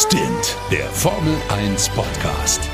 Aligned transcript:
Stint, 0.00 0.56
der 0.70 0.88
Formel 0.90 1.34
1 1.48 1.88
Podcast. 1.88 2.70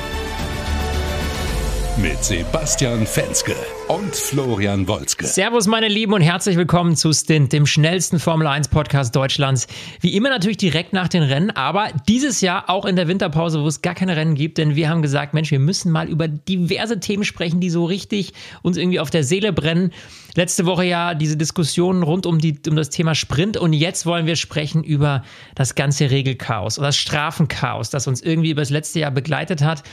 Mit 1.97 2.25
Sebastian 2.25 3.07
Fenske 3.07 3.55
und 3.87 4.17
Florian 4.17 4.89
Wolzke. 4.89 5.27
Servus, 5.27 5.69
meine 5.69 5.87
Lieben, 5.87 6.13
und 6.13 6.23
herzlich 6.23 6.57
willkommen 6.57 6.97
zu 6.97 7.13
Stint, 7.13 7.53
dem 7.53 7.67
schnellsten 7.67 8.19
Formel 8.19 8.49
1 8.49 8.67
Podcast 8.67 9.15
Deutschlands. 9.15 9.69
Wie 10.01 10.17
immer 10.17 10.29
natürlich 10.29 10.57
direkt 10.57 10.93
nach 10.93 11.07
den 11.07 11.23
Rennen, 11.23 11.53
aber 11.53 11.91
dieses 12.09 12.41
Jahr 12.41 12.69
auch 12.69 12.85
in 12.85 12.97
der 12.97 13.07
Winterpause, 13.07 13.63
wo 13.63 13.69
es 13.69 13.81
gar 13.81 13.95
keine 13.95 14.17
Rennen 14.17 14.35
gibt, 14.35 14.59
denn 14.59 14.75
wir 14.75 14.89
haben 14.89 15.03
gesagt, 15.03 15.35
Mensch, 15.35 15.53
wir 15.53 15.61
müssen 15.61 15.93
mal 15.93 16.09
über 16.09 16.27
diverse 16.27 16.99
Themen 16.99 17.23
sprechen, 17.23 17.61
die 17.61 17.71
so 17.71 17.85
richtig 17.85 18.33
uns 18.63 18.77
irgendwie 18.77 18.99
auf 18.99 19.11
der 19.11 19.23
Seele 19.23 19.53
brennen. 19.53 19.93
Letzte 20.35 20.67
Woche 20.67 20.85
ja 20.85 21.15
diese 21.15 21.37
Diskussionen 21.37 22.03
rund 22.03 22.27
um, 22.27 22.41
die, 22.41 22.59
um 22.69 22.75
das 22.75 22.91
Thema 22.91 23.15
Sprint 23.15 23.57
und 23.57 23.73
jetzt 23.73 24.05
wollen 24.05 24.27
wir 24.27 24.35
sprechen 24.35 24.83
über 24.83 25.23
das 25.55 25.77
ganze 25.77 26.11
Regelchaos 26.11 26.77
oder 26.77 26.89
das 26.89 26.97
Strafenchaos, 26.97 27.91
das 27.91 28.09
uns 28.09 28.21
irgendwie 28.21 28.51
über 28.51 28.63
das 28.63 28.71
letzte 28.71 28.99
Jahr 28.99 29.13
begleitet 29.13 29.63
hat. 29.63 29.85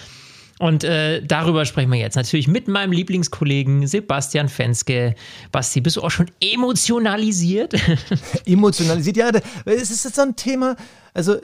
Und 0.62 0.84
äh, 0.84 1.24
darüber 1.24 1.66
sprechen 1.66 1.92
wir 1.92 1.98
jetzt. 1.98 2.14
Natürlich 2.14 2.48
mit 2.48 2.68
meinem 2.68 2.92
Lieblingskollegen 2.92 3.88
Sebastian 3.88 4.48
Fenske. 4.48 5.16
Basti, 5.52 5.82
bist 5.82 5.96
du 5.96 6.04
auch 6.04 6.12
schon 6.12 6.30
emotionalisiert? 6.40 7.74
emotionalisiert, 8.46 9.18
ja. 9.18 9.32
Es 9.66 9.90
ist 9.90 10.06
jetzt 10.06 10.18
so 10.18 10.22
ein 10.22 10.36
Thema. 10.36 10.76
Also, 11.16 11.38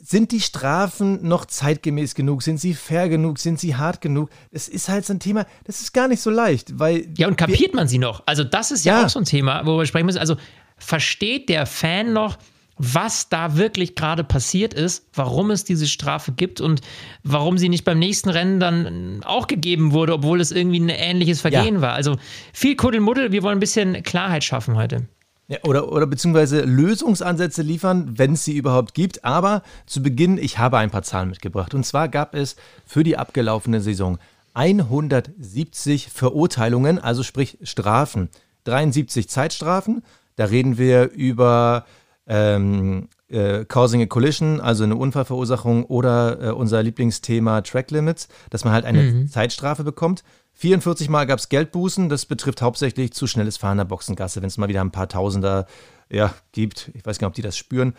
sind 0.00 0.30
die 0.30 0.40
Strafen 0.40 1.26
noch 1.26 1.46
zeitgemäß 1.46 2.14
genug? 2.14 2.44
Sind 2.44 2.58
sie 2.58 2.74
fair 2.74 3.08
genug? 3.08 3.40
Sind 3.40 3.58
sie 3.58 3.74
hart 3.74 4.00
genug? 4.00 4.30
Das 4.52 4.68
ist 4.68 4.88
halt 4.88 5.04
so 5.04 5.14
ein 5.14 5.18
Thema, 5.18 5.46
das 5.64 5.80
ist 5.80 5.92
gar 5.92 6.06
nicht 6.06 6.22
so 6.22 6.30
leicht, 6.30 6.78
weil. 6.78 7.08
Ja, 7.16 7.26
und 7.26 7.36
kapiert 7.36 7.74
man 7.74 7.88
sie 7.88 7.98
noch? 7.98 8.22
Also, 8.24 8.44
das 8.44 8.70
ist 8.70 8.84
ja, 8.84 9.00
ja 9.00 9.06
auch 9.06 9.10
so 9.10 9.18
ein 9.18 9.24
Thema, 9.24 9.66
wo 9.66 9.78
wir 9.78 9.86
sprechen 9.86 10.06
müssen. 10.06 10.18
Also, 10.18 10.36
versteht 10.78 11.48
der 11.48 11.66
Fan 11.66 12.12
noch, 12.12 12.38
was 12.76 13.28
da 13.28 13.56
wirklich 13.56 13.94
gerade 13.94 14.24
passiert 14.24 14.74
ist, 14.74 15.06
warum 15.14 15.50
es 15.50 15.64
diese 15.64 15.86
Strafe 15.86 16.32
gibt 16.32 16.60
und 16.60 16.80
warum 17.22 17.58
sie 17.58 17.68
nicht 17.68 17.84
beim 17.84 17.98
nächsten 17.98 18.30
Rennen 18.30 18.60
dann 18.60 19.22
auch 19.24 19.46
gegeben 19.46 19.92
wurde, 19.92 20.14
obwohl 20.14 20.40
es 20.40 20.50
irgendwie 20.50 20.80
ein 20.80 20.88
ähnliches 20.88 21.40
Vergehen 21.40 21.76
ja. 21.76 21.80
war. 21.80 21.92
Also 21.92 22.16
viel 22.52 22.76
Kuddelmuddel, 22.76 23.32
wir 23.32 23.42
wollen 23.42 23.58
ein 23.58 23.60
bisschen 23.60 24.02
Klarheit 24.02 24.44
schaffen 24.44 24.76
heute. 24.76 25.06
Ja, 25.46 25.58
oder, 25.64 25.92
oder 25.92 26.06
beziehungsweise 26.06 26.62
Lösungsansätze 26.62 27.62
liefern, 27.62 28.18
wenn 28.18 28.32
es 28.32 28.44
sie 28.44 28.56
überhaupt 28.56 28.94
gibt. 28.94 29.24
Aber 29.24 29.62
zu 29.86 30.02
Beginn, 30.02 30.38
ich 30.38 30.58
habe 30.58 30.78
ein 30.78 30.90
paar 30.90 31.02
Zahlen 31.02 31.28
mitgebracht. 31.28 31.74
Und 31.74 31.84
zwar 31.84 32.08
gab 32.08 32.34
es 32.34 32.56
für 32.86 33.04
die 33.04 33.18
abgelaufene 33.18 33.80
Saison 33.80 34.18
170 34.54 36.08
Verurteilungen, 36.08 36.98
also 36.98 37.22
sprich 37.22 37.58
Strafen. 37.62 38.30
73 38.64 39.28
Zeitstrafen. 39.28 40.02
Da 40.36 40.46
reden 40.46 40.78
wir 40.78 41.10
über 41.10 41.84
ähm, 42.26 43.08
äh, 43.28 43.64
Causing 43.64 44.02
a 44.02 44.06
Collision, 44.06 44.60
also 44.60 44.84
eine 44.84 44.96
Unfallverursachung 44.96 45.84
oder 45.84 46.40
äh, 46.40 46.50
unser 46.52 46.82
Lieblingsthema 46.82 47.60
Track 47.60 47.90
Limits, 47.90 48.28
dass 48.50 48.64
man 48.64 48.72
halt 48.72 48.84
eine 48.84 49.02
mhm. 49.02 49.28
Zeitstrafe 49.28 49.84
bekommt. 49.84 50.24
44 50.54 51.08
Mal 51.08 51.26
gab 51.26 51.38
es 51.38 51.48
Geldbußen, 51.48 52.08
das 52.08 52.26
betrifft 52.26 52.62
hauptsächlich 52.62 53.12
zu 53.12 53.26
schnelles 53.26 53.56
Fahren 53.56 53.78
der 53.78 53.84
Boxengasse, 53.84 54.40
wenn 54.40 54.48
es 54.48 54.56
mal 54.56 54.68
wieder 54.68 54.80
ein 54.80 54.92
paar 54.92 55.08
Tausender 55.08 55.66
ja, 56.10 56.32
gibt. 56.52 56.90
Ich 56.94 57.04
weiß 57.04 57.18
gar 57.18 57.26
nicht, 57.26 57.32
ob 57.32 57.34
die 57.34 57.42
das 57.42 57.56
spüren. 57.56 57.94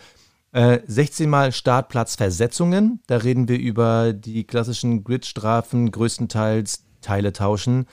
Äh, 0.54 0.80
16 0.88 1.30
Mal 1.30 1.52
Startplatzversetzungen, 1.52 3.02
da 3.08 3.18
reden 3.18 3.50
wir 3.50 3.60
über 3.60 4.14
die 4.14 4.46
klassischen 4.46 5.04
Gridstrafen, 5.04 5.92
größtenteils 5.92 6.86
Teile 7.02 7.34
tauschen. 7.34 7.88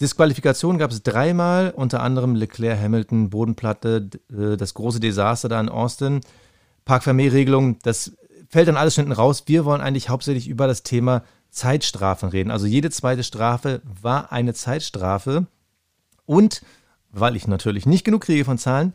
Disqualifikation 0.00 0.76
gab 0.78 0.90
es 0.90 1.02
dreimal, 1.02 1.72
unter 1.74 2.02
anderem 2.02 2.34
Leclerc, 2.34 2.78
Hamilton, 2.78 3.30
Bodenplatte, 3.30 4.10
äh, 4.30 4.56
das 4.56 4.74
große 4.74 5.00
Desaster 5.00 5.48
da 5.48 5.60
in 5.60 5.68
Austin. 5.68 6.20
Parkvermehrregelung, 6.84 7.78
das 7.82 8.12
fällt 8.48 8.68
dann 8.68 8.76
alles 8.76 8.94
hinten 8.94 9.12
raus. 9.12 9.44
Wir 9.46 9.64
wollen 9.64 9.80
eigentlich 9.80 10.08
hauptsächlich 10.08 10.48
über 10.48 10.66
das 10.66 10.82
Thema 10.82 11.22
Zeitstrafen 11.50 12.28
reden. 12.28 12.50
Also 12.50 12.66
jede 12.66 12.90
zweite 12.90 13.24
Strafe 13.24 13.80
war 13.84 14.32
eine 14.32 14.54
Zeitstrafe. 14.54 15.46
Und, 16.26 16.62
weil 17.10 17.34
ich 17.34 17.48
natürlich 17.48 17.86
nicht 17.86 18.04
genug 18.04 18.22
kriege 18.22 18.44
von 18.44 18.58
Zahlen, 18.58 18.94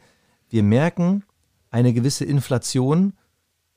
wir 0.49 0.63
merken 0.63 1.23
eine 1.71 1.93
gewisse 1.93 2.25
Inflation 2.25 3.13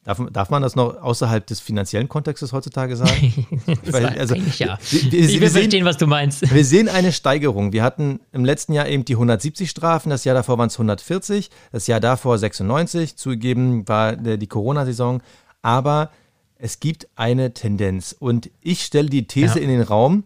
Darf, 0.05 0.21
darf 0.31 0.51
man 0.51 0.61
das 0.61 0.77
noch 0.77 1.01
außerhalb 1.01 1.47
des 1.47 1.61
finanziellen 1.61 2.09
Kontextes 2.09 2.53
heutzutage 2.53 2.95
sagen? 2.95 3.47
Weil, 3.87 4.07
also, 4.19 4.35
ja. 4.35 4.79
Wir, 4.91 5.13
wir, 5.13 5.21
ich 5.21 5.41
will 5.41 5.49
verstehen, 5.49 5.87
was 5.87 5.97
du 5.97 6.07
meinst. 6.07 6.43
Wir 6.55 6.65
sehen 6.65 6.89
eine 6.91 7.11
Steigerung. 7.11 7.73
Wir 7.73 7.83
hatten 7.83 8.21
im 8.31 8.45
letzten 8.45 8.75
Jahr 8.75 8.87
eben 8.87 9.07
die 9.07 9.15
170 9.15 9.71
Strafen, 9.71 10.11
das 10.11 10.25
Jahr 10.25 10.35
davor 10.35 10.59
waren 10.59 10.67
es 10.67 10.75
140, 10.75 11.51
das 11.73 11.87
Jahr 11.87 12.01
davor 12.01 12.37
96. 12.37 13.17
Zugegeben 13.17 13.89
war 13.89 14.15
die 14.17 14.47
Corona-Saison. 14.47 15.23
Aber 15.63 16.11
es 16.59 16.81
gibt 16.81 17.09
eine 17.17 17.55
Tendenz. 17.55 18.15
Und 18.19 18.51
ich 18.61 18.85
stelle 18.85 19.09
die 19.09 19.27
These 19.27 19.59
ja. 19.59 19.65
in 19.65 19.71
den 19.71 19.83
Raum, 19.83 20.25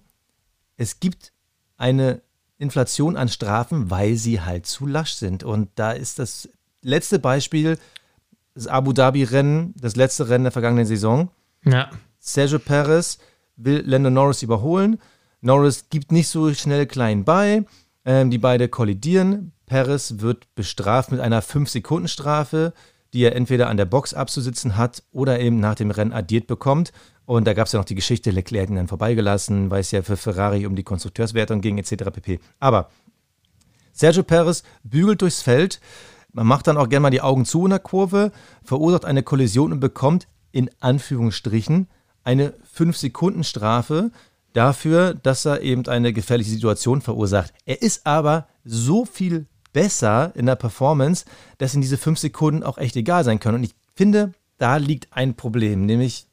es 0.76 0.98
gibt 0.98 1.32
eine 1.76 2.20
Inflation 2.58 3.16
an 3.16 3.28
Strafen, 3.28 3.90
weil 3.90 4.16
sie 4.16 4.40
halt 4.40 4.66
zu 4.66 4.86
lasch 4.86 5.12
sind. 5.12 5.44
Und 5.44 5.70
da 5.76 5.92
ist 5.92 6.18
das 6.18 6.48
letzte 6.82 7.20
Beispiel 7.20 7.78
das 8.58 8.66
Abu 8.66 8.92
Dhabi-Rennen, 8.92 9.72
das 9.78 9.94
letzte 9.94 10.28
Rennen 10.28 10.44
der 10.44 10.52
vergangenen 10.52 10.84
Saison. 10.84 11.30
Ja. 11.64 11.90
Sergio 12.18 12.58
Perez 12.58 13.18
will 13.56 13.84
Lando 13.86 14.10
Norris 14.10 14.42
überholen. 14.42 14.98
Norris 15.40 15.86
gibt 15.90 16.10
nicht 16.10 16.28
so 16.28 16.52
schnell 16.52 16.86
klein 16.86 17.24
bei. 17.24 17.64
Ähm, 18.04 18.30
die 18.30 18.38
beiden 18.38 18.68
kollidieren. 18.68 19.52
Perez 19.66 20.14
wird 20.18 20.52
bestraft 20.56 21.12
mit 21.12 21.20
einer 21.20 21.40
5-Sekunden-Strafe, 21.40 22.72
die 23.12 23.22
er 23.22 23.36
entweder 23.36 23.68
an 23.68 23.76
der 23.76 23.84
Box 23.84 24.12
abzusitzen 24.12 24.76
hat 24.76 25.04
oder 25.12 25.38
eben 25.38 25.60
nach 25.60 25.76
dem 25.76 25.92
Rennen 25.92 26.12
addiert 26.12 26.48
bekommt. 26.48 26.92
Und 27.26 27.46
da 27.46 27.54
gab 27.54 27.66
es 27.66 27.72
ja 27.72 27.78
noch 27.78 27.86
die 27.86 27.94
Geschichte, 27.94 28.32
Leclerc 28.32 28.64
hat 28.64 28.70
ihn 28.70 28.76
dann 28.76 28.88
vorbeigelassen, 28.88 29.70
weil 29.70 29.82
es 29.82 29.92
ja 29.92 30.02
für 30.02 30.16
Ferrari 30.16 30.66
um 30.66 30.74
die 30.74 30.82
Konstrukteurswertung 30.82 31.60
ging, 31.60 31.78
etc. 31.78 32.10
pp. 32.12 32.40
Aber 32.58 32.90
Sergio 33.92 34.24
Perez 34.24 34.64
bügelt 34.82 35.22
durchs 35.22 35.42
Feld, 35.42 35.80
man 36.32 36.46
macht 36.46 36.66
dann 36.66 36.76
auch 36.76 36.88
gerne 36.88 37.04
mal 37.04 37.10
die 37.10 37.20
Augen 37.20 37.44
zu 37.44 37.64
in 37.64 37.70
der 37.70 37.78
Kurve, 37.78 38.32
verursacht 38.62 39.04
eine 39.04 39.22
Kollision 39.22 39.72
und 39.72 39.80
bekommt 39.80 40.28
in 40.52 40.70
Anführungsstrichen 40.80 41.88
eine 42.24 42.54
5-Sekunden-Strafe 42.76 44.10
dafür, 44.52 45.14
dass 45.14 45.44
er 45.44 45.62
eben 45.62 45.86
eine 45.86 46.12
gefährliche 46.12 46.50
Situation 46.50 47.00
verursacht. 47.00 47.52
Er 47.64 47.80
ist 47.82 48.06
aber 48.06 48.48
so 48.64 49.04
viel 49.04 49.46
besser 49.72 50.32
in 50.34 50.46
der 50.46 50.56
Performance, 50.56 51.24
dass 51.58 51.74
ihm 51.74 51.80
diese 51.80 51.98
5 51.98 52.18
Sekunden 52.18 52.62
auch 52.62 52.78
echt 52.78 52.96
egal 52.96 53.24
sein 53.24 53.40
können. 53.40 53.56
Und 53.56 53.64
ich 53.64 53.74
finde, 53.94 54.32
da 54.58 54.76
liegt 54.76 55.12
ein 55.12 55.34
Problem, 55.34 55.86
nämlich 55.86 56.26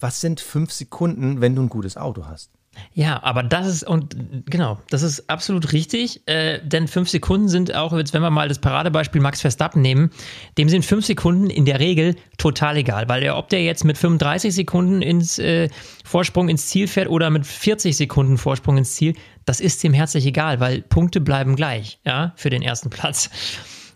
was 0.00 0.20
sind 0.20 0.40
5 0.40 0.72
Sekunden, 0.72 1.40
wenn 1.40 1.54
du 1.54 1.62
ein 1.62 1.68
gutes 1.68 1.96
Auto 1.96 2.26
hast? 2.26 2.50
Ja, 2.92 3.22
aber 3.22 3.42
das 3.42 3.66
ist, 3.66 3.82
und 3.84 4.16
genau, 4.46 4.78
das 4.90 5.02
ist 5.02 5.28
absolut 5.28 5.72
richtig, 5.72 6.26
äh, 6.26 6.60
denn 6.62 6.88
fünf 6.88 7.08
Sekunden 7.08 7.48
sind 7.48 7.74
auch, 7.74 7.92
jetzt 7.92 8.14
wenn 8.14 8.22
wir 8.22 8.30
mal 8.30 8.48
das 8.48 8.58
Paradebeispiel 8.58 9.20
Max 9.20 9.40
Verstappen 9.40 9.82
nehmen, 9.82 10.10
dem 10.58 10.68
sind 10.68 10.84
fünf 10.84 11.04
Sekunden 11.04 11.50
in 11.50 11.64
der 11.64 11.80
Regel 11.80 12.16
total 12.38 12.76
egal, 12.76 13.08
weil 13.08 13.22
er, 13.22 13.36
ob 13.36 13.48
der 13.48 13.62
jetzt 13.62 13.84
mit 13.84 13.98
35 13.98 14.54
Sekunden 14.54 15.02
ins 15.02 15.38
äh, 15.38 15.68
Vorsprung 16.04 16.48
ins 16.48 16.66
Ziel 16.66 16.86
fährt 16.86 17.08
oder 17.08 17.30
mit 17.30 17.46
40 17.46 17.96
Sekunden 17.96 18.38
Vorsprung 18.38 18.78
ins 18.78 18.94
Ziel, 18.94 19.14
das 19.44 19.60
ist 19.60 19.82
ihm 19.84 19.92
herzlich 19.92 20.26
egal, 20.26 20.60
weil 20.60 20.82
Punkte 20.82 21.20
bleiben 21.20 21.56
gleich, 21.56 21.98
ja, 22.04 22.32
für 22.36 22.50
den 22.50 22.62
ersten 22.62 22.90
Platz. 22.90 23.30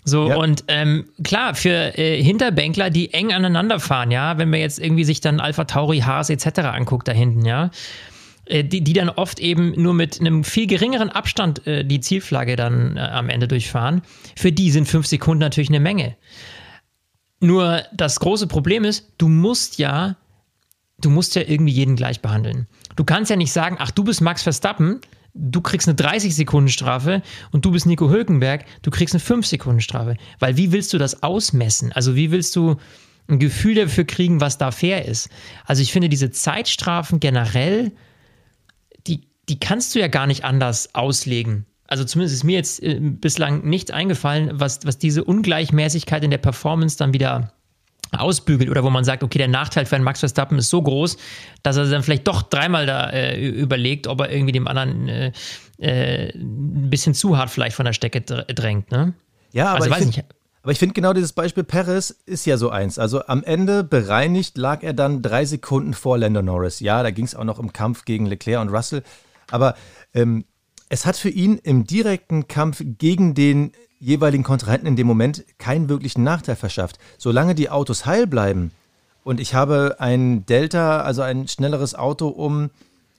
So, 0.08 0.28
ja. 0.28 0.36
und 0.36 0.64
ähm, 0.68 1.06
klar, 1.22 1.54
für 1.54 1.98
äh, 1.98 2.22
Hinterbänkler, 2.22 2.88
die 2.88 3.12
eng 3.12 3.32
aneinander 3.32 3.78
fahren, 3.78 4.10
ja, 4.10 4.38
wenn 4.38 4.48
man 4.48 4.60
jetzt 4.60 4.78
irgendwie 4.78 5.04
sich 5.04 5.20
dann 5.20 5.38
Alpha 5.38 5.64
Tauri, 5.64 5.98
Haas 5.98 6.30
etc. 6.30 6.60
anguckt 6.60 7.08
da 7.08 7.12
hinten, 7.12 7.44
ja, 7.44 7.70
die, 8.48 8.82
die 8.82 8.92
dann 8.92 9.10
oft 9.10 9.40
eben 9.40 9.72
nur 9.80 9.94
mit 9.94 10.20
einem 10.20 10.44
viel 10.44 10.66
geringeren 10.66 11.10
Abstand 11.10 11.66
äh, 11.66 11.84
die 11.84 12.00
Zielflagge 12.00 12.56
dann 12.56 12.96
äh, 12.96 13.00
am 13.00 13.28
Ende 13.28 13.48
durchfahren. 13.48 14.02
Für 14.36 14.52
die 14.52 14.70
sind 14.70 14.88
fünf 14.88 15.06
Sekunden 15.06 15.40
natürlich 15.40 15.68
eine 15.68 15.80
Menge. 15.80 16.16
Nur 17.40 17.82
das 17.92 18.20
große 18.20 18.46
Problem 18.46 18.84
ist, 18.84 19.12
du 19.18 19.28
musst 19.28 19.78
ja, 19.78 20.16
du 21.00 21.10
musst 21.10 21.36
ja 21.36 21.42
irgendwie 21.42 21.72
jeden 21.72 21.94
gleich 21.94 22.20
behandeln. 22.20 22.66
Du 22.96 23.04
kannst 23.04 23.30
ja 23.30 23.36
nicht 23.36 23.52
sagen, 23.52 23.76
ach, 23.78 23.90
du 23.90 24.02
bist 24.02 24.20
Max 24.20 24.42
Verstappen, 24.42 25.00
du 25.34 25.60
kriegst 25.60 25.88
eine 25.88 25.96
30-Sekunden-Strafe 25.96 27.22
und 27.52 27.64
du 27.64 27.70
bist 27.70 27.86
Nico 27.86 28.10
Hülkenberg, 28.10 28.64
du 28.82 28.90
kriegst 28.90 29.14
eine 29.14 29.22
5-Sekunden-Strafe. 29.22 30.16
Weil 30.40 30.56
wie 30.56 30.72
willst 30.72 30.92
du 30.92 30.98
das 30.98 31.22
ausmessen? 31.22 31.92
Also 31.92 32.16
wie 32.16 32.30
willst 32.30 32.56
du 32.56 32.76
ein 33.28 33.38
Gefühl 33.38 33.74
dafür 33.74 34.04
kriegen, 34.04 34.40
was 34.40 34.58
da 34.58 34.70
fair 34.70 35.04
ist? 35.04 35.28
Also 35.64 35.82
ich 35.82 35.92
finde 35.92 36.08
diese 36.08 36.30
Zeitstrafen 36.30 37.20
generell 37.20 37.92
die 39.48 39.58
kannst 39.58 39.94
du 39.94 40.00
ja 40.00 40.08
gar 40.08 40.26
nicht 40.26 40.44
anders 40.44 40.94
auslegen. 40.94 41.66
Also 41.86 42.04
zumindest 42.04 42.36
ist 42.36 42.44
mir 42.44 42.56
jetzt 42.56 42.82
äh, 42.82 42.98
bislang 43.00 43.64
nichts 43.64 43.90
eingefallen, 43.90 44.50
was, 44.52 44.80
was 44.84 44.98
diese 44.98 45.24
Ungleichmäßigkeit 45.24 46.22
in 46.22 46.30
der 46.30 46.38
Performance 46.38 46.98
dann 46.98 47.14
wieder 47.14 47.52
ausbügelt 48.16 48.70
oder 48.70 48.84
wo 48.84 48.90
man 48.90 49.04
sagt, 49.04 49.22
okay, 49.22 49.38
der 49.38 49.48
Nachteil 49.48 49.86
für 49.86 49.96
einen 49.96 50.04
Max 50.04 50.20
Verstappen 50.20 50.58
ist 50.58 50.70
so 50.70 50.82
groß, 50.82 51.16
dass 51.62 51.76
er 51.76 51.86
dann 51.86 52.02
vielleicht 52.02 52.26
doch 52.26 52.42
dreimal 52.42 52.86
da 52.86 53.10
äh, 53.10 53.38
überlegt, 53.38 54.06
ob 54.06 54.20
er 54.20 54.30
irgendwie 54.30 54.52
dem 54.52 54.66
anderen 54.66 55.08
äh, 55.08 55.32
äh, 55.78 56.30
ein 56.34 56.90
bisschen 56.90 57.14
zu 57.14 57.36
hart 57.36 57.50
vielleicht 57.50 57.76
von 57.76 57.84
der 57.84 57.92
Stecke 57.92 58.20
drängt. 58.20 58.90
Ne? 58.90 59.14
Ja, 59.52 59.74
aber, 59.74 59.84
also, 59.84 60.08
ich 60.08 60.14
find, 60.14 60.78
finde 60.78 60.94
genau 60.94 61.12
dieses 61.12 61.32
Beispiel 61.32 61.64
Perez 61.64 62.10
ist 62.26 62.46
ja 62.46 62.56
so 62.56 62.70
eins. 62.70 62.98
Also 62.98 63.26
am 63.26 63.42
Ende 63.44 63.84
bereinigt 63.84 64.58
lag 64.58 64.82
er 64.82 64.92
dann 64.92 65.22
drei 65.22 65.44
Sekunden 65.44 65.94
vor 65.94 66.18
Lando 66.18 66.42
Norris. 66.42 66.80
Ja, 66.80 67.02
da 67.02 67.10
ging 67.10 67.24
es 67.24 67.34
auch 67.34 67.44
noch 67.44 67.58
im 67.58 67.72
Kampf 67.72 68.04
gegen 68.04 68.26
Leclerc 68.26 68.60
und 68.60 68.68
Russell. 68.70 69.02
Aber 69.50 69.74
ähm, 70.14 70.44
es 70.88 71.06
hat 71.06 71.16
für 71.16 71.30
ihn 71.30 71.58
im 71.58 71.84
direkten 71.84 72.48
Kampf 72.48 72.82
gegen 72.98 73.34
den 73.34 73.72
jeweiligen 74.00 74.44
Kontrahenten 74.44 74.86
in 74.86 74.96
dem 74.96 75.06
Moment 75.06 75.44
keinen 75.58 75.88
wirklichen 75.88 76.22
Nachteil 76.22 76.56
verschafft. 76.56 76.98
Solange 77.18 77.54
die 77.54 77.70
Autos 77.70 78.06
heil 78.06 78.26
bleiben 78.26 78.70
und 79.24 79.40
ich 79.40 79.54
habe 79.54 79.96
ein 79.98 80.46
Delta, 80.46 81.02
also 81.02 81.22
ein 81.22 81.48
schnelleres 81.48 81.94
Auto 81.94 82.28
um 82.28 82.70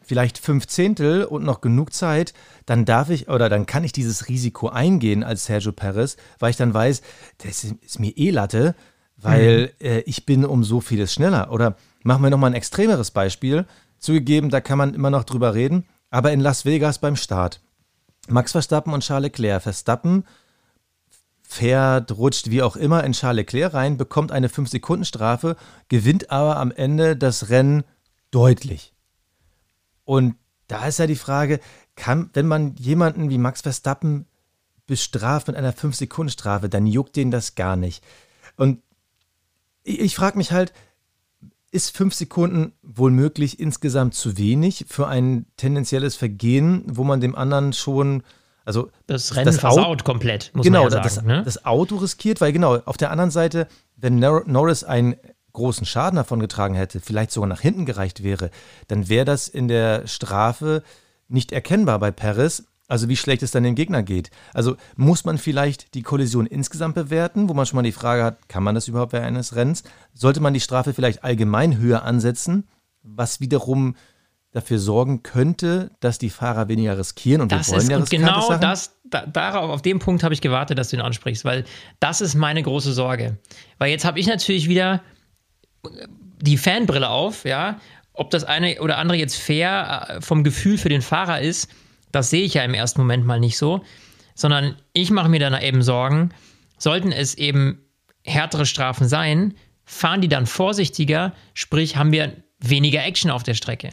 vielleicht 0.01 0.39
fünf 0.39 0.65
Zehntel 0.65 1.23
und 1.23 1.43
noch 1.43 1.61
genug 1.61 1.93
Zeit, 1.93 2.33
dann 2.65 2.83
darf 2.83 3.11
ich 3.11 3.29
oder 3.29 3.47
dann 3.47 3.67
kann 3.67 3.83
ich 3.83 3.91
dieses 3.91 4.27
Risiko 4.27 4.69
eingehen 4.69 5.23
als 5.23 5.45
Sergio 5.45 5.71
Perez, 5.71 6.17
weil 6.39 6.49
ich 6.49 6.57
dann 6.57 6.73
weiß, 6.73 7.03
das 7.37 7.63
ist 7.63 7.99
mir 7.99 8.17
eh 8.17 8.31
Latte, 8.31 8.73
weil 9.17 9.71
mhm. 9.79 9.85
äh, 9.85 9.99
ich 10.01 10.25
bin 10.25 10.45
um 10.45 10.63
so 10.63 10.81
vieles 10.81 11.13
schneller. 11.13 11.51
Oder 11.51 11.75
machen 12.01 12.23
wir 12.23 12.31
nochmal 12.31 12.49
ein 12.49 12.55
extremeres 12.55 13.11
Beispiel. 13.11 13.65
Zugegeben, 13.99 14.49
da 14.49 14.61
kann 14.61 14.79
man 14.79 14.95
immer 14.95 15.11
noch 15.11 15.25
drüber 15.25 15.53
reden, 15.53 15.85
aber 16.09 16.31
in 16.31 16.39
Las 16.39 16.65
Vegas 16.65 16.99
beim 16.99 17.15
Start. 17.15 17.61
Max 18.27 18.51
Verstappen 18.51 18.93
und 18.93 19.03
Charles 19.03 19.31
Leclerc. 19.31 19.63
Verstappen 19.63 20.25
fährt, 21.41 22.15
rutscht, 22.15 22.49
wie 22.49 22.61
auch 22.61 22.75
immer, 22.75 23.03
in 23.03 23.13
Charles 23.13 23.37
Leclerc 23.37 23.73
rein, 23.73 23.97
bekommt 23.97 24.31
eine 24.31 24.49
5-Sekunden-Strafe, 24.49 25.55
gewinnt 25.87 26.29
aber 26.29 26.57
am 26.57 26.71
Ende 26.71 27.17
das 27.17 27.49
Rennen 27.49 27.83
deutlich. 28.29 28.93
Und 30.05 30.35
da 30.67 30.85
ist 30.85 30.99
ja 30.99 31.07
die 31.07 31.15
Frage, 31.15 31.59
kann, 31.95 32.29
wenn 32.33 32.47
man 32.47 32.75
jemanden 32.75 33.29
wie 33.29 33.39
Max 33.39 33.61
Verstappen 33.61 34.27
bestraft 34.85 35.47
mit 35.47 35.55
einer 35.55 35.73
5-Sekunden-Strafe, 35.73 36.69
dann 36.69 36.85
juckt 36.85 37.15
den 37.15 37.31
das 37.31 37.55
gar 37.55 37.75
nicht. 37.75 38.03
Und 38.55 38.81
ich, 39.83 39.99
ich 39.99 40.15
frage 40.15 40.37
mich 40.37 40.51
halt, 40.51 40.73
ist 41.71 41.95
5 41.95 42.13
Sekunden 42.13 42.73
wohl 42.81 43.11
möglich 43.11 43.59
insgesamt 43.59 44.15
zu 44.15 44.37
wenig 44.37 44.85
für 44.87 45.07
ein 45.07 45.45
tendenzielles 45.57 46.15
Vergehen, 46.15 46.83
wo 46.87 47.03
man 47.03 47.21
dem 47.21 47.35
anderen 47.35 47.73
schon 47.73 48.23
also 48.65 48.91
das 49.07 49.35
Rennen 49.35 49.47
das 49.47 49.57
versaut 49.57 50.03
komplett, 50.03 50.51
muss 50.53 50.63
genau, 50.63 50.83
man 50.83 50.91
ja 50.91 51.03
sagen. 51.03 51.03
Das, 51.03 51.23
ne? 51.23 51.41
das 51.43 51.65
Auto 51.65 51.95
riskiert, 51.97 52.39
weil 52.39 52.53
genau, 52.53 52.77
auf 52.85 52.97
der 52.97 53.09
anderen 53.09 53.31
Seite, 53.31 53.67
wenn 53.95 54.19
Norris 54.19 54.83
ein 54.83 55.15
großen 55.53 55.87
Schaden 55.87 56.17
davon 56.17 56.39
getragen 56.39 56.75
hätte, 56.75 56.99
vielleicht 56.99 57.31
sogar 57.31 57.49
nach 57.49 57.61
hinten 57.61 57.87
gereicht 57.87 58.23
wäre, 58.23 58.51
dann 58.87 59.09
wäre 59.09 59.25
das 59.25 59.47
in 59.47 59.67
der 59.67 60.05
Strafe 60.07 60.83
nicht 61.27 61.51
erkennbar 61.51 61.97
bei 61.97 62.11
Perez. 62.11 62.65
Also 62.89 63.07
wie 63.07 63.15
schlecht 63.15 63.43
es 63.43 63.51
dann 63.51 63.63
dem 63.63 63.75
Gegner 63.75 64.03
geht. 64.03 64.31
Also 64.53 64.75
muss 64.97 65.23
man 65.23 65.37
vielleicht 65.37 65.93
die 65.93 66.01
Kollision 66.01 66.47
insgesamt 66.47 66.95
bewerten, 66.95 67.47
wo 67.47 67.53
man 67.53 67.65
schon 67.65 67.77
mal 67.77 67.83
die 67.83 67.91
Frage 67.91 68.23
hat, 68.23 68.49
kann 68.49 68.63
man 68.63 68.75
das 68.75 68.87
überhaupt 68.87 69.13
während 69.13 69.27
eines 69.27 69.55
Rennens? 69.55 69.83
Sollte 70.13 70.41
man 70.41 70.55
die 70.55 70.59
Strafe 70.59 70.93
vielleicht 70.93 71.23
allgemein 71.23 71.77
höher 71.77 72.03
ansetzen, 72.03 72.67
was 73.03 73.39
wiederum 73.39 73.95
dafür 74.51 74.79
sorgen 74.79 75.21
könnte, 75.21 75.91
dass 75.99 76.17
die 76.17 76.31
Fahrer 76.31 76.67
weniger 76.67 76.97
riskieren 76.97 77.41
und 77.41 77.51
das 77.51 77.67
wir 77.67 77.73
wollen 77.73 77.81
ist, 77.83 77.89
ja 77.89 77.97
und 77.97 78.09
genau 78.09 78.41
Sachen. 78.41 78.61
das 78.61 78.99
da, 79.03 79.27
darauf 79.27 79.69
auf 79.69 79.83
dem 79.83 79.99
Punkt 79.99 80.23
habe 80.23 80.33
ich 80.33 80.41
gewartet, 80.41 80.79
dass 80.79 80.89
du 80.89 80.97
ihn 80.97 81.01
ansprichst, 81.01 81.45
weil 81.45 81.65
das 81.99 82.21
ist 82.21 82.33
meine 82.33 82.63
große 82.63 82.93
Sorge. 82.93 83.37
Weil 83.77 83.91
jetzt 83.91 84.05
habe 84.05 84.19
ich 84.19 84.25
natürlich 84.25 84.67
wieder 84.67 85.03
die 86.41 86.57
Fanbrille 86.57 87.09
auf, 87.09 87.45
ja, 87.45 87.79
ob 88.13 88.31
das 88.31 88.43
eine 88.43 88.81
oder 88.81 88.97
andere 88.97 89.19
jetzt 89.19 89.35
fair 89.35 90.07
äh, 90.09 90.21
vom 90.21 90.43
Gefühl 90.43 90.79
für 90.79 90.89
den 90.89 91.03
Fahrer 91.03 91.41
ist, 91.41 91.69
das 92.11 92.29
sehe 92.29 92.43
ich 92.43 92.55
ja 92.55 92.63
im 92.63 92.73
ersten 92.73 93.01
Moment 93.01 93.25
mal 93.25 93.39
nicht 93.39 93.57
so, 93.57 93.83
sondern 94.35 94.75
ich 94.93 95.11
mache 95.11 95.29
mir 95.29 95.39
dann 95.39 95.59
eben 95.61 95.81
Sorgen, 95.81 96.31
sollten 96.77 97.11
es 97.11 97.35
eben 97.35 97.79
härtere 98.23 98.65
Strafen 98.65 99.07
sein, 99.07 99.55
fahren 99.85 100.21
die 100.21 100.27
dann 100.27 100.45
vorsichtiger, 100.45 101.33
sprich 101.53 101.97
haben 101.97 102.11
wir 102.11 102.43
weniger 102.59 103.03
Action 103.03 103.31
auf 103.31 103.43
der 103.43 103.53
Strecke. 103.53 103.89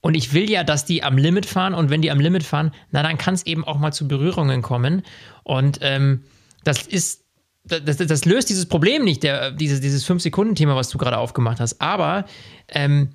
Und 0.00 0.14
ich 0.14 0.34
will 0.34 0.50
ja, 0.50 0.64
dass 0.64 0.84
die 0.84 1.02
am 1.02 1.16
Limit 1.16 1.46
fahren 1.46 1.74
und 1.74 1.88
wenn 1.88 2.02
die 2.02 2.10
am 2.10 2.20
Limit 2.20 2.42
fahren, 2.42 2.72
na 2.90 3.02
dann 3.02 3.16
kann 3.16 3.34
es 3.34 3.46
eben 3.46 3.64
auch 3.64 3.78
mal 3.78 3.92
zu 3.92 4.06
Berührungen 4.06 4.60
kommen. 4.60 5.02
Und 5.44 5.78
ähm, 5.80 6.24
das 6.62 6.86
ist 6.86 7.24
das, 7.64 7.96
das, 7.96 8.24
löst 8.26 8.50
dieses 8.50 8.66
Problem 8.66 9.04
nicht, 9.04 9.22
der, 9.22 9.50
dieses, 9.50 9.80
dieses 9.80 10.06
5-Sekunden-Thema, 10.06 10.76
was 10.76 10.90
du 10.90 10.98
gerade 10.98 11.16
aufgemacht 11.16 11.60
hast. 11.60 11.80
Aber 11.80 12.26
ähm, 12.68 13.10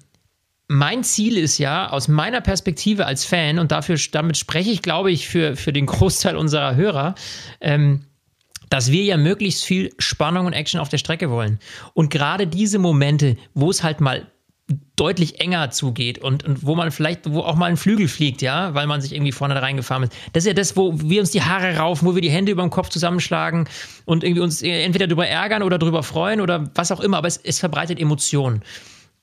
mein 0.69 1.03
Ziel 1.03 1.35
ist 1.37 1.57
ja, 1.57 1.89
aus 1.89 2.07
meiner 2.07 2.41
Perspektive 2.41 3.07
als 3.07 3.25
Fan, 3.25 3.57
und 3.57 3.71
dafür, 3.71 3.97
damit 4.11 4.37
spreche 4.37 4.69
ich, 4.69 4.83
glaube 4.83 5.11
ich, 5.11 5.27
für, 5.27 5.55
für 5.55 5.73
den 5.73 5.87
Großteil 5.87 6.37
unserer 6.37 6.75
Hörer, 6.75 7.15
ähm, 7.59 8.05
dass 8.69 8.91
wir 8.91 9.03
ja 9.03 9.17
möglichst 9.17 9.65
viel 9.65 9.89
Spannung 9.97 10.45
und 10.45 10.53
Action 10.53 10.79
auf 10.79 10.89
der 10.89 10.99
Strecke 10.99 11.31
wollen. 11.31 11.59
Und 11.95 12.11
gerade 12.11 12.45
diese 12.45 12.77
Momente, 12.77 13.35
wo 13.55 13.71
es 13.71 13.81
halt 13.81 13.99
mal 13.99 14.27
deutlich 14.95 15.41
enger 15.41 15.71
zugeht 15.71 16.19
und, 16.19 16.43
und 16.43 16.63
wo 16.63 16.75
man 16.75 16.91
vielleicht, 16.91 17.31
wo 17.31 17.39
auch 17.39 17.55
mal 17.55 17.65
ein 17.65 17.77
Flügel 17.77 18.07
fliegt, 18.07 18.43
ja, 18.43 18.75
weil 18.75 18.85
man 18.85 19.01
sich 19.01 19.13
irgendwie 19.13 19.31
vorne 19.31 19.59
reingefahren 19.59 20.03
ist. 20.03 20.13
Das 20.33 20.43
ist 20.43 20.47
ja 20.47 20.53
das, 20.53 20.77
wo 20.77 20.93
wir 21.01 21.21
uns 21.21 21.31
die 21.31 21.41
Haare 21.41 21.77
raufen, 21.77 22.07
wo 22.07 22.13
wir 22.13 22.21
die 22.21 22.29
Hände 22.29 22.51
über 22.51 22.61
dem 22.61 22.69
Kopf 22.69 22.89
zusammenschlagen 22.89 23.67
und 24.05 24.23
irgendwie 24.23 24.41
uns 24.41 24.61
entweder 24.61 25.07
darüber 25.07 25.25
ärgern 25.25 25.63
oder 25.63 25.79
darüber 25.79 26.03
freuen 26.03 26.39
oder 26.41 26.69
was 26.75 26.91
auch 26.91 26.99
immer, 26.99 27.17
aber 27.17 27.27
es, 27.27 27.37
es 27.37 27.57
verbreitet 27.57 27.99
Emotionen. 27.99 28.61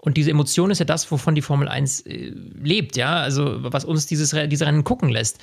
Und 0.07 0.17
diese 0.17 0.31
Emotion 0.31 0.71
ist 0.71 0.79
ja 0.79 0.85
das, 0.85 1.11
wovon 1.11 1.35
die 1.35 1.43
Formel 1.43 1.67
1 1.67 2.03
äh, 2.03 2.33
lebt, 2.63 2.97
ja, 2.97 3.17
also 3.17 3.57
was 3.59 3.85
uns 3.85 4.07
dieses, 4.07 4.37
diese 4.47 4.65
Rennen 4.65 4.85
gucken 4.85 5.09
lässt. 5.09 5.41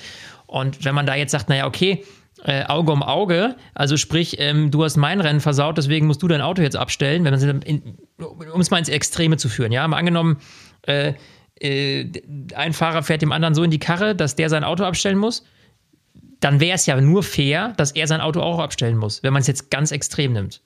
Und 0.48 0.86
wenn 0.86 0.96
man 0.96 1.06
da 1.06 1.16
jetzt 1.16 1.32
sagt, 1.34 1.50
naja, 1.50 1.68
okay, 1.68 2.06
äh, 2.46 2.64
Auge 2.64 2.94
um 2.94 3.04
Auge. 3.04 3.58
Also 3.74 3.98
sprich, 3.98 4.38
ähm, 4.40 4.72
du 4.72 4.86
hast 4.86 4.96
mein 4.96 5.20
Rennen 5.20 5.42
versaut, 5.42 5.78
deswegen 5.78 6.08
musst 6.08 6.24
du 6.24 6.30
dein 6.30 6.40
Auto 6.40 6.62
jetzt 6.62 6.78
abstellen, 6.78 7.26
wenn 7.26 7.34
man 7.38 7.98
um 8.54 8.62
es 8.62 8.72
mal 8.72 8.78
ins 8.78 8.88
Extreme 8.88 9.36
zu 9.36 9.50
führen. 9.50 9.74
Ja, 9.74 9.86
mal 9.86 9.98
angenommen, 9.98 10.38
äh, 10.84 11.14
äh, 11.60 12.10
ein 12.56 12.72
Fahrer 12.72 13.04
fährt 13.04 13.22
dem 13.22 13.34
anderen 13.34 13.56
so 13.56 13.64
in 13.64 13.72
die 13.72 13.80
Karre, 13.80 14.16
dass 14.16 14.38
der 14.38 14.50
sein 14.50 14.64
Auto 14.64 14.86
abstellen 14.86 15.18
muss. 15.18 15.44
Dann 16.40 16.62
wäre 16.62 16.76
es 16.76 16.86
ja 16.86 17.00
nur 17.02 17.22
fair, 17.22 17.74
dass 17.76 17.92
er 17.92 18.08
sein 18.08 18.22
Auto 18.22 18.40
auch 18.40 18.60
abstellen 18.60 18.96
muss, 18.96 19.24
wenn 19.24 19.34
man 19.34 19.42
es 19.42 19.48
jetzt 19.48 19.72
ganz 19.72 19.92
extrem 19.92 20.32
nimmt. 20.32 20.62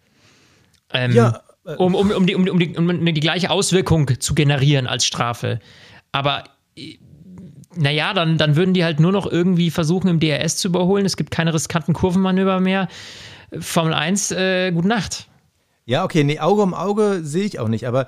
Ähm, 0.94 1.14
ja. 1.14 1.42
Äh, 1.68 1.76
um, 1.76 1.94
um, 1.94 2.12
um, 2.12 2.26
die, 2.26 2.36
um, 2.36 2.60
die, 2.60 2.78
um 2.78 3.06
die 3.06 3.20
gleiche 3.20 3.50
Auswirkung 3.52 4.10
zu 4.20 4.34
generieren 4.34 4.88
als 4.88 5.06
Strafe. 5.06 5.60
Aber 6.12 6.46
äh, 6.76 6.98
naja, 7.76 8.14
dann, 8.14 8.38
dann 8.38 8.56
würden 8.56 8.74
die 8.74 8.84
halt 8.84 9.00
nur 9.00 9.12
noch 9.12 9.30
irgendwie 9.30 9.70
versuchen, 9.70 10.08
im 10.08 10.20
DRS 10.20 10.58
zu 10.58 10.70
überholen. 10.70 11.06
Es 11.06 11.18
gibt 11.18 11.30
keine 11.30 11.54
riskanten 11.54 11.94
Kurvenmanöver 11.94 12.60
mehr. 12.60 12.88
Formel 13.60 13.94
1, 13.94 14.32
äh, 14.32 14.72
gute 14.72 14.88
Nacht. 14.88 15.28
Ja, 15.86 16.04
okay, 16.04 16.24
nee, 16.24 16.40
Auge 16.40 16.64
um 16.64 16.74
Auge 16.74 17.20
sehe 17.24 17.46
ich 17.46 17.60
auch 17.60 17.68
nicht, 17.68 17.88
aber 17.88 18.08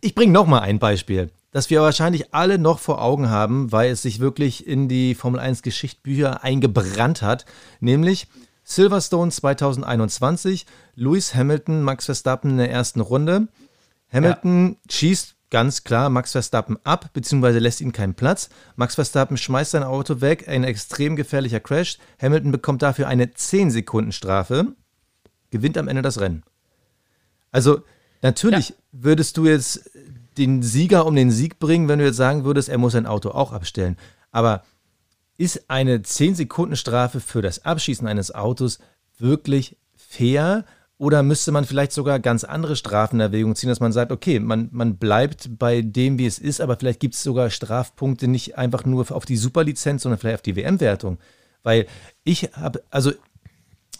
ich 0.00 0.14
bringe 0.14 0.32
noch 0.32 0.46
mal 0.46 0.60
ein 0.60 0.78
Beispiel, 0.78 1.30
das 1.52 1.70
wir 1.70 1.80
wahrscheinlich 1.80 2.34
alle 2.34 2.58
noch 2.58 2.78
vor 2.78 3.02
Augen 3.02 3.30
haben, 3.30 3.72
weil 3.72 3.90
es 3.90 4.02
sich 4.02 4.20
wirklich 4.20 4.66
in 4.66 4.88
die 4.88 5.14
Formel 5.14 5.40
1 5.40 5.62
Geschichtsbücher 5.62 6.42
eingebrannt 6.44 7.22
hat, 7.22 7.46
nämlich 7.80 8.26
Silverstone 8.64 9.30
2021, 9.30 10.66
Lewis 10.94 11.34
Hamilton, 11.34 11.82
Max 11.82 12.06
Verstappen 12.06 12.52
in 12.52 12.58
der 12.58 12.70
ersten 12.70 13.00
Runde. 13.00 13.48
Hamilton 14.12 14.72
ja. 14.72 14.92
schießt 14.92 15.36
ganz 15.50 15.84
klar 15.84 16.08
Max 16.08 16.32
Verstappen 16.32 16.78
ab, 16.84 17.10
beziehungsweise 17.12 17.58
lässt 17.58 17.80
ihm 17.80 17.92
keinen 17.92 18.14
Platz. 18.14 18.48
Max 18.76 18.94
Verstappen 18.94 19.36
schmeißt 19.36 19.72
sein 19.72 19.82
Auto 19.82 20.20
weg, 20.20 20.48
ein 20.48 20.64
extrem 20.64 21.16
gefährlicher 21.16 21.60
Crash. 21.60 21.98
Hamilton 22.20 22.52
bekommt 22.52 22.82
dafür 22.82 23.08
eine 23.08 23.32
10 23.32 23.70
Sekunden 23.70 24.12
Strafe, 24.12 24.74
gewinnt 25.50 25.76
am 25.76 25.88
Ende 25.88 26.02
das 26.02 26.20
Rennen. 26.20 26.44
Also, 27.50 27.82
natürlich 28.22 28.70
ja. 28.70 28.74
würdest 28.92 29.36
du 29.36 29.46
jetzt 29.46 29.90
den 30.38 30.62
Sieger 30.62 31.06
um 31.06 31.16
den 31.16 31.30
Sieg 31.30 31.58
bringen, 31.58 31.88
wenn 31.88 31.98
du 31.98 32.04
jetzt 32.04 32.16
sagen 32.16 32.44
würdest, 32.44 32.68
er 32.68 32.78
muss 32.78 32.92
sein 32.92 33.06
Auto 33.06 33.30
auch 33.30 33.52
abstellen. 33.52 33.96
Aber 34.30 34.62
ist 35.40 35.70
eine 35.70 36.02
10 36.02 36.34
Sekunden 36.34 36.76
Strafe 36.76 37.18
für 37.18 37.40
das 37.40 37.64
Abschießen 37.64 38.06
eines 38.06 38.34
Autos 38.34 38.78
wirklich 39.18 39.78
fair? 39.96 40.66
Oder 40.98 41.22
müsste 41.22 41.50
man 41.50 41.64
vielleicht 41.64 41.92
sogar 41.92 42.20
ganz 42.20 42.44
andere 42.44 42.76
Strafen 42.76 43.16
in 43.16 43.20
Erwägung 43.20 43.56
ziehen, 43.56 43.70
dass 43.70 43.80
man 43.80 43.90
sagt, 43.90 44.12
okay, 44.12 44.38
man, 44.38 44.68
man 44.70 44.98
bleibt 44.98 45.58
bei 45.58 45.80
dem, 45.80 46.18
wie 46.18 46.26
es 46.26 46.38
ist, 46.38 46.60
aber 46.60 46.76
vielleicht 46.76 47.00
gibt 47.00 47.14
es 47.14 47.22
sogar 47.22 47.48
Strafpunkte 47.48 48.28
nicht 48.28 48.58
einfach 48.58 48.84
nur 48.84 49.10
auf 49.10 49.24
die 49.24 49.38
Superlizenz, 49.38 50.02
sondern 50.02 50.18
vielleicht 50.18 50.34
auf 50.36 50.42
die 50.42 50.56
WM-Wertung. 50.56 51.16
Weil 51.62 51.86
ich 52.22 52.50
habe, 52.52 52.82
also 52.90 53.12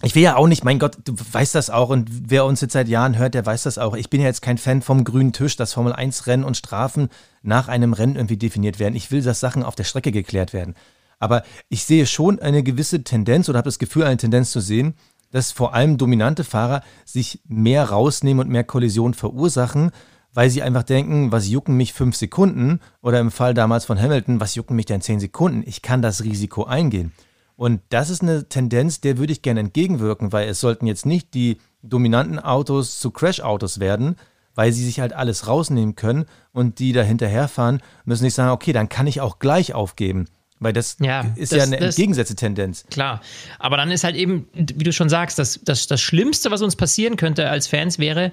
ich 0.03 0.15
will 0.15 0.23
ja 0.23 0.37
auch 0.37 0.47
nicht, 0.47 0.63
mein 0.63 0.79
Gott, 0.79 0.99
du 1.05 1.15
weißt 1.33 1.55
das 1.55 1.71
auch 1.71 1.89
und 1.89 2.11
wer 2.31 2.45
uns 2.45 2.61
jetzt 2.61 2.75
seit 2.75 2.89
Jahren 2.89 3.17
hört, 3.17 3.33
der 3.33 3.47
weiß 3.47 3.63
das 3.63 3.79
auch. 3.79 3.97
Ich 3.97 4.11
bin 4.11 4.21
ja 4.21 4.27
jetzt 4.27 4.43
kein 4.43 4.59
Fan 4.59 4.83
vom 4.83 5.05
grünen 5.05 5.33
Tisch, 5.33 5.57
dass 5.57 5.73
Formel 5.73 5.95
1 5.95 6.27
Rennen 6.27 6.45
und 6.45 6.59
Strafen 6.59 7.09
nach 7.41 7.69
einem 7.69 7.95
Rennen 7.95 8.17
irgendwie 8.17 8.37
definiert 8.37 8.79
werden. 8.79 8.95
Ich 8.95 9.11
will, 9.11 9.23
dass 9.23 9.41
Sachen 9.41 9.63
auf 9.63 9.75
der 9.75 9.85
Strecke 9.85 10.13
geklärt 10.13 10.53
werden. 10.53 10.75
Aber 11.21 11.45
ich 11.69 11.85
sehe 11.85 12.07
schon 12.07 12.41
eine 12.41 12.65
gewisse 12.65 13.05
Tendenz 13.05 13.49
oder 13.49 13.59
habe 13.59 13.69
das 13.69 13.79
Gefühl, 13.79 14.05
eine 14.05 14.17
Tendenz 14.17 14.51
zu 14.51 14.61
sehen, 14.61 14.95
dass 15.31 15.53
vor 15.53 15.75
allem 15.75 15.97
dominante 15.97 16.43
Fahrer 16.43 16.83
sich 17.05 17.41
mehr 17.47 17.85
rausnehmen 17.85 18.45
und 18.45 18.51
mehr 18.51 18.65
Kollisionen 18.65 19.15
verursachen, 19.15 19.93
weil 20.33 20.51
sie 20.51 20.63
einfach 20.63 20.83
denken, 20.83 21.31
was 21.31 21.49
jucken 21.49 21.77
mich 21.77 21.93
fünf 21.93 22.17
Sekunden 22.17 22.81
oder 23.03 23.21
im 23.21 23.31
Fall 23.31 23.55
damals 23.55 23.85
von 23.85 24.01
Hamilton, 24.01 24.41
was 24.41 24.55
jucken 24.55 24.77
mich 24.77 24.87
denn 24.87 25.01
zehn 25.03 25.21
Sekunden? 25.21 25.63
Ich 25.67 25.83
kann 25.83 26.03
das 26.03 26.25
Risiko 26.25 26.65
eingehen. 26.65 27.13
Und 27.57 27.83
das 27.91 28.09
ist 28.09 28.23
eine 28.23 28.49
Tendenz, 28.49 29.01
der 29.03 29.19
würde 29.19 29.33
ich 29.33 29.43
gerne 29.43 29.61
entgegenwirken, 29.61 30.33
weil 30.33 30.49
es 30.49 30.61
sollten 30.61 30.87
jetzt 30.87 31.05
nicht 31.05 31.35
die 31.35 31.59
dominanten 31.83 32.39
Autos 32.39 32.99
zu 32.99 33.11
Crash-Autos 33.11 33.81
werden, 33.81 34.17
weil 34.55 34.73
sie 34.73 34.85
sich 34.85 35.01
halt 35.01 35.13
alles 35.13 35.47
rausnehmen 35.47 35.95
können 35.95 36.25
und 36.53 36.79
die 36.79 36.93
da 36.93 37.03
hinterherfahren, 37.03 37.83
müssen 38.05 38.25
nicht 38.25 38.35
sagen, 38.35 38.53
okay, 38.53 38.73
dann 38.73 38.89
kann 38.89 39.07
ich 39.07 39.21
auch 39.21 39.39
gleich 39.39 39.75
aufgeben. 39.75 40.27
Weil 40.61 40.75
das 40.75 40.99
ja, 41.01 41.23
ist 41.37 41.53
das, 41.53 41.59
ja 41.59 41.65
eine 41.65 41.79
das, 41.79 41.95
entgegengesetzte 41.97 42.37
Tendenz. 42.37 42.85
Klar. 42.91 43.23
Aber 43.59 43.79
dann 43.79 43.91
ist 43.91 44.05
halt 44.05 44.15
eben, 44.15 44.47
wie 44.53 44.85
du 44.85 44.93
schon 44.93 45.09
sagst, 45.09 45.39
das, 45.39 45.61
das, 45.65 45.87
das 45.87 46.01
Schlimmste, 46.03 46.51
was 46.51 46.61
uns 46.61 46.77
passieren 46.77 47.17
könnte 47.17 47.49
als 47.49 47.67
Fans, 47.67 47.99
wäre, 47.99 48.31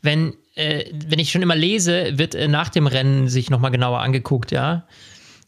wenn, 0.00 0.34
äh, 0.54 0.86
wenn 1.06 1.18
ich 1.18 1.30
schon 1.30 1.42
immer 1.42 1.54
lese, 1.54 2.18
wird 2.18 2.34
äh, 2.34 2.48
nach 2.48 2.70
dem 2.70 2.86
Rennen 2.86 3.28
sich 3.28 3.50
nochmal 3.50 3.70
genauer 3.70 4.00
angeguckt, 4.00 4.52
ja. 4.52 4.86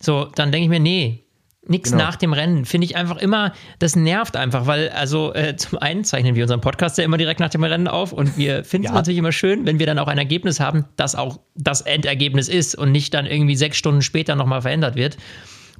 So, 0.01 0.27
dann 0.27 0.53
denke 0.53 0.65
ich 0.65 0.71
mir, 0.71 0.81
nee, 0.81 1.25
Nichts 1.71 1.91
genau. 1.91 2.05
nach 2.05 2.17
dem 2.17 2.33
Rennen. 2.33 2.65
Finde 2.65 2.87
ich 2.87 2.97
einfach 2.97 3.19
immer, 3.19 3.53
das 3.79 3.95
nervt 3.95 4.37
einfach, 4.37 4.67
weil, 4.67 4.89
also 4.89 5.35
äh, 5.35 5.55
zum 5.57 5.79
einen 5.79 6.03
zeichnen 6.03 6.35
wir 6.35 6.45
unseren 6.45 6.63
Podcast 6.63 6.97
ja 6.97 7.05
immer 7.05 7.19
direkt 7.19 7.41
nach 7.41 7.51
dem 7.51 7.63
Rennen 7.63 7.89
auf 7.89 8.15
und 8.15 8.39
wir 8.39 8.65
finden 8.65 8.87
es 8.87 8.91
ja. 8.91 8.97
natürlich 8.97 9.19
immer 9.19 9.33
schön, 9.33 9.67
wenn 9.67 9.79
wir 9.79 9.85
dann 9.85 9.99
auch 9.99 10.09
ein 10.09 10.17
Ergebnis 10.17 10.61
haben, 10.61 10.87
das 10.97 11.15
auch 11.15 11.41
das 11.57 11.83
Endergebnis 11.83 12.49
ist 12.49 12.75
und 12.75 12.91
nicht 12.91 13.13
dann 13.13 13.27
irgendwie 13.27 13.55
sechs 13.55 13.77
Stunden 13.77 14.01
später 14.01 14.35
nochmal 14.35 14.63
verändert 14.63 14.97
wird. 14.97 15.19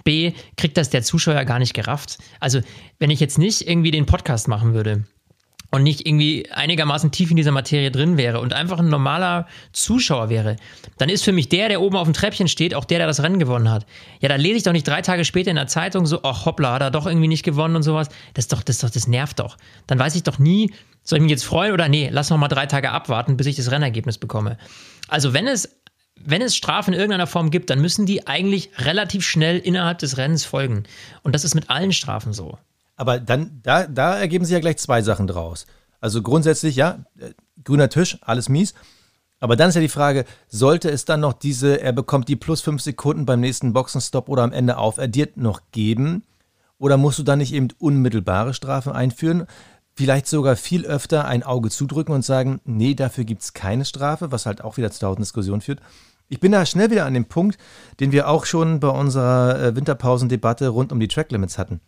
B, 0.08 0.32
kriegt 0.56 0.78
das 0.78 0.88
der 0.88 1.02
Zuschauer 1.02 1.44
gar 1.44 1.58
nicht 1.58 1.74
gerafft. 1.74 2.16
Also, 2.40 2.62
wenn 2.98 3.10
ich 3.10 3.20
jetzt 3.20 3.36
nicht 3.36 3.68
irgendwie 3.68 3.90
den 3.90 4.06
Podcast 4.06 4.48
machen 4.48 4.72
würde, 4.72 5.04
und 5.70 5.82
nicht 5.82 6.06
irgendwie 6.06 6.50
einigermaßen 6.50 7.10
tief 7.10 7.30
in 7.30 7.36
dieser 7.36 7.52
Materie 7.52 7.90
drin 7.90 8.16
wäre 8.16 8.40
und 8.40 8.54
einfach 8.54 8.78
ein 8.78 8.88
normaler 8.88 9.46
Zuschauer 9.72 10.30
wäre, 10.30 10.56
dann 10.96 11.10
ist 11.10 11.24
für 11.24 11.32
mich 11.32 11.50
der, 11.50 11.68
der 11.68 11.82
oben 11.82 11.96
auf 11.96 12.08
dem 12.08 12.14
Treppchen 12.14 12.48
steht, 12.48 12.74
auch 12.74 12.86
der, 12.86 12.96
der 12.96 13.06
das 13.06 13.22
Rennen 13.22 13.38
gewonnen 13.38 13.70
hat. 13.70 13.84
Ja, 14.20 14.30
da 14.30 14.36
lese 14.36 14.56
ich 14.56 14.62
doch 14.62 14.72
nicht 14.72 14.88
drei 14.88 15.02
Tage 15.02 15.26
später 15.26 15.50
in 15.50 15.56
der 15.56 15.66
Zeitung 15.66 16.06
so, 16.06 16.22
ach 16.22 16.46
hoppla, 16.46 16.72
hat 16.72 16.80
er 16.80 16.90
doch 16.90 17.06
irgendwie 17.06 17.28
nicht 17.28 17.42
gewonnen 17.42 17.76
und 17.76 17.82
sowas. 17.82 18.08
Das 18.32 18.48
doch, 18.48 18.62
das 18.62 18.78
doch, 18.78 18.88
das 18.88 19.08
nervt 19.08 19.40
doch. 19.40 19.58
Dann 19.86 19.98
weiß 19.98 20.14
ich 20.14 20.22
doch 20.22 20.38
nie, 20.38 20.72
soll 21.02 21.18
ich 21.18 21.22
mich 21.22 21.32
jetzt 21.32 21.44
freuen 21.44 21.74
oder 21.74 21.88
nee, 21.90 22.08
lass 22.10 22.30
noch 22.30 22.38
mal 22.38 22.48
drei 22.48 22.64
Tage 22.64 22.90
abwarten, 22.90 23.36
bis 23.36 23.46
ich 23.46 23.56
das 23.56 23.70
Rennergebnis 23.70 24.16
bekomme. 24.16 24.56
Also 25.08 25.34
wenn 25.34 25.46
es 25.46 25.68
wenn 26.25 26.42
es 26.42 26.56
Strafen 26.56 26.94
in 26.94 27.00
irgendeiner 27.00 27.26
Form 27.26 27.50
gibt, 27.50 27.70
dann 27.70 27.80
müssen 27.80 28.06
die 28.06 28.26
eigentlich 28.26 28.70
relativ 28.78 29.25
schnell 29.25 29.58
innerhalb 29.58 29.98
des 29.98 30.16
Rennens 30.16 30.44
folgen. 30.44 30.84
Und 31.22 31.34
das 31.34 31.44
ist 31.44 31.54
mit 31.54 31.70
allen 31.70 31.92
Strafen 31.92 32.32
so. 32.32 32.58
Aber 32.96 33.20
dann, 33.20 33.60
da, 33.62 33.87
da 33.87 34.18
ergeben 34.18 34.44
sich 34.44 34.52
ja 34.52 34.60
gleich 34.60 34.78
zwei 34.78 35.02
Sachen 35.02 35.26
draus. 35.26 35.66
Also 36.00 36.22
grundsätzlich, 36.22 36.76
ja, 36.76 37.04
äh, 37.18 37.30
grüner 37.64 37.88
Tisch, 37.88 38.18
alles 38.22 38.48
mies. 38.48 38.75
Aber 39.40 39.56
dann 39.56 39.68
ist 39.68 39.76
ja 39.76 39.80
die 39.80 39.88
Frage, 39.88 40.25
sollte 40.48 40.90
es 40.90 41.04
dann 41.04 41.20
noch 41.20 41.32
diese, 41.32 41.80
er 41.80 41.92
bekommt 41.92 42.28
die 42.28 42.37
plus 42.37 42.60
fünf 42.60 42.82
Sekunden 42.82 43.25
beim 43.25 43.40
nächsten 43.40 43.72
Boxenstopp 43.72 44.28
oder 44.28 44.42
am 44.42 44.52
Ende 44.52 44.78
aufaddiert 44.78 45.37
noch 45.37 45.62
geben? 45.70 46.25
Oder 46.78 46.96
musst 46.96 47.18
du 47.18 47.22
dann 47.22 47.38
nicht 47.38 47.52
eben 47.52 47.68
unmittelbare 47.78 48.54
Strafen 48.54 48.92
einführen? 48.92 49.46
Vielleicht 49.99 50.28
sogar 50.28 50.55
viel 50.55 50.87
öfter 50.87 51.25
ein 51.25 51.43
Auge 51.43 51.71
zudrücken 51.71 52.14
und 52.14 52.25
sagen, 52.25 52.61
nee, 52.64 52.95
dafür 52.95 53.25
gibt 53.25 53.43
es 53.43 53.52
keine 53.52 53.85
Strafe, 53.85 54.31
was 54.31 54.47
halt 54.47 54.62
auch 54.62 54.76
wieder 54.76 54.93
zu 54.93 55.00
tausend 55.00 55.25
Diskussionen 55.25 55.61
führt. 55.61 55.81
Ich 56.28 56.38
bin 56.38 56.52
da 56.52 56.64
schnell 56.67 56.93
wieder 56.93 57.05
an 57.05 57.14
dem 57.14 57.25
Punkt, 57.25 57.59
den 57.99 58.12
wir 58.12 58.28
auch 58.28 58.45
schon 58.45 58.78
bei 58.78 58.90
unserer 58.90 59.61
äh, 59.61 59.75
Winterpausendebatte 59.75 60.69
rund 60.69 60.93
um 60.93 61.00
die 61.00 61.09
Tracklimits 61.09 61.59
hatten. 61.59 61.81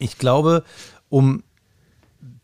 Ich 0.00 0.18
glaube, 0.18 0.64
um 1.10 1.44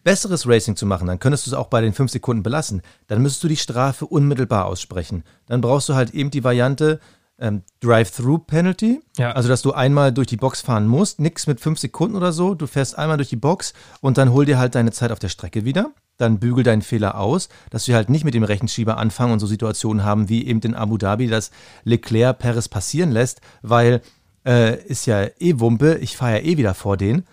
besseres 0.04 0.46
Racing 0.46 0.76
zu 0.76 0.86
machen, 0.86 1.08
dann 1.08 1.18
könntest 1.18 1.48
du 1.48 1.50
es 1.50 1.56
auch 1.56 1.66
bei 1.66 1.80
den 1.80 1.92
5 1.92 2.12
Sekunden 2.12 2.44
belassen. 2.44 2.82
Dann 3.08 3.20
müsstest 3.20 3.42
du 3.42 3.48
die 3.48 3.56
Strafe 3.56 4.06
unmittelbar 4.06 4.66
aussprechen. 4.66 5.24
Dann 5.46 5.60
brauchst 5.60 5.88
du 5.88 5.96
halt 5.96 6.14
eben 6.14 6.30
die 6.30 6.44
Variante 6.44 7.00
ähm, 7.38 7.62
Drive-Through-Penalty. 7.80 9.00
Ja. 9.16 9.32
Also, 9.32 9.48
dass 9.48 9.62
du 9.62 9.72
einmal 9.72 10.12
durch 10.12 10.26
die 10.26 10.36
Box 10.36 10.60
fahren 10.60 10.86
musst. 10.86 11.20
Nichts 11.20 11.46
mit 11.46 11.60
5 11.60 11.78
Sekunden 11.78 12.16
oder 12.16 12.32
so. 12.32 12.54
Du 12.54 12.66
fährst 12.66 12.98
einmal 12.98 13.16
durch 13.16 13.28
die 13.28 13.36
Box 13.36 13.74
und 14.00 14.18
dann 14.18 14.32
hol 14.32 14.44
dir 14.44 14.58
halt 14.58 14.74
deine 14.74 14.92
Zeit 14.92 15.12
auf 15.12 15.18
der 15.18 15.28
Strecke 15.28 15.64
wieder. 15.64 15.92
Dann 16.16 16.40
bügel 16.40 16.64
deinen 16.64 16.82
Fehler 16.82 17.18
aus, 17.18 17.48
dass 17.70 17.86
wir 17.86 17.94
halt 17.94 18.10
nicht 18.10 18.24
mit 18.24 18.34
dem 18.34 18.42
Rechenschieber 18.42 18.98
anfangen 18.98 19.32
und 19.32 19.38
so 19.38 19.46
Situationen 19.46 20.04
haben 20.04 20.28
wie 20.28 20.46
eben 20.46 20.60
in 20.60 20.74
Abu 20.74 20.98
Dhabi, 20.98 21.28
dass 21.28 21.52
Leclerc 21.84 22.38
Perez 22.38 22.68
passieren 22.68 23.12
lässt, 23.12 23.40
weil 23.62 24.02
äh, 24.44 24.82
ist 24.84 25.06
ja 25.06 25.28
eh 25.38 25.60
Wumpe, 25.60 25.98
ich 25.98 26.16
fahre 26.16 26.38
ja 26.38 26.44
eh 26.44 26.56
wieder 26.56 26.74
vor 26.74 26.96
denen. 26.96 27.24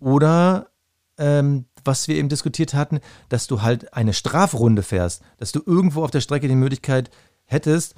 Oder 0.00 0.68
ähm, 1.16 1.64
was 1.82 2.08
wir 2.08 2.16
eben 2.16 2.28
diskutiert 2.28 2.74
hatten, 2.74 3.00
dass 3.28 3.46
du 3.46 3.62
halt 3.62 3.94
eine 3.94 4.12
Strafrunde 4.12 4.82
fährst, 4.82 5.22
dass 5.38 5.52
du 5.52 5.62
irgendwo 5.64 6.04
auf 6.04 6.10
der 6.10 6.20
Strecke 6.20 6.48
die 6.48 6.56
Möglichkeit 6.56 7.10
hättest, 7.44 7.94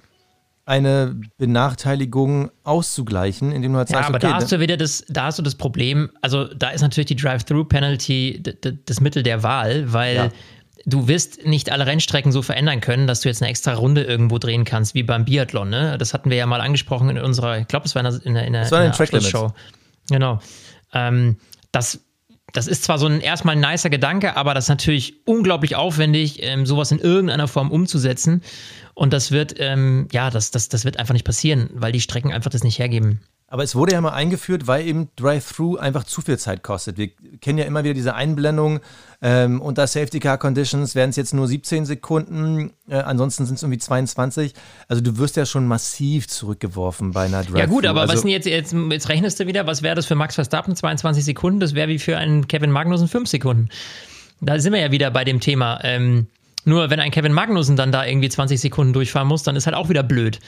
eine 0.68 1.18
Benachteiligung 1.38 2.50
auszugleichen, 2.62 3.52
indem 3.52 3.72
du 3.72 3.78
halt 3.78 3.88
sagst, 3.88 4.02
ja, 4.02 4.08
aber 4.08 4.16
okay, 4.16 4.26
da 4.28 4.34
hast 4.34 4.52
du 4.52 4.60
wieder 4.60 4.76
das, 4.76 5.02
da 5.08 5.24
hast 5.24 5.38
du 5.38 5.42
das 5.42 5.54
Problem, 5.54 6.10
also 6.20 6.44
da 6.44 6.68
ist 6.68 6.82
natürlich 6.82 7.06
die 7.06 7.16
Drive-Through-Penalty 7.16 8.42
das 8.84 9.00
Mittel 9.00 9.22
der 9.22 9.42
Wahl, 9.42 9.90
weil 9.94 10.14
ja. 10.14 10.28
du 10.84 11.08
wirst 11.08 11.46
nicht 11.46 11.72
alle 11.72 11.86
Rennstrecken 11.86 12.32
so 12.32 12.42
verändern 12.42 12.82
können, 12.82 13.06
dass 13.06 13.22
du 13.22 13.30
jetzt 13.30 13.42
eine 13.42 13.50
extra 13.50 13.72
Runde 13.72 14.02
irgendwo 14.02 14.36
drehen 14.38 14.64
kannst, 14.64 14.94
wie 14.94 15.02
beim 15.02 15.24
Biathlon. 15.24 15.70
Ne? 15.70 15.96
Das 15.96 16.12
hatten 16.12 16.28
wir 16.28 16.36
ja 16.36 16.44
mal 16.44 16.60
angesprochen 16.60 17.08
in 17.08 17.18
unserer, 17.18 17.58
ich 17.58 17.66
glaube, 17.66 17.86
es 17.86 17.94
war 17.94 18.04
in 18.04 18.12
der, 18.12 18.26
in 18.26 18.34
der, 18.34 18.46
in 18.46 18.52
der 18.52 19.20
Show. 19.22 19.52
Genau. 20.10 20.38
Ähm, 20.92 21.38
das, 21.72 22.04
das 22.52 22.66
ist 22.66 22.84
zwar 22.84 22.98
so 22.98 23.06
ein 23.06 23.20
erstmal 23.20 23.56
ein 23.56 23.60
nicer 23.60 23.90
Gedanke, 23.90 24.36
aber 24.36 24.54
das 24.54 24.64
ist 24.64 24.68
natürlich 24.70 25.26
unglaublich 25.26 25.76
aufwendig, 25.76 26.42
ähm, 26.42 26.66
sowas 26.66 26.90
in 26.90 26.98
irgendeiner 26.98 27.48
Form 27.48 27.70
umzusetzen. 27.70 28.42
Und 28.94 29.12
das 29.12 29.30
wird, 29.30 29.54
ähm, 29.58 30.08
ja, 30.12 30.30
das, 30.30 30.50
das, 30.50 30.68
das 30.68 30.84
wird 30.84 30.98
einfach 30.98 31.12
nicht 31.12 31.26
passieren, 31.26 31.70
weil 31.74 31.92
die 31.92 32.00
Strecken 32.00 32.32
einfach 32.32 32.50
das 32.50 32.64
nicht 32.64 32.78
hergeben. 32.78 33.20
Aber 33.50 33.62
es 33.62 33.74
wurde 33.74 33.92
ja 33.92 34.00
mal 34.02 34.12
eingeführt, 34.12 34.66
weil 34.66 34.86
eben 34.86 35.08
Drive-Thru 35.16 35.78
einfach 35.78 36.04
zu 36.04 36.20
viel 36.20 36.38
Zeit 36.38 36.62
kostet. 36.62 36.98
Wir 36.98 37.08
kennen 37.40 37.58
ja 37.58 37.64
immer 37.64 37.82
wieder 37.82 37.94
diese 37.94 38.14
Einblendung. 38.14 38.80
Ähm, 39.22 39.62
unter 39.62 39.86
Safety 39.86 40.20
Car 40.20 40.36
Conditions 40.36 40.94
werden 40.94 41.10
es 41.10 41.16
jetzt 41.16 41.32
nur 41.32 41.48
17 41.48 41.86
Sekunden, 41.86 42.72
äh, 42.90 42.96
ansonsten 42.96 43.46
sind 43.46 43.54
es 43.54 43.62
irgendwie 43.62 43.78
22. 43.78 44.52
Also 44.86 45.02
du 45.02 45.16
wirst 45.16 45.36
ja 45.36 45.46
schon 45.46 45.66
massiv 45.66 46.28
zurückgeworfen 46.28 47.12
bei 47.12 47.24
einer 47.24 47.38
Drive-Thru. 47.42 47.58
Ja 47.58 47.66
gut, 47.66 47.86
aber 47.86 48.02
also, 48.02 48.12
was 48.12 48.20
denn 48.20 48.30
jetzt, 48.30 48.46
jetzt, 48.46 48.74
jetzt 48.74 49.08
rechnest 49.08 49.40
du 49.40 49.46
wieder, 49.46 49.66
was 49.66 49.82
wäre 49.82 49.94
das 49.94 50.04
für 50.04 50.14
Max 50.14 50.34
Verstappen 50.34 50.76
22 50.76 51.24
Sekunden? 51.24 51.58
Das 51.58 51.74
wäre 51.74 51.88
wie 51.88 51.98
für 51.98 52.18
einen 52.18 52.48
Kevin 52.48 52.70
Magnussen 52.70 53.08
5 53.08 53.30
Sekunden. 53.30 53.70
Da 54.42 54.58
sind 54.58 54.74
wir 54.74 54.80
ja 54.80 54.92
wieder 54.92 55.10
bei 55.10 55.24
dem 55.24 55.40
Thema. 55.40 55.80
Ähm, 55.84 56.26
nur 56.64 56.90
wenn 56.90 57.00
ein 57.00 57.10
Kevin 57.10 57.32
Magnussen 57.32 57.76
dann 57.76 57.92
da 57.92 58.04
irgendwie 58.04 58.28
20 58.28 58.60
Sekunden 58.60 58.92
durchfahren 58.92 59.26
muss, 59.26 59.42
dann 59.42 59.56
ist 59.56 59.66
halt 59.66 59.74
auch 59.74 59.88
wieder 59.88 60.02
blöd. 60.02 60.38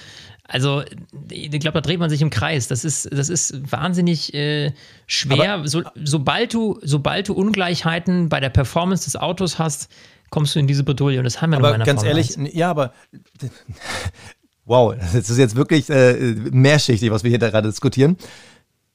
Also, 0.53 0.83
ich 1.31 1.51
glaube, 1.61 1.75
da 1.75 1.81
dreht 1.81 2.01
man 2.01 2.11
sich 2.11 2.23
im 2.23 2.31
Kreis. 2.31 2.67
Das 2.67 2.85
ist, 2.85 3.09
das 3.13 3.29
ist 3.29 3.71
wahnsinnig 3.71 4.35
äh, 4.35 4.73
schwer. 5.07 5.63
So, 5.65 5.83
sobald, 6.03 6.55
du, 6.55 6.81
sobald 6.83 7.29
du 7.29 7.35
Ungleichheiten 7.35 8.29
bei 8.29 8.41
der 8.41 8.49
Performance 8.49 9.05
des 9.05 9.15
Autos 9.15 9.61
hast, 9.61 9.89
kommst 10.29 10.57
du 10.57 10.59
in 10.59 10.67
diese 10.67 10.83
Bredouille. 10.83 11.19
Und 11.19 11.25
das 11.25 11.41
haben 11.41 11.51
wir 11.51 11.59
aber 11.59 11.79
noch 11.79 11.87
ganz 11.87 12.03
ehrlich, 12.03 12.37
1. 12.37 12.53
ja, 12.53 12.69
aber 12.69 12.93
wow, 14.65 14.97
das 14.97 15.31
ist 15.31 15.39
jetzt 15.39 15.55
wirklich 15.55 15.89
äh, 15.89 16.35
mehrschichtig, 16.51 17.13
was 17.13 17.23
wir 17.23 17.31
hier 17.31 17.39
gerade 17.39 17.69
diskutieren. 17.69 18.17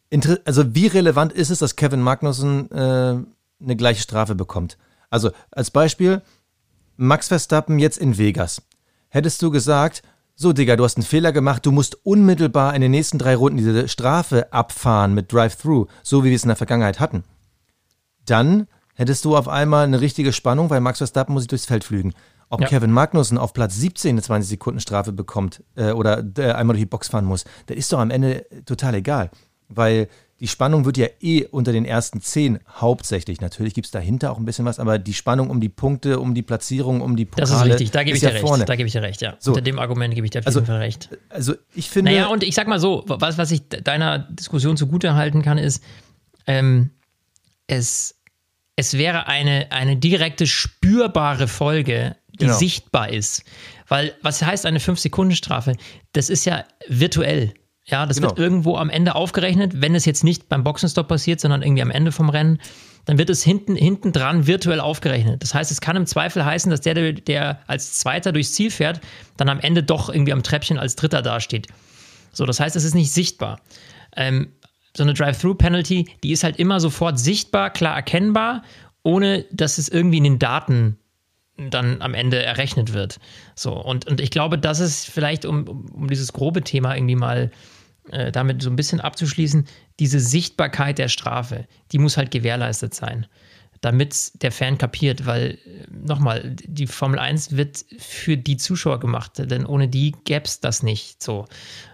Inter 0.09 0.39
also, 0.43 0.75
wie 0.75 0.87
relevant 0.87 1.31
ist 1.31 1.51
es, 1.51 1.59
dass 1.59 1.77
Kevin 1.77 2.01
Magnussen 2.01 2.69
äh, 2.69 2.75
eine 2.75 3.75
gleiche 3.77 4.01
Strafe 4.01 4.35
bekommt? 4.35 4.77
Also, 5.09 5.31
als 5.51 5.71
Beispiel, 5.71 6.21
Max 6.97 7.29
Verstappen 7.29 7.79
jetzt 7.79 7.97
in 7.97 8.17
Vegas. 8.17 8.61
Hättest 9.07 9.41
du 9.41 9.51
gesagt, 9.51 10.01
so, 10.35 10.51
Digga, 10.51 10.75
du 10.75 10.83
hast 10.83 10.97
einen 10.97 11.05
Fehler 11.05 11.31
gemacht, 11.31 11.65
du 11.65 11.71
musst 11.71 12.05
unmittelbar 12.05 12.75
in 12.75 12.81
den 12.81 12.91
nächsten 12.91 13.17
drei 13.17 13.35
Runden 13.35 13.57
diese 13.57 13.87
Strafe 13.87 14.51
abfahren 14.51 15.13
mit 15.13 15.31
Drive-Thru, 15.31 15.87
so 16.03 16.23
wie 16.23 16.29
wir 16.29 16.35
es 16.35 16.43
in 16.43 16.49
der 16.49 16.57
Vergangenheit 16.57 16.99
hatten. 16.99 17.23
Dann 18.25 18.67
hättest 18.95 19.23
du 19.23 19.37
auf 19.37 19.47
einmal 19.47 19.85
eine 19.85 20.01
richtige 20.01 20.33
Spannung, 20.33 20.69
weil 20.69 20.81
Max 20.81 20.97
Verstappen 20.97 21.33
muss 21.33 21.43
sich 21.43 21.49
durchs 21.49 21.65
Feld 21.65 21.85
flügen. 21.85 22.13
Ob 22.49 22.61
ja. 22.61 22.67
Kevin 22.67 22.91
Magnussen 22.91 23.37
auf 23.37 23.53
Platz 23.53 23.75
17 23.75 24.11
eine 24.11 24.21
20 24.21 24.49
Sekunden 24.49 24.79
Strafe 24.79 25.13
bekommt 25.13 25.63
äh, 25.75 25.91
oder 25.91 26.23
äh, 26.37 26.51
einmal 26.51 26.75
durch 26.75 26.83
die 26.83 26.89
Box 26.89 27.07
fahren 27.07 27.25
muss, 27.25 27.45
das 27.67 27.77
ist 27.77 27.91
doch 27.91 27.99
am 27.99 28.11
Ende 28.11 28.45
total 28.65 28.95
egal. 28.95 29.31
Weil 29.67 30.09
die 30.45 30.49
Spannung 30.49 30.85
wird 30.85 30.97
ja 30.97 31.07
eh 31.21 31.45
unter 31.45 31.71
den 31.71 31.85
ersten 31.85 32.21
zehn 32.21 32.59
hauptsächlich. 32.69 33.41
Natürlich 33.41 33.73
gibt 33.73 33.85
es 33.85 33.91
dahinter 33.91 34.31
auch 34.31 34.37
ein 34.37 34.45
bisschen 34.45 34.63
was, 34.63 34.77
aber 34.77 34.99
die 34.99 35.15
Spannung 35.15 35.49
um 35.49 35.59
die 35.59 35.69
Punkte, 35.69 36.19
um 36.19 36.35
die 36.35 36.43
Platzierung, 36.43 37.01
um 37.01 37.15
die 37.15 37.25
Pokale. 37.25 37.49
Das 37.49 37.57
ist 37.57 37.65
richtig, 37.65 37.89
da 37.89 38.03
gebe 38.03 38.15
ich 38.15 38.21
dir 38.21 38.31
recht. 38.31 38.41
Vorne. 38.41 38.65
Da 38.65 38.75
gebe 38.75 38.85
ich 38.85 38.93
dir 38.93 39.01
recht, 39.01 39.23
ja. 39.23 39.37
So. 39.39 39.53
Unter 39.53 39.63
dem 39.63 39.79
Argument 39.79 40.13
gebe 40.13 40.27
ich 40.27 40.29
dir 40.29 40.41
auf 40.41 40.45
jeden 40.45 40.57
also, 40.59 40.71
Fall 40.71 40.77
recht. 40.77 41.09
Also 41.29 41.55
ich 41.73 41.89
finde. 41.89 42.11
Naja, 42.11 42.27
und 42.27 42.43
ich 42.43 42.53
sag 42.53 42.67
mal 42.67 42.79
so, 42.79 43.03
was, 43.07 43.39
was 43.39 43.49
ich 43.49 43.67
deiner 43.67 44.19
Diskussion 44.19 44.77
zugute 44.77 45.15
halten 45.15 45.41
kann, 45.41 45.57
ist, 45.57 45.83
ähm, 46.45 46.91
es, 47.65 48.13
es 48.75 48.99
wäre 48.99 49.25
eine, 49.25 49.71
eine 49.71 49.97
direkte, 49.97 50.45
spürbare 50.45 51.47
Folge, 51.47 52.17
die 52.33 52.45
genau. 52.45 52.55
sichtbar 52.55 53.09
ist. 53.09 53.41
Weil, 53.87 54.13
was 54.21 54.43
heißt 54.43 54.67
eine 54.67 54.77
5-Sekunden-Strafe? 54.77 55.75
Das 56.13 56.29
ist 56.29 56.45
ja 56.45 56.65
virtuell. 56.87 57.55
Ja, 57.87 58.05
das 58.05 58.17
genau. 58.17 58.29
wird 58.29 58.39
irgendwo 58.39 58.77
am 58.77 58.89
Ende 58.89 59.15
aufgerechnet, 59.15 59.79
wenn 59.81 59.93
es 59.93 60.05
jetzt 60.05 60.23
nicht 60.23 60.49
beim 60.49 60.63
Boxenstopp 60.63 61.07
passiert, 61.07 61.39
sondern 61.39 61.61
irgendwie 61.61 61.83
am 61.83 61.91
Ende 61.91 62.11
vom 62.11 62.29
Rennen, 62.29 62.59
dann 63.05 63.19
wird 63.19 63.29
es 63.29 63.43
hinten, 63.43 63.75
hinten 63.75 64.11
dran 64.11 64.47
virtuell 64.47 64.79
aufgerechnet. 64.79 65.43
Das 65.43 65.53
heißt, 65.53 65.71
es 65.71 65.81
kann 65.81 65.95
im 65.95 66.07
Zweifel 66.07 66.43
heißen, 66.43 66.71
dass 66.71 66.81
der, 66.81 67.13
der 67.13 67.59
als 67.67 67.99
Zweiter 67.99 68.31
durchs 68.31 68.53
Ziel 68.53 68.71
fährt, 68.71 69.01
dann 69.37 69.49
am 69.49 69.59
Ende 69.59 69.83
doch 69.83 70.09
irgendwie 70.09 70.33
am 70.33 70.41
Treppchen 70.41 70.79
als 70.79 70.95
Dritter 70.95 71.21
dasteht. 71.21 71.67
So, 72.31 72.45
das 72.45 72.59
heißt, 72.59 72.75
es 72.75 72.83
ist 72.83 72.95
nicht 72.95 73.13
sichtbar. 73.13 73.61
Ähm, 74.15 74.51
so 74.97 75.03
eine 75.03 75.13
Drive-Through-Penalty, 75.13 76.07
die 76.23 76.31
ist 76.31 76.43
halt 76.43 76.57
immer 76.57 76.79
sofort 76.79 77.19
sichtbar, 77.19 77.69
klar 77.69 77.95
erkennbar, 77.95 78.63
ohne 79.03 79.45
dass 79.51 79.77
es 79.77 79.89
irgendwie 79.89 80.17
in 80.17 80.23
den 80.23 80.39
Daten 80.39 80.97
dann 81.57 82.01
am 82.01 82.15
Ende 82.15 82.43
errechnet 82.43 82.93
wird. 82.93 83.19
So, 83.53 83.73
und, 83.73 84.07
und 84.07 84.19
ich 84.19 84.31
glaube, 84.31 84.57
das 84.57 84.79
ist 84.79 85.05
vielleicht, 85.05 85.45
um, 85.45 85.67
um 85.93 86.07
dieses 86.09 86.33
grobe 86.33 86.63
Thema 86.63 86.95
irgendwie 86.95 87.15
mal 87.15 87.43
äh, 87.43 87.74
damit 88.31 88.61
so 88.61 88.69
ein 88.69 88.75
bisschen 88.75 89.01
abzuschließen, 89.01 89.65
diese 89.99 90.19
Sichtbarkeit 90.19 90.97
der 90.97 91.07
Strafe, 91.07 91.67
die 91.91 91.99
muss 91.99 92.17
halt 92.17 92.31
gewährleistet 92.31 92.93
sein, 92.93 93.25
damit 93.81 94.41
der 94.41 94.51
Fan 94.51 94.77
kapiert, 94.77 95.25
weil 95.25 95.59
äh, 95.65 95.85
nochmal, 95.91 96.55
die 96.55 96.87
Formel 96.87 97.19
1 97.19 97.55
wird 97.55 97.85
für 97.97 98.37
die 98.37 98.57
Zuschauer 98.57 98.99
gemacht, 98.99 99.33
denn 99.37 99.65
ohne 99.65 99.87
die 99.87 100.13
gäbe 100.23 100.45
es 100.45 100.59
das 100.59 100.83
nicht 100.83 101.21
so. 101.21 101.45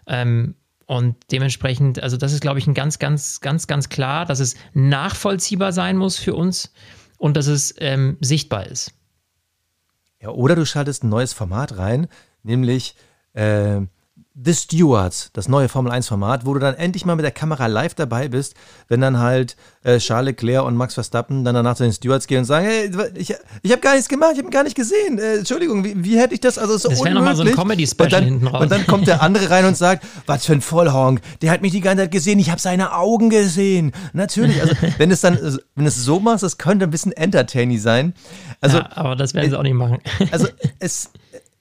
Ähm, 0.08 0.56
und 0.86 1.16
dementsprechend, 1.32 2.04
also 2.04 2.18
das 2.18 2.34
ist, 2.34 2.42
glaube 2.42 2.60
ich, 2.60 2.68
ein 2.68 2.74
ganz, 2.74 3.00
ganz, 3.00 3.40
ganz, 3.40 3.68
ganz 3.68 3.90
klar, 3.90 4.26
dass 4.26 4.40
es 4.40 4.56
nachvollziehbar 4.74 5.72
sein 5.72 5.98
muss 5.98 6.18
für 6.18 6.36
uns 6.36 6.74
und 7.18 7.38
dass 7.38 7.48
es 7.48 7.74
ähm, 7.78 8.18
sichtbar 8.20 8.68
ist. 8.68 8.94
Ja, 10.22 10.30
oder 10.30 10.56
du 10.56 10.66
schaltest 10.66 11.04
ein 11.04 11.10
neues 11.10 11.34
Format 11.34 11.78
rein, 11.78 12.08
nämlich 12.44 12.96
äh, 13.34 13.82
The 14.34 14.54
Stewards, 14.54 15.30
das 15.34 15.50
neue 15.50 15.68
Formel 15.68 15.92
1-Format, 15.92 16.46
wo 16.46 16.54
du 16.54 16.62
dann 16.62 16.76
endlich 16.76 17.06
mal 17.06 17.18
mit 17.18 17.26
der 17.26 17.34
Kamera 17.34 17.68
live 17.68 17.96
dabei 17.96 18.30
bist, 18.30 18.56
wenn 18.88 19.02
dann 19.02 19.20
halt 19.20 19.58
äh, 19.84 19.98
Charles 19.98 20.28
Leclerc 20.28 20.66
und 20.66 20.78
Max 20.78 20.94
Verstappen 20.94 21.44
dann 21.44 21.54
danach 21.54 21.76
zu 21.76 21.84
den 21.84 21.92
Stewards 21.92 22.28
gehen 22.28 22.40
und 22.40 22.46
sagen, 22.46 22.66
hey, 22.66 22.90
ich, 23.16 23.36
ich 23.62 23.72
habe 23.74 23.82
gar 23.82 23.92
nichts 23.92 24.08
gemacht, 24.08 24.32
ich 24.36 24.40
habe 24.40 24.50
gar 24.50 24.64
nicht 24.64 24.76
gesehen. 24.76 25.20
Äh, 25.20 25.40
Entschuldigung, 25.40 25.84
wie, 25.84 26.02
wie, 26.02 26.18
hätte 26.18 26.34
ich 26.34 26.40
das? 26.40 26.58
Also 26.58 26.78
so 26.78 26.88
das 26.88 27.04
wäre 27.04 27.14
nochmal 27.14 27.36
so 27.36 27.44
ein 27.44 27.54
Comedy-Special 27.54 28.24
hinten 28.24 28.48
raus. 28.48 28.62
Und 28.62 28.72
dann 28.72 28.88
kommt 28.88 29.06
der 29.06 29.22
andere 29.22 29.50
rein 29.50 29.66
und 29.66 29.76
sagt, 29.76 30.06
was 30.28 30.46
für 30.46 30.54
ein 30.54 30.62
Vollhonk, 30.62 31.20
der 31.42 31.52
hat 31.52 31.62
mich 31.62 31.74
die 31.74 31.82
ganze 31.82 32.04
Zeit 32.04 32.12
gesehen, 32.12 32.40
ich 32.40 32.50
habe 32.50 32.62
seine 32.62 32.94
Augen 32.96 33.30
gesehen. 33.30 33.92
Natürlich, 34.14 34.62
also 34.62 34.74
wenn 34.98 35.12
es 35.12 35.20
dann, 35.20 35.60
wenn 35.76 35.86
es 35.86 35.98
so 35.98 36.22
machst, 36.22 36.44
das 36.44 36.58
könnte 36.58 36.86
ein 36.86 36.92
bisschen 36.92 37.12
entertaining 37.12 37.80
sein. 37.80 38.14
Also, 38.62 38.78
ja, 38.78 38.90
aber 38.92 39.18
das 39.18 39.34
werden 39.34 39.50
sie 39.50 39.58
auch 39.58 39.64
nicht 39.64 39.74
machen. 39.74 40.00
Also 40.32 40.48
es 40.80 41.10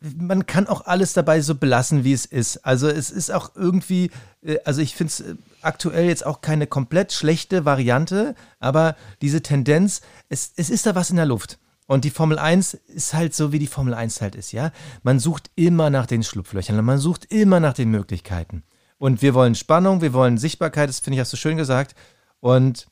man 0.01 0.47
kann 0.47 0.67
auch 0.67 0.87
alles 0.87 1.13
dabei 1.13 1.41
so 1.41 1.55
belassen, 1.55 2.05
wie 2.05 2.13
es 2.13 2.25
ist. 2.25 2.65
Also 2.65 2.89
es 2.89 3.11
ist 3.11 3.31
auch 3.31 3.55
irgendwie, 3.55 4.11
äh, 4.43 4.59
also 4.65 4.81
ich 4.81 4.95
finde 4.95 5.11
es 5.11 5.21
äh, 5.21 5.35
aktuell 5.63 6.07
jetzt 6.07 6.25
auch 6.25 6.41
keine 6.41 6.67
komplett 6.67 7.13
schlechte 7.13 7.65
Variante, 7.65 8.35
aber 8.59 8.97
diese 9.21 9.43
Tendenz, 9.43 10.01
es, 10.29 10.53
es 10.57 10.71
ist 10.71 10.87
da 10.87 10.95
was 10.95 11.11
in 11.11 11.17
der 11.17 11.27
Luft. 11.27 11.59
Und 11.87 12.05
die 12.05 12.11
Formel 12.11 12.39
1 12.39 12.75
ist 12.75 13.15
halt 13.15 13.35
so, 13.35 13.53
wie 13.53 13.59
die 13.59 13.67
Formel 13.67 13.95
1 13.95 14.21
halt 14.21 14.37
ist, 14.37 14.53
ja. 14.53 14.71
Man 15.03 15.19
sucht 15.19 15.51
immer 15.57 15.91
nach 15.91 16.07
den 16.07 16.23
Schlupflöchern, 16.23 16.83
man 16.85 16.99
sucht 16.99 17.27
immer 17.27 17.59
nach 17.59 17.75
den 17.75 17.91
Möglichkeiten. 17.91 18.63
Und 18.97 19.23
wir 19.23 19.35
wollen 19.35 19.55
Spannung, 19.55 20.01
wir 20.01 20.13
wollen 20.13 20.39
Sichtbarkeit, 20.39 20.89
das 20.89 21.01
finde 21.01 21.17
ich, 21.17 21.21
hast 21.21 21.33
du 21.33 21.37
schön 21.37 21.57
gesagt. 21.57 21.95
Und 22.39 22.87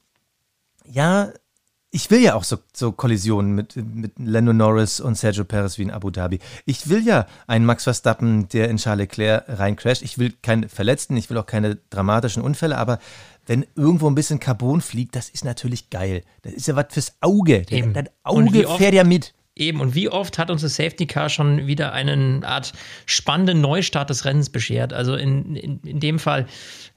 ja, 0.85 1.31
ich 1.91 2.11
will 2.11 2.21
ja 2.21 2.35
auch 2.35 2.45
so, 2.45 2.59
so 2.75 2.93
Kollisionen 2.93 3.55
mit, 3.55 3.77
mit 3.77 4.13
Lando 4.19 4.53
Norris 4.53 5.01
und 5.01 5.17
Sergio 5.17 5.45
Perez 5.45 5.79
wie 5.79 5.83
in 5.83 5.91
Abu 5.91 6.11
Dhabi. 6.11 6.39
Ich 6.67 6.89
will 6.89 7.07
ja 7.07 7.27
einen 7.47 7.65
Max 7.65 7.85
Verstappen, 7.85 8.49
der 8.49 8.69
in 8.69 8.77
Charles 8.77 9.05
Leclerc 9.05 9.45
reincrasht. 9.49 10.03
Ich 10.03 10.19
will 10.19 10.35
keine 10.43 10.69
Verletzten, 10.69 11.17
ich 11.17 11.31
will 11.31 11.39
auch 11.39 11.47
keine 11.47 11.77
dramatischen 11.91 12.43
Unfälle, 12.43 12.77
aber 12.77 12.99
wenn 13.47 13.65
irgendwo 13.75 14.09
ein 14.09 14.15
bisschen 14.15 14.41
Carbon 14.41 14.83
fliegt, 14.83 15.17
das 15.17 15.31
ist 15.31 15.45
natürlich 15.45 15.89
geil. 15.89 16.23
Das 16.43 16.53
ist 16.53 16.69
ja 16.69 16.77
was 16.77 16.87
fürs 16.91 17.15
Auge. 17.23 17.65
Eben. 17.71 17.95
Das 17.95 18.05
Auge 18.23 18.69
fährt 18.77 18.93
ja 18.93 19.05
mit. 19.05 19.33
Eben, 19.57 19.81
und 19.81 19.95
wie 19.95 20.09
oft 20.09 20.39
hat 20.39 20.51
uns 20.51 20.63
das 20.63 20.77
Safety 20.77 21.07
Car 21.07 21.31
schon 21.31 21.67
wieder 21.67 21.93
eine 21.93 22.43
Art 22.45 22.73
spannenden 23.07 23.61
Neustart 23.61 24.09
des 24.09 24.25
Rennens 24.25 24.51
beschert? 24.51 24.93
Also 24.93 25.17
in, 25.17 25.57
in, 25.57 25.81
in 25.81 25.99
dem 25.99 26.21
Fall, 26.21 26.47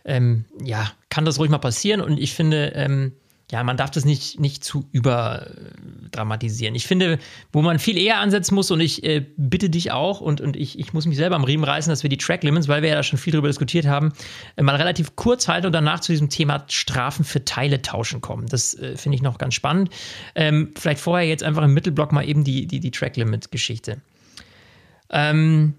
ähm, 0.05 0.45
ja, 0.63 0.91
kann 1.09 1.25
das 1.25 1.39
ruhig 1.39 1.49
mal 1.49 1.57
passieren 1.57 2.01
und 2.01 2.19
ich 2.19 2.35
finde, 2.35 2.73
ähm, 2.75 3.13
ja, 3.51 3.63
man 3.65 3.75
darf 3.75 3.91
das 3.91 4.05
nicht, 4.05 4.39
nicht 4.39 4.63
zu 4.63 4.87
überdramatisieren. 4.93 6.73
Ich 6.73 6.87
finde, 6.87 7.19
wo 7.51 7.61
man 7.61 7.79
viel 7.79 7.97
eher 7.97 8.19
ansetzen 8.19 8.55
muss, 8.55 8.71
und 8.71 8.79
ich 8.79 9.03
äh, 9.03 9.25
bitte 9.35 9.69
dich 9.69 9.91
auch, 9.91 10.21
und, 10.21 10.39
und 10.39 10.55
ich, 10.55 10.79
ich 10.79 10.93
muss 10.93 11.05
mich 11.05 11.17
selber 11.17 11.35
am 11.35 11.43
Riemen 11.43 11.65
reißen, 11.65 11.89
dass 11.91 12.01
wir 12.01 12.09
die 12.09 12.17
Track 12.17 12.43
Limits, 12.43 12.69
weil 12.69 12.81
wir 12.81 12.89
ja 12.89 12.95
da 12.95 13.03
schon 13.03 13.19
viel 13.19 13.33
darüber 13.33 13.49
diskutiert 13.49 13.85
haben, 13.85 14.13
äh, 14.55 14.63
mal 14.63 14.77
relativ 14.77 15.17
kurz 15.17 15.49
halten 15.49 15.67
und 15.67 15.73
danach 15.73 15.99
zu 15.99 16.13
diesem 16.13 16.29
Thema 16.29 16.63
Strafen 16.69 17.25
für 17.25 17.43
Teile 17.43 17.81
tauschen 17.81 18.21
kommen. 18.21 18.47
Das 18.47 18.73
äh, 18.75 18.95
finde 18.95 19.17
ich 19.17 19.21
noch 19.21 19.37
ganz 19.37 19.53
spannend. 19.53 19.89
Ähm, 20.33 20.71
vielleicht 20.79 21.01
vorher 21.01 21.27
jetzt 21.27 21.43
einfach 21.43 21.63
im 21.63 21.73
Mittelblock 21.73 22.13
mal 22.13 22.27
eben 22.27 22.45
die, 22.45 22.67
die, 22.67 22.79
die 22.79 22.91
Track 22.91 23.17
Limit-Geschichte. 23.17 23.99
Ähm, 25.09 25.73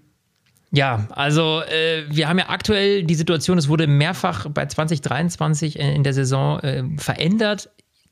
ja, 0.75 1.05
also 1.11 1.61
äh, 1.61 2.03
wir 2.09 2.27
haben 2.27 2.39
ja 2.39 2.49
aktuell 2.49 3.03
die 3.03 3.13
Situation, 3.13 3.59
es 3.59 3.69
wurde 3.69 3.85
mehrfach 3.85 4.47
bei 4.49 4.65
2023 4.65 5.77
in 5.77 6.03
der 6.03 6.15
Saison 6.15 6.59
äh, 6.61 6.83
verändert. 6.97 7.69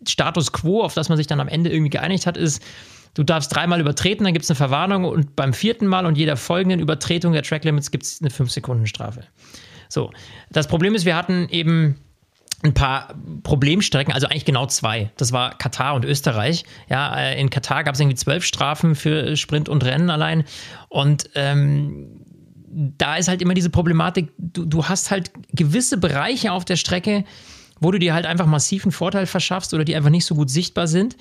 Status 0.08 0.52
quo, 0.52 0.84
auf 0.84 0.94
das 0.94 1.10
man 1.10 1.18
sich 1.18 1.26
dann 1.26 1.40
am 1.40 1.48
Ende 1.48 1.72
irgendwie 1.72 1.90
geeinigt 1.90 2.28
hat, 2.28 2.38
ist, 2.38 2.62
du 3.16 3.24
darfst 3.24 3.56
dreimal 3.56 3.82
übertreten, 3.82 4.26
dann 4.26 4.34
gibt 4.34 4.44
es 4.44 4.52
eine 4.52 4.58
Verwarnung 4.58 5.06
und 5.06 5.36
beim 5.36 5.54
vierten 5.54 5.88
Mal 5.88 6.06
und 6.06 6.20
jeder 6.20 6.38
folgenden 6.38 6.80
Übertretung 6.80 7.34
der 7.34 7.42
Track 7.42 7.64
Limits 7.64 7.90
gibt 7.90 8.04
es 8.04 8.22
eine 8.22 8.30
5-Sekunden-Strafe. 8.30 9.24
So, 9.90 10.12
das 10.52 10.68
Problem 10.68 10.94
ist, 10.94 11.06
wir 11.06 11.16
hatten 11.16 11.50
eben 11.50 11.96
ein 12.62 12.76
paar 12.76 13.16
Problemstrecken, 13.42 14.14
also 14.14 14.28
eigentlich 14.28 14.46
genau 14.46 14.68
zwei. 14.68 15.10
Das 15.18 15.32
war 15.32 15.58
Katar 15.58 15.96
und 15.96 16.06
Österreich. 16.06 16.64
Ja, 16.90 17.18
äh, 17.18 17.42
in 17.42 17.50
Katar 17.50 17.84
gab 17.84 17.96
es 17.96 18.00
irgendwie 18.00 18.18
zwölf 18.18 18.46
Strafen 18.46 18.94
für 18.94 19.36
Sprint 19.36 19.68
und 19.68 19.84
Rennen 19.84 20.12
allein. 20.12 20.44
Und 20.90 21.28
ähm, 21.34 22.22
da 22.74 23.18
ist 23.18 23.28
halt 23.28 23.42
immer 23.42 23.54
diese 23.54 23.70
Problematik, 23.70 24.32
du, 24.38 24.66
du 24.66 24.86
hast 24.86 25.12
halt 25.12 25.32
gewisse 25.54 25.98
Bereiche 25.98 26.52
auf 26.52 26.66
der 26.66 26.76
Strecke, 26.78 27.26
wo 27.80 27.92
du 27.92 28.00
dir 28.00 28.14
halt 28.14 28.26
einfach 28.26 28.46
massiven 28.46 28.92
Vorteil 28.92 29.26
verschaffst 29.26 29.74
oder 29.74 29.84
die 29.84 29.96
einfach 29.96 30.10
nicht 30.10 30.26
so 30.26 30.36
gut 30.36 30.50
sichtbar 30.50 30.88
sind. 30.88 31.18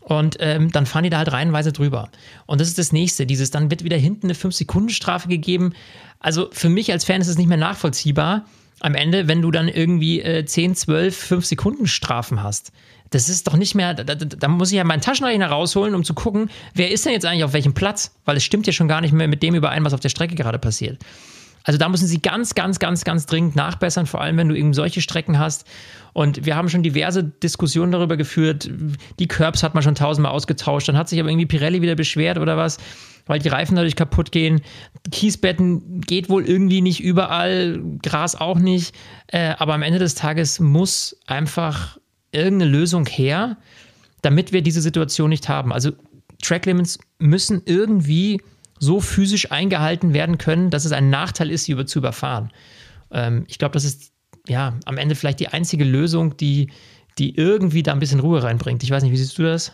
Und 0.00 0.38
ähm, 0.40 0.72
dann 0.72 0.86
fahren 0.86 1.04
die 1.04 1.10
da 1.10 1.18
halt 1.18 1.30
reihenweise 1.30 1.72
drüber. 1.72 2.10
Und 2.46 2.60
das 2.60 2.68
ist 2.68 2.78
das 2.78 2.90
nächste. 2.90 3.26
Dieses, 3.26 3.50
dann 3.50 3.70
wird 3.70 3.84
wieder 3.84 3.98
hinten 3.98 4.26
eine 4.26 4.34
5-Sekunden-Strafe 4.34 5.28
gegeben. 5.28 5.74
Also 6.18 6.48
für 6.52 6.70
mich 6.70 6.90
als 6.90 7.04
Fan 7.04 7.20
ist 7.20 7.28
es 7.28 7.36
nicht 7.36 7.48
mehr 7.48 7.58
nachvollziehbar 7.58 8.46
am 8.80 8.94
Ende, 8.94 9.28
wenn 9.28 9.42
du 9.42 9.50
dann 9.50 9.68
irgendwie 9.68 10.22
äh, 10.22 10.44
10, 10.44 10.74
12, 10.74 11.32
5-Sekunden-Strafen 11.32 12.42
hast. 12.42 12.72
Das 13.10 13.28
ist 13.28 13.48
doch 13.48 13.56
nicht 13.56 13.74
mehr, 13.74 13.92
da, 13.94 14.04
da, 14.04 14.14
da 14.14 14.48
muss 14.48 14.70
ich 14.70 14.76
ja 14.76 14.84
meinen 14.84 15.00
Taschenrechner 15.00 15.48
rausholen, 15.48 15.94
um 15.94 16.04
zu 16.04 16.14
gucken, 16.14 16.48
wer 16.74 16.90
ist 16.90 17.04
denn 17.04 17.12
jetzt 17.12 17.26
eigentlich 17.26 17.44
auf 17.44 17.52
welchem 17.52 17.74
Platz? 17.74 18.14
Weil 18.24 18.36
es 18.36 18.44
stimmt 18.44 18.66
ja 18.66 18.72
schon 18.72 18.88
gar 18.88 19.00
nicht 19.00 19.12
mehr 19.12 19.26
mit 19.26 19.42
dem 19.42 19.54
überein, 19.54 19.84
was 19.84 19.92
auf 19.92 20.00
der 20.00 20.10
Strecke 20.10 20.36
gerade 20.36 20.58
passiert. 20.58 20.98
Also 21.64 21.78
da 21.78 21.88
müssen 21.88 22.06
sie 22.06 22.20
ganz, 22.20 22.54
ganz, 22.54 22.78
ganz, 22.78 23.04
ganz 23.04 23.26
dringend 23.26 23.54
nachbessern, 23.56 24.06
vor 24.06 24.20
allem 24.20 24.36
wenn 24.38 24.48
du 24.48 24.56
eben 24.56 24.72
solche 24.72 25.00
Strecken 25.00 25.38
hast. 25.38 25.66
Und 26.12 26.46
wir 26.46 26.56
haben 26.56 26.68
schon 26.68 26.82
diverse 26.82 27.22
Diskussionen 27.22 27.92
darüber 27.92 28.16
geführt. 28.16 28.70
Die 29.18 29.28
Curbs 29.28 29.62
hat 29.62 29.74
man 29.74 29.82
schon 29.82 29.94
tausendmal 29.94 30.32
ausgetauscht. 30.32 30.88
Dann 30.88 30.96
hat 30.96 31.08
sich 31.08 31.20
aber 31.20 31.28
irgendwie 31.28 31.46
Pirelli 31.46 31.82
wieder 31.82 31.94
beschwert 31.94 32.38
oder 32.38 32.56
was, 32.56 32.78
weil 33.26 33.38
die 33.38 33.48
Reifen 33.48 33.76
dadurch 33.76 33.94
kaputt 33.94 34.32
gehen. 34.32 34.62
Kiesbetten 35.12 36.00
geht 36.00 36.28
wohl 36.28 36.44
irgendwie 36.46 36.80
nicht 36.80 37.00
überall, 37.00 37.80
Gras 38.02 38.34
auch 38.34 38.58
nicht. 38.58 38.94
Äh, 39.28 39.54
aber 39.58 39.74
am 39.74 39.82
Ende 39.82 39.98
des 39.98 40.14
Tages 40.14 40.60
muss 40.60 41.16
einfach 41.26 41.99
irgendeine 42.32 42.70
Lösung 42.70 43.06
her, 43.06 43.56
damit 44.22 44.52
wir 44.52 44.62
diese 44.62 44.80
Situation 44.80 45.30
nicht 45.30 45.48
haben. 45.48 45.72
Also 45.72 45.92
Track 46.42 46.66
Limits 46.66 46.98
müssen 47.18 47.62
irgendwie 47.64 48.40
so 48.78 49.00
physisch 49.00 49.50
eingehalten 49.50 50.14
werden 50.14 50.38
können, 50.38 50.70
dass 50.70 50.84
es 50.84 50.92
ein 50.92 51.10
Nachteil 51.10 51.50
ist, 51.50 51.64
sie 51.64 51.84
zu 51.84 51.98
überfahren. 51.98 52.50
Ähm, 53.10 53.44
ich 53.46 53.58
glaube, 53.58 53.72
das 53.72 53.84
ist 53.84 54.12
ja 54.48 54.74
am 54.86 54.96
Ende 54.96 55.14
vielleicht 55.14 55.40
die 55.40 55.48
einzige 55.48 55.84
Lösung, 55.84 56.36
die, 56.36 56.70
die 57.18 57.36
irgendwie 57.36 57.82
da 57.82 57.92
ein 57.92 57.98
bisschen 57.98 58.20
Ruhe 58.20 58.42
reinbringt. 58.42 58.82
Ich 58.82 58.90
weiß 58.90 59.02
nicht, 59.02 59.12
wie 59.12 59.16
siehst 59.16 59.38
du 59.38 59.42
das? 59.42 59.72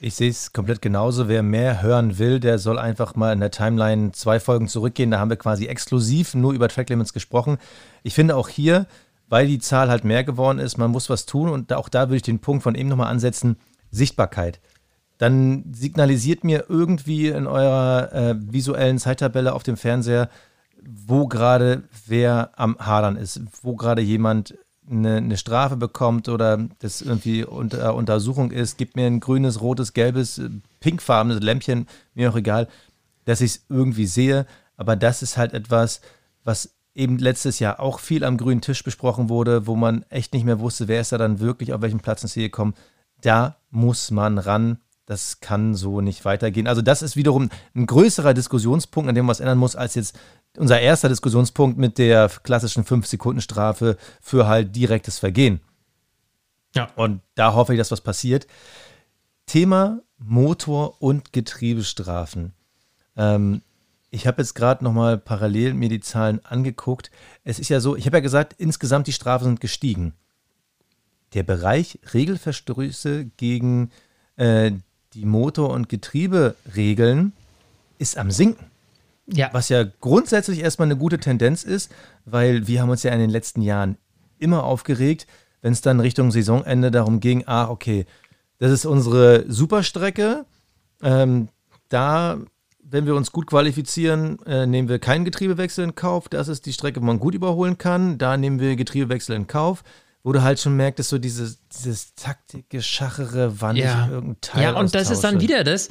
Ich 0.00 0.14
sehe 0.14 0.28
es 0.28 0.52
komplett 0.52 0.82
genauso. 0.82 1.28
Wer 1.28 1.42
mehr 1.42 1.80
hören 1.80 2.18
will, 2.18 2.38
der 2.38 2.58
soll 2.58 2.78
einfach 2.78 3.14
mal 3.14 3.32
in 3.32 3.40
der 3.40 3.50
Timeline 3.50 4.12
zwei 4.12 4.40
Folgen 4.40 4.68
zurückgehen. 4.68 5.10
Da 5.10 5.18
haben 5.18 5.30
wir 5.30 5.38
quasi 5.38 5.66
exklusiv 5.66 6.34
nur 6.34 6.52
über 6.52 6.68
Track 6.68 6.90
Limits 6.90 7.14
gesprochen. 7.14 7.56
Ich 8.02 8.14
finde 8.14 8.36
auch 8.36 8.48
hier 8.48 8.86
weil 9.28 9.46
die 9.46 9.58
Zahl 9.58 9.90
halt 9.90 10.04
mehr 10.04 10.24
geworden 10.24 10.58
ist, 10.58 10.78
man 10.78 10.90
muss 10.90 11.10
was 11.10 11.26
tun 11.26 11.48
und 11.48 11.72
auch 11.72 11.88
da 11.88 12.08
würde 12.08 12.16
ich 12.16 12.22
den 12.22 12.38
Punkt 12.38 12.62
von 12.62 12.74
eben 12.74 12.88
nochmal 12.88 13.10
ansetzen, 13.10 13.56
Sichtbarkeit. 13.90 14.60
Dann 15.18 15.64
signalisiert 15.72 16.44
mir 16.44 16.66
irgendwie 16.68 17.28
in 17.28 17.46
eurer 17.46 18.12
äh, 18.12 18.34
visuellen 18.38 18.98
Zeittabelle 18.98 19.54
auf 19.54 19.62
dem 19.62 19.76
Fernseher, 19.76 20.28
wo 20.82 21.26
gerade 21.26 21.84
wer 22.06 22.50
am 22.56 22.78
Hadern 22.78 23.16
ist, 23.16 23.40
wo 23.62 23.76
gerade 23.76 24.02
jemand 24.02 24.56
eine, 24.88 25.16
eine, 25.16 25.36
Strafe 25.36 25.76
bekommt 25.76 26.28
oder 26.28 26.68
das 26.78 27.02
irgendwie 27.02 27.44
unter 27.44 27.94
Untersuchung 27.94 28.52
ist, 28.52 28.78
gibt 28.78 28.94
mir 28.94 29.06
ein 29.06 29.18
grünes, 29.18 29.60
rotes, 29.60 29.94
gelbes, 29.94 30.40
pinkfarbenes 30.78 31.40
Lämpchen, 31.40 31.88
mir 32.14 32.30
auch 32.30 32.36
egal, 32.36 32.68
dass 33.24 33.40
ich 33.40 33.52
es 33.52 33.64
irgendwie 33.68 34.06
sehe. 34.06 34.46
Aber 34.76 34.94
das 34.94 35.22
ist 35.22 35.36
halt 35.36 35.54
etwas, 35.54 36.02
was 36.44 36.75
eben 36.96 37.18
letztes 37.18 37.58
Jahr 37.58 37.78
auch 37.78 38.00
viel 38.00 38.24
am 38.24 38.36
grünen 38.36 38.60
Tisch 38.60 38.82
besprochen 38.82 39.28
wurde, 39.28 39.66
wo 39.66 39.76
man 39.76 40.04
echt 40.08 40.32
nicht 40.32 40.44
mehr 40.44 40.58
wusste, 40.58 40.88
wer 40.88 41.00
ist 41.00 41.12
da 41.12 41.18
dann 41.18 41.40
wirklich 41.40 41.72
auf 41.72 41.82
welchem 41.82 42.00
Platz 42.00 42.22
ins 42.22 42.32
Ziel 42.32 42.44
gekommen. 42.44 42.74
Da 43.20 43.56
muss 43.70 44.10
man 44.10 44.38
ran 44.38 44.78
das 45.06 45.38
kann 45.38 45.74
so 45.74 46.00
nicht 46.00 46.24
weitergehen. 46.24 46.66
Also 46.66 46.82
das 46.82 47.00
ist 47.00 47.16
wiederum 47.16 47.48
ein 47.74 47.86
größerer 47.86 48.34
Diskussionspunkt, 48.34 49.08
an 49.08 49.14
dem 49.14 49.24
man 49.24 49.30
was 49.30 49.40
ändern 49.40 49.58
muss, 49.58 49.76
als 49.76 49.94
jetzt 49.94 50.18
unser 50.58 50.80
erster 50.80 51.08
Diskussionspunkt 51.08 51.78
mit 51.78 51.98
der 51.98 52.28
klassischen 52.42 52.84
5-Sekunden-Strafe 52.84 53.96
für 54.20 54.48
halt 54.48 54.74
direktes 54.74 55.18
Vergehen. 55.18 55.60
Ja. 56.74 56.90
Und 56.96 57.20
da 57.36 57.54
hoffe 57.54 57.72
ich, 57.72 57.78
dass 57.78 57.92
was 57.92 58.00
passiert. 58.00 58.46
Thema 59.46 60.00
Motor- 60.18 61.00
und 61.00 61.32
Getriebestrafen. 61.32 62.52
Ähm, 63.16 63.62
ich 64.10 64.26
habe 64.26 64.42
jetzt 64.42 64.54
gerade 64.54 64.84
nochmal 64.84 65.18
parallel 65.18 65.74
mir 65.74 65.88
die 65.88 66.00
Zahlen 66.00 66.44
angeguckt. 66.44 67.10
Es 67.44 67.58
ist 67.58 67.68
ja 67.68 67.80
so, 67.80 67.96
ich 67.96 68.06
habe 68.06 68.18
ja 68.18 68.22
gesagt, 68.22 68.54
insgesamt 68.58 69.06
die 69.06 69.12
Strafen 69.12 69.44
sind 69.44 69.60
gestiegen. 69.60 70.14
Der 71.34 71.42
Bereich 71.42 71.98
Regelverstöße 72.14 73.26
gegen 73.36 73.90
äh, 74.36 74.72
die 75.14 75.24
Motor- 75.24 75.70
und 75.70 75.88
Getrieberegeln 75.88 77.32
ist 77.98 78.16
am 78.16 78.30
Sinken. 78.30 78.66
Ja. 79.26 79.48
Was 79.52 79.68
ja 79.68 79.84
grundsätzlich 80.00 80.60
erstmal 80.60 80.86
eine 80.86 80.96
gute 80.96 81.18
Tendenz 81.18 81.64
ist, 81.64 81.90
weil 82.24 82.68
wir 82.68 82.80
haben 82.80 82.90
uns 82.90 83.02
ja 83.02 83.12
in 83.12 83.18
den 83.18 83.30
letzten 83.30 83.60
Jahren 83.60 83.98
immer 84.38 84.62
aufgeregt, 84.62 85.26
wenn 85.62 85.72
es 85.72 85.80
dann 85.80 85.98
Richtung 85.98 86.30
Saisonende 86.30 86.90
darum 86.90 87.18
ging, 87.18 87.44
ah, 87.46 87.68
okay, 87.68 88.06
das 88.58 88.70
ist 88.70 88.86
unsere 88.86 89.44
Superstrecke. 89.50 90.44
Ähm, 91.02 91.48
da, 91.88 92.38
wenn 92.88 93.06
wir 93.06 93.14
uns 93.14 93.32
gut 93.32 93.46
qualifizieren, 93.46 94.38
äh, 94.46 94.66
nehmen 94.66 94.88
wir 94.88 94.98
keinen 94.98 95.24
Getriebewechsel 95.24 95.84
in 95.84 95.94
Kauf. 95.94 96.28
Das 96.28 96.48
ist 96.48 96.66
die 96.66 96.72
Strecke, 96.72 97.00
wo 97.00 97.04
man 97.04 97.18
gut 97.18 97.34
überholen 97.34 97.78
kann. 97.78 98.18
Da 98.18 98.36
nehmen 98.36 98.60
wir 98.60 98.76
Getriebewechsel 98.76 99.34
in 99.36 99.46
Kauf 99.46 99.82
wo 100.26 100.32
du 100.32 100.42
halt 100.42 100.58
schon 100.58 100.76
merkst, 100.76 100.98
dass 100.98 101.08
so 101.08 101.18
dieses, 101.18 101.60
dieses 101.68 102.16
taktische, 102.16 103.52
wann 103.60 103.76
ja. 103.76 104.06
ich 104.06 104.10
irgendein 104.10 104.40
Teil 104.40 104.62
Ja, 104.64 104.72
und 104.76 104.92
das 104.92 105.08
ist 105.12 105.22
dann 105.22 105.40
wieder 105.40 105.62
das, 105.62 105.88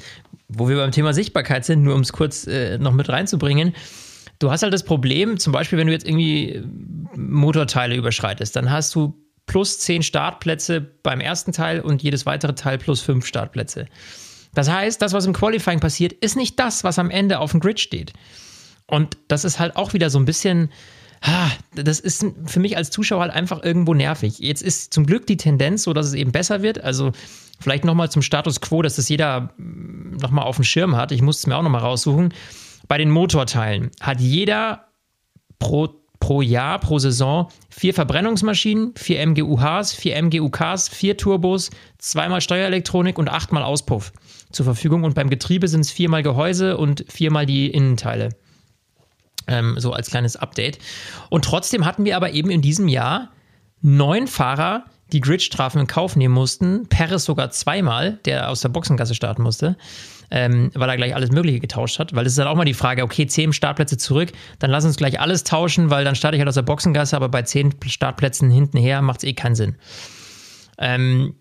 wo 0.49 0.67
wir 0.67 0.75
beim 0.75 0.91
Thema 0.91 1.13
Sichtbarkeit 1.13 1.63
sind, 1.63 1.83
nur 1.83 1.95
um 1.95 2.01
es 2.01 2.11
kurz 2.11 2.45
äh, 2.45 2.77
noch 2.77 2.91
mit 2.91 3.07
reinzubringen. 3.07 3.73
Du 4.39 4.51
hast 4.51 4.61
halt 4.61 4.73
das 4.73 4.83
Problem, 4.83 5.39
zum 5.39 5.53
Beispiel, 5.53 5.79
wenn 5.79 5.87
du 5.87 5.93
jetzt 5.93 6.05
irgendwie 6.05 6.61
Motorteile 7.15 7.95
überschreitest, 7.95 8.57
dann 8.57 8.69
hast 8.69 8.93
du 8.93 9.15
plus 9.45 9.79
10 9.79 10.03
Startplätze 10.03 10.81
beim 10.81 11.21
ersten 11.21 11.53
Teil 11.53 11.79
und 11.79 12.03
jedes 12.03 12.25
weitere 12.25 12.55
Teil 12.55 12.77
plus 12.77 12.99
5 12.99 13.25
Startplätze. 13.25 13.85
Das 14.55 14.71
heißt, 14.71 15.01
das, 15.01 15.13
was 15.13 15.27
im 15.27 15.33
Qualifying 15.33 15.79
passiert, 15.79 16.13
ist 16.13 16.35
nicht 16.35 16.59
das, 16.59 16.83
was 16.83 16.97
am 16.97 17.11
Ende 17.11 17.39
auf 17.39 17.51
dem 17.51 17.59
Grid 17.59 17.79
steht. 17.79 18.13
Und 18.87 19.17
das 19.27 19.45
ist 19.45 19.59
halt 19.59 19.75
auch 19.75 19.93
wieder 19.93 20.09
so 20.09 20.17
ein 20.17 20.25
bisschen, 20.25 20.69
das 21.75 21.99
ist 21.99 22.25
für 22.45 22.59
mich 22.59 22.77
als 22.77 22.89
Zuschauer 22.89 23.21
halt 23.21 23.33
einfach 23.33 23.63
irgendwo 23.63 23.93
nervig. 23.93 24.39
Jetzt 24.39 24.61
ist 24.61 24.93
zum 24.93 25.05
Glück 25.05 25.27
die 25.27 25.37
Tendenz 25.37 25.83
so, 25.83 25.93
dass 25.93 26.07
es 26.07 26.13
eben 26.13 26.31
besser 26.31 26.61
wird. 26.61 26.83
Also 26.83 27.11
vielleicht 27.59 27.83
nochmal 27.83 28.09
zum 28.09 28.21
Status 28.21 28.61
quo, 28.61 28.81
dass 28.81 28.95
das 28.95 29.09
jeder 29.09 29.53
mm, 29.57 30.17
nochmal 30.17 30.45
auf 30.45 30.55
dem 30.55 30.63
Schirm 30.63 30.95
hat. 30.95 31.11
Ich 31.11 31.21
muss 31.21 31.39
es 31.39 31.47
mir 31.47 31.57
auch 31.57 31.63
nochmal 31.63 31.81
raussuchen. 31.81 32.33
Bei 32.87 32.97
den 32.97 33.09
Motorteilen 33.09 33.91
hat 33.99 34.21
jeder 34.21 34.85
pro, 35.57 35.89
pro 36.19 36.41
Jahr, 36.41 36.79
pro 36.79 36.99
Saison 36.99 37.49
vier 37.69 37.93
Verbrennungsmaschinen, 37.95 38.93
vier 38.95 39.25
MGUHs, 39.25 39.93
vier 39.93 40.21
MGUKs, 40.21 40.89
vier 40.89 41.17
Turbos, 41.17 41.71
zweimal 41.97 42.41
Steuerelektronik 42.41 43.17
und 43.17 43.29
achtmal 43.29 43.63
Auspuff 43.63 44.13
zur 44.51 44.65
Verfügung. 44.65 45.03
Und 45.03 45.15
beim 45.15 45.29
Getriebe 45.29 45.67
sind 45.67 45.81
es 45.81 45.91
viermal 45.91 46.23
Gehäuse 46.23 46.77
und 46.77 47.05
viermal 47.07 47.45
die 47.45 47.67
Innenteile. 47.67 48.29
Ähm, 49.47 49.75
so 49.77 49.93
als 49.93 50.09
kleines 50.09 50.35
Update. 50.35 50.79
Und 51.29 51.45
trotzdem 51.45 51.85
hatten 51.85 52.05
wir 52.05 52.15
aber 52.15 52.31
eben 52.31 52.49
in 52.49 52.61
diesem 52.61 52.87
Jahr 52.87 53.29
neun 53.81 54.27
Fahrer, 54.27 54.85
die 55.11 55.21
Gridstrafen 55.21 55.81
in 55.81 55.87
Kauf 55.87 56.15
nehmen 56.15 56.33
mussten. 56.33 56.87
Perez 56.87 57.25
sogar 57.25 57.51
zweimal, 57.51 58.19
der 58.25 58.49
aus 58.49 58.61
der 58.61 58.69
Boxengasse 58.69 59.13
starten 59.13 59.43
musste, 59.43 59.77
ähm, 60.31 60.71
weil 60.73 60.89
er 60.89 60.97
gleich 60.97 61.13
alles 61.13 61.31
Mögliche 61.31 61.59
getauscht 61.59 61.99
hat. 61.99 62.15
Weil 62.15 62.23
das 62.23 62.33
ist 62.33 62.39
dann 62.39 62.47
auch 62.47 62.55
mal 62.55 62.65
die 62.65 62.73
Frage, 62.73 63.03
okay, 63.03 63.27
zehn 63.27 63.53
Startplätze 63.53 63.97
zurück, 63.97 64.31
dann 64.57 64.71
lass 64.71 64.85
uns 64.85 64.97
gleich 64.97 65.19
alles 65.19 65.43
tauschen, 65.43 65.91
weil 65.91 66.03
dann 66.03 66.15
starte 66.15 66.37
ich 66.37 66.39
halt 66.39 66.49
aus 66.49 66.55
der 66.55 66.63
Boxengasse, 66.63 67.15
aber 67.15 67.29
bei 67.29 67.43
zehn 67.43 67.75
Startplätzen 67.85 68.49
hintenher 68.49 69.03
macht 69.03 69.19
es 69.19 69.25
eh 69.25 69.33
keinen 69.33 69.55
Sinn. 69.55 69.75
Ähm, 70.79 71.35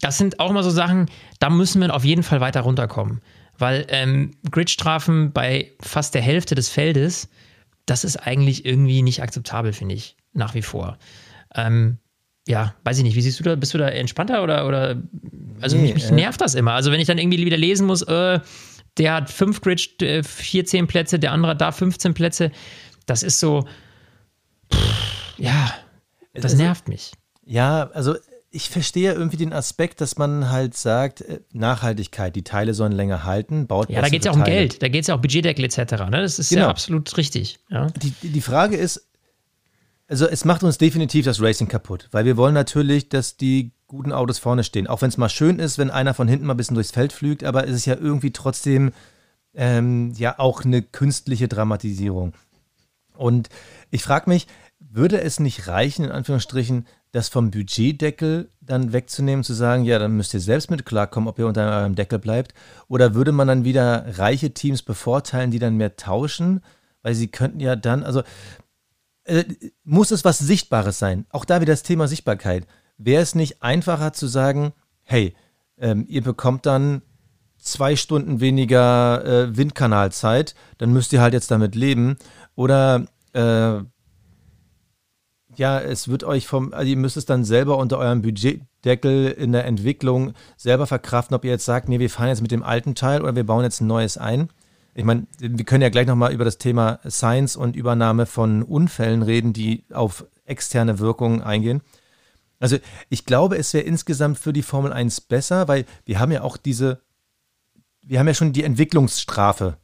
das 0.00 0.18
sind 0.18 0.40
auch 0.40 0.52
mal 0.52 0.62
so 0.62 0.70
Sachen, 0.70 1.06
da 1.38 1.50
müssen 1.50 1.80
wir 1.80 1.94
auf 1.94 2.04
jeden 2.04 2.22
Fall 2.22 2.40
weiter 2.40 2.62
runterkommen. 2.62 3.20
Weil 3.58 3.86
ähm, 3.88 4.32
Gridstrafen 4.50 5.32
bei 5.32 5.72
fast 5.80 6.14
der 6.14 6.22
Hälfte 6.22 6.54
des 6.54 6.68
Feldes 6.68 7.28
das 7.86 8.02
ist 8.02 8.16
eigentlich 8.16 8.66
irgendwie 8.66 9.02
nicht 9.02 9.22
akzeptabel, 9.22 9.72
finde 9.72 9.94
ich, 9.94 10.16
nach 10.32 10.54
wie 10.54 10.62
vor. 10.62 10.98
Ähm, 11.54 11.98
ja, 12.46 12.74
weiß 12.84 12.98
ich 12.98 13.04
nicht, 13.04 13.16
wie 13.16 13.22
siehst 13.22 13.40
du 13.40 13.44
da? 13.44 13.54
Bist 13.54 13.74
du 13.74 13.78
da 13.78 13.88
entspannter 13.88 14.42
oder, 14.42 14.66
oder 14.66 15.02
also 15.60 15.76
nee, 15.76 15.82
mich, 15.82 15.94
mich 15.94 16.10
äh, 16.10 16.14
nervt 16.14 16.40
das 16.40 16.54
immer. 16.54 16.72
Also 16.72 16.92
wenn 16.92 17.00
ich 17.00 17.06
dann 17.06 17.18
irgendwie 17.18 17.44
wieder 17.44 17.56
lesen 17.56 17.86
muss, 17.86 18.02
äh, 18.02 18.40
der 18.98 19.14
hat 19.14 19.30
fünf 19.30 19.60
Grid, 19.60 20.02
äh, 20.02 20.22
14 20.22 20.86
Plätze, 20.86 21.18
der 21.18 21.32
andere 21.32 21.52
hat 21.52 21.60
da 21.60 21.72
15 21.72 22.14
Plätze, 22.14 22.50
das 23.06 23.22
ist 23.22 23.40
so, 23.40 23.66
pff, 24.72 25.38
ja, 25.38 25.72
das 26.34 26.52
also, 26.52 26.56
nervt 26.56 26.88
mich. 26.88 27.12
Ja, 27.44 27.90
also 27.94 28.16
ich 28.50 28.70
verstehe 28.70 29.12
irgendwie 29.12 29.36
den 29.36 29.52
Aspekt, 29.52 30.00
dass 30.00 30.16
man 30.16 30.50
halt 30.50 30.76
sagt, 30.76 31.20
äh, 31.20 31.40
Nachhaltigkeit, 31.52 32.34
die 32.36 32.44
Teile 32.44 32.74
sollen 32.74 32.92
länger 32.92 33.24
halten, 33.24 33.66
baut 33.66 33.90
Ja, 33.90 34.00
da 34.00 34.08
geht 34.08 34.20
es 34.20 34.26
ja 34.26 34.32
auch 34.32 34.36
um 34.36 34.44
Geld, 34.44 34.82
da 34.82 34.88
geht 34.88 35.02
es 35.02 35.08
ja 35.08 35.14
auch 35.14 35.20
Budgetdeckel 35.20 35.64
etc. 35.64 35.78
Ne? 36.10 36.22
Das 36.22 36.38
ist 36.38 36.50
genau. 36.50 36.62
ja 36.62 36.68
absolut 36.68 37.16
richtig. 37.16 37.58
Ja. 37.70 37.88
Die, 37.88 38.12
die 38.28 38.40
Frage 38.40 38.76
ist, 38.76 39.08
also 40.08 40.26
es 40.26 40.44
macht 40.44 40.62
uns 40.62 40.78
definitiv 40.78 41.24
das 41.24 41.42
Racing 41.42 41.68
kaputt, 41.68 42.08
weil 42.12 42.24
wir 42.24 42.36
wollen 42.36 42.54
natürlich, 42.54 43.08
dass 43.08 43.36
die 43.36 43.72
guten 43.88 44.12
Autos 44.12 44.38
vorne 44.38 44.64
stehen. 44.64 44.86
Auch 44.86 45.02
wenn 45.02 45.08
es 45.08 45.16
mal 45.16 45.28
schön 45.28 45.58
ist, 45.58 45.78
wenn 45.78 45.90
einer 45.90 46.14
von 46.14 46.28
hinten 46.28 46.46
mal 46.46 46.54
ein 46.54 46.56
bisschen 46.56 46.74
durchs 46.74 46.92
Feld 46.92 47.12
flügt, 47.12 47.44
aber 47.44 47.66
es 47.66 47.74
ist 47.74 47.86
ja 47.86 47.96
irgendwie 47.96 48.32
trotzdem 48.32 48.92
ähm, 49.54 50.12
ja 50.16 50.38
auch 50.38 50.64
eine 50.64 50.82
künstliche 50.82 51.48
Dramatisierung. 51.48 52.34
Und 53.14 53.48
ich 53.90 54.02
frage 54.02 54.28
mich, 54.28 54.46
würde 54.78 55.20
es 55.20 55.40
nicht 55.40 55.68
reichen, 55.68 56.04
in 56.04 56.10
Anführungsstrichen, 56.10 56.86
das 57.16 57.30
vom 57.30 57.50
Budgetdeckel 57.50 58.50
dann 58.60 58.92
wegzunehmen, 58.92 59.42
zu 59.42 59.54
sagen, 59.54 59.84
ja, 59.84 59.98
dann 59.98 60.16
müsst 60.16 60.34
ihr 60.34 60.40
selbst 60.40 60.70
mit 60.70 60.84
klarkommen, 60.84 61.28
ob 61.28 61.38
ihr 61.38 61.46
unter 61.46 61.78
eurem 61.78 61.94
Deckel 61.94 62.18
bleibt? 62.18 62.52
Oder 62.88 63.14
würde 63.14 63.32
man 63.32 63.48
dann 63.48 63.64
wieder 63.64 64.18
reiche 64.18 64.52
Teams 64.52 64.82
bevorteilen, 64.82 65.50
die 65.50 65.58
dann 65.58 65.76
mehr 65.76 65.96
tauschen? 65.96 66.60
Weil 67.02 67.14
sie 67.14 67.28
könnten 67.28 67.60
ja 67.60 67.74
dann, 67.74 68.02
also 68.02 68.22
äh, 69.24 69.44
muss 69.82 70.10
es 70.10 70.26
was 70.26 70.38
Sichtbares 70.38 70.98
sein? 70.98 71.24
Auch 71.30 71.46
da 71.46 71.62
wieder 71.62 71.72
das 71.72 71.82
Thema 71.82 72.06
Sichtbarkeit. 72.06 72.66
Wäre 72.98 73.22
es 73.22 73.34
nicht 73.34 73.62
einfacher 73.62 74.12
zu 74.12 74.26
sagen, 74.26 74.74
hey, 75.02 75.34
ähm, 75.78 76.04
ihr 76.08 76.22
bekommt 76.22 76.66
dann 76.66 77.00
zwei 77.56 77.96
Stunden 77.96 78.40
weniger 78.40 79.24
äh, 79.24 79.56
Windkanalzeit, 79.56 80.54
dann 80.76 80.92
müsst 80.92 81.14
ihr 81.14 81.22
halt 81.22 81.32
jetzt 81.32 81.50
damit 81.50 81.74
leben. 81.74 82.16
Oder 82.54 83.06
äh, 83.32 83.80
ja, 85.58 85.80
es 85.80 86.08
wird 86.08 86.24
euch 86.24 86.46
vom, 86.46 86.72
also 86.72 86.88
ihr 86.88 86.96
müsst 86.96 87.16
es 87.16 87.26
dann 87.26 87.44
selber 87.44 87.78
unter 87.78 87.98
eurem 87.98 88.22
Budgetdeckel 88.22 89.28
in 89.28 89.52
der 89.52 89.64
Entwicklung 89.64 90.32
selber 90.56 90.86
verkraften, 90.86 91.34
ob 91.34 91.44
ihr 91.44 91.50
jetzt 91.50 91.64
sagt, 91.64 91.88
nee, 91.88 91.98
wir 91.98 92.10
fahren 92.10 92.28
jetzt 92.28 92.42
mit 92.42 92.50
dem 92.50 92.62
alten 92.62 92.94
Teil 92.94 93.22
oder 93.22 93.36
wir 93.36 93.44
bauen 93.44 93.64
jetzt 93.64 93.80
ein 93.80 93.86
neues 93.86 94.18
ein. 94.18 94.50
Ich 94.94 95.04
meine, 95.04 95.26
wir 95.38 95.64
können 95.64 95.82
ja 95.82 95.90
gleich 95.90 96.06
nochmal 96.06 96.32
über 96.32 96.44
das 96.44 96.58
Thema 96.58 97.00
Science 97.08 97.56
und 97.56 97.76
Übernahme 97.76 98.24
von 98.24 98.62
Unfällen 98.62 99.22
reden, 99.22 99.52
die 99.52 99.84
auf 99.92 100.24
externe 100.46 100.98
Wirkungen 100.98 101.42
eingehen. 101.42 101.82
Also 102.58 102.78
ich 103.10 103.26
glaube, 103.26 103.58
es 103.58 103.74
wäre 103.74 103.84
insgesamt 103.84 104.38
für 104.38 104.52
die 104.52 104.62
Formel 104.62 104.92
1 104.92 105.20
besser, 105.22 105.68
weil 105.68 105.84
wir 106.06 106.18
haben 106.18 106.32
ja 106.32 106.42
auch 106.42 106.56
diese, 106.56 107.02
wir 108.02 108.18
haben 108.18 108.28
ja 108.28 108.34
schon 108.34 108.52
die 108.52 108.64
Entwicklungsstrafe 108.64 109.76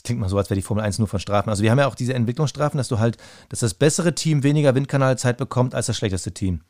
das 0.00 0.04
klingt 0.04 0.20
mal 0.20 0.30
so, 0.30 0.38
als 0.38 0.48
wäre 0.48 0.56
die 0.56 0.62
Formel 0.62 0.82
1 0.82 0.98
nur 0.98 1.08
von 1.08 1.20
Strafen. 1.20 1.50
Also 1.50 1.62
wir 1.62 1.70
haben 1.70 1.78
ja 1.78 1.86
auch 1.86 1.94
diese 1.94 2.14
Entwicklungsstrafen, 2.14 2.78
dass 2.78 2.88
du 2.88 2.98
halt, 2.98 3.18
dass 3.50 3.60
das 3.60 3.74
bessere 3.74 4.14
Team 4.14 4.42
weniger 4.42 4.74
Windkanalzeit 4.74 5.36
bekommt 5.36 5.74
als 5.74 5.86
das 5.86 5.98
schlechteste 5.98 6.32
Team. 6.32 6.62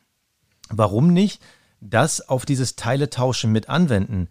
Warum 0.69 1.13
nicht 1.13 1.41
das 1.79 2.27
auf 2.27 2.45
dieses 2.45 2.75
Teiletauschen 2.75 3.53
mit 3.53 3.69
anwenden? 3.69 4.27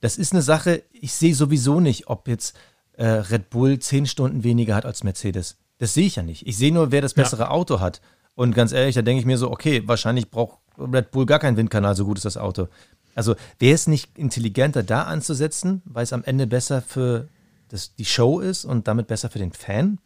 Das 0.00 0.18
ist 0.18 0.32
eine 0.32 0.42
Sache, 0.42 0.82
ich 0.92 1.14
sehe 1.14 1.34
sowieso 1.34 1.80
nicht, 1.80 2.08
ob 2.08 2.28
jetzt 2.28 2.54
äh, 2.92 3.06
Red 3.06 3.48
Bull 3.48 3.78
zehn 3.78 4.04
Stunden 4.04 4.44
weniger 4.44 4.74
hat 4.74 4.84
als 4.84 5.02
Mercedes. 5.02 5.56
Das 5.78 5.94
sehe 5.94 6.06
ich 6.06 6.16
ja 6.16 6.22
nicht. 6.22 6.46
Ich 6.46 6.58
sehe 6.58 6.74
nur, 6.74 6.92
wer 6.92 7.00
das 7.00 7.14
bessere 7.14 7.44
ja. 7.44 7.50
Auto 7.50 7.80
hat. 7.80 8.02
Und 8.34 8.54
ganz 8.54 8.72
ehrlich, 8.72 8.94
da 8.94 9.02
denke 9.02 9.20
ich 9.20 9.26
mir 9.26 9.38
so, 9.38 9.50
okay, 9.50 9.82
wahrscheinlich 9.86 10.30
braucht 10.30 10.58
Red 10.78 11.10
Bull 11.10 11.24
gar 11.24 11.38
keinen 11.38 11.56
Windkanal, 11.56 11.96
so 11.96 12.04
gut 12.04 12.18
ist 12.18 12.26
das 12.26 12.36
Auto. 12.36 12.68
Also 13.14 13.34
wäre 13.58 13.74
es 13.74 13.86
nicht 13.86 14.18
intelligenter, 14.18 14.82
da 14.82 15.04
anzusetzen, 15.04 15.80
weil 15.86 16.04
es 16.04 16.12
am 16.12 16.24
Ende 16.24 16.46
besser 16.46 16.82
für 16.82 17.28
das 17.72 17.96
die 17.96 18.04
Show 18.04 18.40
ist 18.40 18.64
und 18.64 18.86
damit 18.86 19.06
besser 19.06 19.30
für 19.30 19.38
den 19.38 19.52
Fan. 19.52 19.98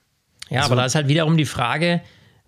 Ja, 0.49 0.61
also, 0.61 0.73
aber 0.73 0.81
da 0.81 0.87
ist 0.87 0.95
halt 0.95 1.09
wiederum 1.09 1.37
die 1.37 1.45
Frage, 1.45 2.01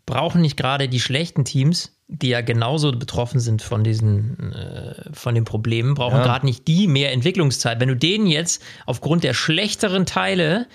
brauchen 0.06 0.40
nicht 0.40 0.56
gerade 0.56 0.88
die 0.88 1.00
schlechten 1.00 1.44
Teams, 1.44 1.98
die 2.06 2.28
ja 2.28 2.40
genauso 2.40 2.92
betroffen 2.92 3.40
sind 3.40 3.60
von 3.60 3.84
diesen, 3.84 4.52
äh, 4.52 5.12
von 5.12 5.34
den 5.34 5.44
Problemen, 5.44 5.94
brauchen 5.94 6.18
ja. 6.18 6.22
gerade 6.22 6.46
nicht 6.46 6.66
die 6.68 6.86
mehr 6.86 7.12
Entwicklungszeit. 7.12 7.80
Wenn 7.80 7.88
du 7.88 7.96
denen 7.96 8.26
jetzt 8.26 8.62
aufgrund 8.86 9.24
der 9.24 9.34
schlechteren 9.34 10.06
Teile, 10.06 10.66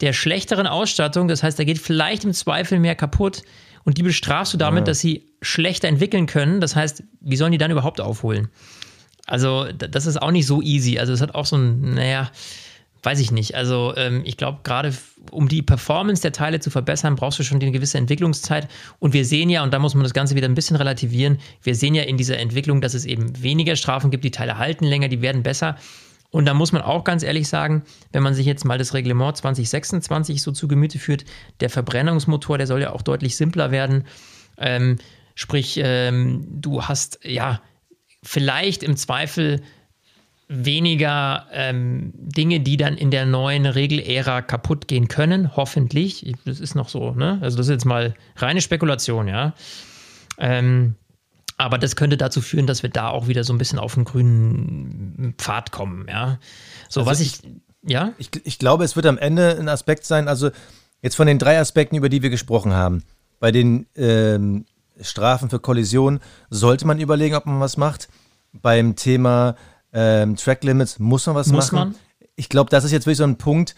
der 0.00 0.12
schlechteren 0.12 0.66
Ausstattung, 0.66 1.28
das 1.28 1.42
heißt, 1.42 1.58
da 1.58 1.64
geht 1.64 1.78
vielleicht 1.78 2.24
im 2.24 2.32
Zweifel 2.32 2.78
mehr 2.78 2.94
kaputt 2.94 3.42
und 3.84 3.98
die 3.98 4.02
bestrafst 4.02 4.54
du 4.54 4.56
damit, 4.56 4.82
ja. 4.82 4.84
dass 4.84 5.00
sie 5.00 5.26
schlechter 5.42 5.88
entwickeln 5.88 6.26
können. 6.26 6.60
Das 6.60 6.74
heißt, 6.76 7.02
wie 7.20 7.36
sollen 7.36 7.52
die 7.52 7.58
dann 7.58 7.70
überhaupt 7.70 8.00
aufholen? 8.00 8.48
Also, 9.26 9.66
das 9.72 10.06
ist 10.06 10.20
auch 10.20 10.30
nicht 10.30 10.46
so 10.46 10.62
easy. 10.62 10.98
Also, 10.98 11.12
es 11.12 11.20
hat 11.20 11.34
auch 11.34 11.46
so 11.46 11.56
ein, 11.56 11.94
naja, 11.94 12.30
weiß 13.04 13.20
ich 13.20 13.30
nicht. 13.30 13.54
Also, 13.54 13.94
ähm, 13.96 14.22
ich 14.24 14.36
glaube, 14.36 14.60
gerade 14.62 14.94
um 15.30 15.48
die 15.48 15.62
Performance 15.62 16.22
der 16.22 16.32
Teile 16.32 16.60
zu 16.60 16.70
verbessern, 16.70 17.16
brauchst 17.16 17.38
du 17.38 17.42
schon 17.42 17.60
eine 17.60 17.72
gewisse 17.72 17.98
Entwicklungszeit. 17.98 18.68
Und 18.98 19.12
wir 19.12 19.24
sehen 19.24 19.50
ja, 19.50 19.62
und 19.62 19.72
da 19.72 19.78
muss 19.78 19.94
man 19.94 20.02
das 20.02 20.14
Ganze 20.14 20.34
wieder 20.34 20.48
ein 20.48 20.54
bisschen 20.54 20.76
relativieren, 20.76 21.38
wir 21.62 21.74
sehen 21.74 21.94
ja 21.94 22.04
in 22.04 22.16
dieser 22.16 22.38
Entwicklung, 22.38 22.80
dass 22.80 22.94
es 22.94 23.04
eben 23.04 23.42
weniger 23.42 23.76
Strafen 23.76 24.10
gibt, 24.10 24.24
die 24.24 24.30
Teile 24.30 24.58
halten 24.58 24.84
länger, 24.84 25.08
die 25.08 25.22
werden 25.22 25.42
besser. 25.42 25.76
Und 26.30 26.46
da 26.46 26.54
muss 26.54 26.72
man 26.72 26.82
auch 26.82 27.04
ganz 27.04 27.22
ehrlich 27.22 27.46
sagen, 27.46 27.84
wenn 28.10 28.24
man 28.24 28.34
sich 28.34 28.44
jetzt 28.44 28.64
mal 28.64 28.76
das 28.76 28.92
Reglement 28.92 29.36
2026 29.36 30.42
so 30.42 30.50
zu 30.50 30.66
Gemüte 30.66 30.98
führt, 30.98 31.24
der 31.60 31.70
Verbrennungsmotor, 31.70 32.58
der 32.58 32.66
soll 32.66 32.82
ja 32.82 32.92
auch 32.92 33.02
deutlich 33.02 33.36
simpler 33.36 33.70
werden. 33.70 34.04
Ähm, 34.58 34.96
sprich, 35.36 35.80
ähm, 35.80 36.44
du 36.50 36.82
hast 36.82 37.20
ja 37.22 37.60
vielleicht 38.24 38.82
im 38.82 38.96
Zweifel 38.96 39.62
weniger 40.48 41.46
ähm, 41.52 42.12
Dinge, 42.14 42.60
die 42.60 42.76
dann 42.76 42.96
in 42.96 43.10
der 43.10 43.26
neuen 43.26 43.66
Regelära 43.66 44.42
kaputt 44.42 44.88
gehen 44.88 45.08
können, 45.08 45.56
hoffentlich. 45.56 46.34
Das 46.44 46.60
ist 46.60 46.74
noch 46.74 46.88
so, 46.88 47.12
ne? 47.12 47.38
Also 47.40 47.56
das 47.56 47.66
ist 47.66 47.72
jetzt 47.72 47.86
mal 47.86 48.14
reine 48.36 48.60
Spekulation, 48.60 49.26
ja. 49.28 49.54
Ähm, 50.38 50.96
aber 51.56 51.78
das 51.78 51.96
könnte 51.96 52.16
dazu 52.16 52.40
führen, 52.40 52.66
dass 52.66 52.82
wir 52.82 52.90
da 52.90 53.08
auch 53.08 53.28
wieder 53.28 53.44
so 53.44 53.52
ein 53.52 53.58
bisschen 53.58 53.78
auf 53.78 53.94
den 53.94 54.04
grünen 54.04 55.34
Pfad 55.38 55.70
kommen, 55.70 56.06
ja. 56.08 56.38
So, 56.88 57.00
also 57.00 57.10
was 57.10 57.20
ich, 57.20 57.42
ich, 57.42 57.90
ja? 57.90 58.12
Ich, 58.18 58.30
ich 58.44 58.58
glaube, 58.58 58.84
es 58.84 58.96
wird 58.96 59.06
am 59.06 59.18
Ende 59.18 59.56
ein 59.58 59.68
Aspekt 59.68 60.04
sein, 60.04 60.28
also 60.28 60.50
jetzt 61.00 61.16
von 61.16 61.26
den 61.26 61.38
drei 61.38 61.58
Aspekten, 61.58 61.96
über 61.96 62.08
die 62.08 62.22
wir 62.22 62.30
gesprochen 62.30 62.74
haben. 62.74 63.02
Bei 63.40 63.50
den 63.52 63.86
ähm, 63.96 64.66
Strafen 65.00 65.50
für 65.50 65.58
Kollision 65.58 66.20
sollte 66.50 66.86
man 66.86 67.00
überlegen, 67.00 67.34
ob 67.34 67.46
man 67.46 67.60
was 67.60 67.76
macht. 67.76 68.08
Beim 68.52 68.94
Thema 68.94 69.56
ähm, 69.94 70.36
Track 70.36 70.62
Limits 70.64 70.98
muss 70.98 71.26
man 71.26 71.34
was 71.34 71.46
muss 71.46 71.72
machen. 71.72 71.90
Man? 71.90 71.94
Ich 72.36 72.48
glaube, 72.48 72.68
das 72.68 72.84
ist 72.84 72.92
jetzt 72.92 73.06
wirklich 73.06 73.18
so 73.18 73.24
ein 73.24 73.38
Punkt. 73.38 73.74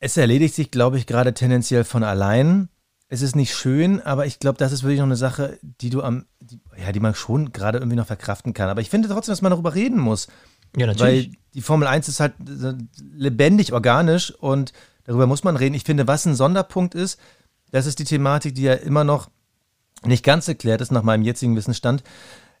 Es 0.00 0.16
erledigt 0.16 0.54
sich, 0.54 0.70
glaube 0.70 0.96
ich, 0.96 1.06
gerade 1.06 1.34
tendenziell 1.34 1.84
von 1.84 2.04
allein 2.04 2.68
es 3.08 3.22
ist 3.22 3.34
nicht 3.34 3.54
schön, 3.54 4.02
aber 4.02 4.26
ich 4.26 4.38
glaube, 4.38 4.58
das 4.58 4.70
ist 4.70 4.82
wirklich 4.82 4.98
noch 4.98 5.06
eine 5.06 5.16
Sache, 5.16 5.58
die 5.62 5.88
du 5.88 6.02
am, 6.02 6.26
die, 6.40 6.60
ja, 6.78 6.92
die 6.92 7.00
man 7.00 7.14
schon 7.14 7.52
gerade 7.52 7.78
irgendwie 7.78 7.96
noch 7.96 8.06
verkraften 8.06 8.52
kann. 8.52 8.68
Aber 8.68 8.82
ich 8.82 8.90
finde 8.90 9.08
trotzdem, 9.08 9.32
dass 9.32 9.40
man 9.40 9.50
darüber 9.50 9.74
reden 9.74 9.98
muss. 9.98 10.28
Ja, 10.76 10.86
natürlich. 10.86 11.28
Weil 11.28 11.36
die 11.54 11.62
Formel 11.62 11.88
1 11.88 12.08
ist 12.08 12.20
halt 12.20 12.34
lebendig, 13.14 13.72
organisch 13.72 14.30
und 14.30 14.74
darüber 15.04 15.26
muss 15.26 15.42
man 15.42 15.56
reden. 15.56 15.74
Ich 15.74 15.84
finde, 15.84 16.06
was 16.06 16.26
ein 16.26 16.34
Sonderpunkt 16.34 16.94
ist, 16.94 17.18
das 17.70 17.86
ist 17.86 17.98
die 17.98 18.04
Thematik, 18.04 18.54
die 18.54 18.62
ja 18.62 18.74
immer 18.74 19.04
noch 19.04 19.30
nicht 20.04 20.22
ganz 20.22 20.46
erklärt 20.46 20.82
ist 20.82 20.92
nach 20.92 21.02
meinem 21.02 21.22
jetzigen 21.22 21.56
Wissensstand. 21.56 22.02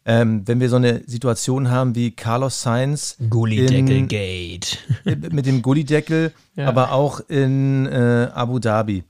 Ähm, 0.08 0.42
wenn 0.46 0.58
wir 0.58 0.70
so 0.70 0.76
eine 0.76 1.02
Situation 1.06 1.70
haben 1.70 1.94
wie 1.94 2.10
Carlos 2.10 2.62
Sainz. 2.62 3.16
Gullideckel-Gate. 3.28 4.78
mit 5.04 5.46
dem 5.46 5.62
Gullideckel, 5.62 6.32
ja. 6.56 6.66
aber 6.66 6.92
auch 6.92 7.20
in 7.28 7.86
äh, 7.86 8.28
Abu 8.32 8.58
Dhabi 8.58 9.04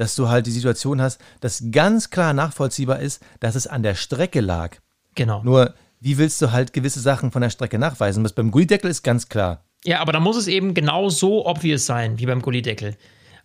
dass 0.00 0.14
du 0.14 0.30
halt 0.30 0.46
die 0.46 0.50
Situation 0.50 1.02
hast, 1.02 1.20
dass 1.40 1.62
ganz 1.72 2.08
klar 2.08 2.32
nachvollziehbar 2.32 3.00
ist, 3.00 3.22
dass 3.38 3.54
es 3.54 3.66
an 3.66 3.82
der 3.82 3.94
Strecke 3.94 4.40
lag. 4.40 4.78
Genau. 5.14 5.42
Nur, 5.42 5.74
wie 6.00 6.16
willst 6.16 6.40
du 6.40 6.52
halt 6.52 6.72
gewisse 6.72 7.00
Sachen 7.00 7.30
von 7.30 7.42
der 7.42 7.50
Strecke 7.50 7.78
nachweisen? 7.78 8.24
Was 8.24 8.32
beim 8.32 8.50
Gullideckel 8.50 8.90
ist 8.90 9.02
ganz 9.02 9.28
klar. 9.28 9.62
Ja, 9.84 10.00
aber 10.00 10.12
da 10.12 10.20
muss 10.20 10.38
es 10.38 10.48
eben 10.48 10.72
genau 10.72 11.10
so 11.10 11.46
obvious 11.46 11.84
sein, 11.84 12.18
wie 12.18 12.24
beim 12.24 12.40
Gullideckel. 12.40 12.96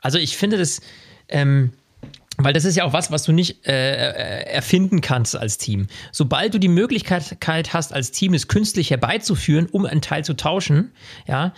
Also 0.01 0.17
ich 0.17 0.37
finde 0.37 0.57
das, 0.57 0.79
ähm, 1.27 1.73
weil 2.37 2.53
das 2.53 2.65
ist 2.65 2.75
ja 2.75 2.83
auch 2.83 2.93
was, 2.93 3.11
was 3.11 3.23
du 3.23 3.31
nicht 3.31 3.65
äh, 3.67 3.71
äh 3.71 4.45
erfinden 4.45 5.01
kannst 5.01 5.35
als 5.35 5.57
Team. 5.57 5.87
Sobald 6.11 6.53
du 6.53 6.59
die 6.59 6.67
Möglichkeit 6.67 7.73
hast, 7.73 7.93
als 7.93 8.11
Team 8.11 8.33
es 8.33 8.47
künstlich 8.47 8.91
herbeizuführen, 8.91 9.67
um 9.67 9.85
einen 9.85 10.01
Teil 10.01 10.23
zu 10.23 10.35
tauschen, 10.35 10.91
ja, 11.27 11.53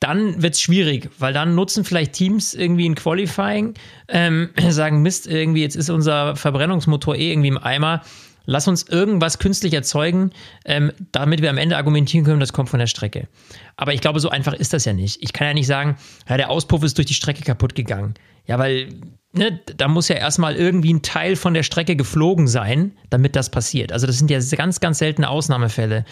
dann 0.00 0.42
wird 0.42 0.54
es 0.54 0.60
schwierig, 0.60 1.08
weil 1.18 1.32
dann 1.32 1.54
nutzen 1.54 1.84
vielleicht 1.84 2.12
Teams 2.12 2.52
irgendwie 2.52 2.88
ein 2.88 2.94
Qualifying, 2.94 3.74
ähm, 4.08 4.50
sagen, 4.68 5.02
Mist, 5.02 5.26
irgendwie 5.26 5.62
jetzt 5.62 5.76
ist 5.76 5.88
unser 5.88 6.36
Verbrennungsmotor 6.36 7.16
eh 7.16 7.30
irgendwie 7.30 7.48
im 7.48 7.58
Eimer. 7.58 8.02
Lass 8.46 8.68
uns 8.68 8.82
irgendwas 8.82 9.38
künstlich 9.38 9.72
erzeugen, 9.72 10.30
ähm, 10.64 10.92
damit 11.12 11.40
wir 11.40 11.50
am 11.50 11.58
Ende 11.58 11.76
argumentieren 11.76 12.24
können, 12.24 12.40
das 12.40 12.52
kommt 12.52 12.68
von 12.68 12.78
der 12.78 12.86
Strecke. 12.86 13.28
Aber 13.76 13.94
ich 13.94 14.00
glaube, 14.00 14.20
so 14.20 14.28
einfach 14.28 14.52
ist 14.52 14.72
das 14.72 14.84
ja 14.84 14.92
nicht. 14.92 15.22
Ich 15.22 15.32
kann 15.32 15.46
ja 15.46 15.54
nicht 15.54 15.66
sagen, 15.66 15.96
ja, 16.28 16.36
der 16.36 16.50
Auspuff 16.50 16.82
ist 16.82 16.98
durch 16.98 17.06
die 17.06 17.14
Strecke 17.14 17.42
kaputt 17.42 17.74
gegangen. 17.74 18.14
Ja, 18.46 18.58
weil 18.58 18.88
ne, 19.32 19.60
da 19.76 19.88
muss 19.88 20.08
ja 20.08 20.16
erstmal 20.16 20.56
irgendwie 20.56 20.92
ein 20.92 21.02
Teil 21.02 21.36
von 21.36 21.54
der 21.54 21.62
Strecke 21.62 21.96
geflogen 21.96 22.46
sein, 22.46 22.92
damit 23.08 23.34
das 23.34 23.50
passiert. 23.50 23.92
Also 23.92 24.06
das 24.06 24.18
sind 24.18 24.30
ja 24.30 24.38
ganz, 24.56 24.80
ganz 24.80 24.98
seltene 24.98 25.28
Ausnahmefälle. 25.28 26.04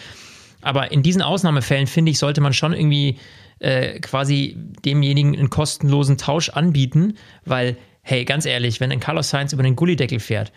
Aber 0.61 0.91
in 0.91 1.03
diesen 1.03 1.21
Ausnahmefällen, 1.21 1.87
finde 1.87 2.11
ich, 2.11 2.17
sollte 2.17 2.41
man 2.41 2.53
schon 2.53 2.73
irgendwie 2.73 3.19
äh, 3.59 3.99
quasi 3.99 4.57
demjenigen 4.83 5.35
einen 5.37 5.49
kostenlosen 5.49 6.17
Tausch 6.17 6.49
anbieten, 6.49 7.17
weil, 7.45 7.77
hey, 8.01 8.25
ganz 8.25 8.45
ehrlich, 8.45 8.79
wenn 8.79 8.91
ein 8.91 8.99
Carlos 8.99 9.29
Sainz 9.29 9.53
über 9.53 9.63
den 9.63 9.75
Gullideckel 9.75 10.19
fährt 10.19 10.51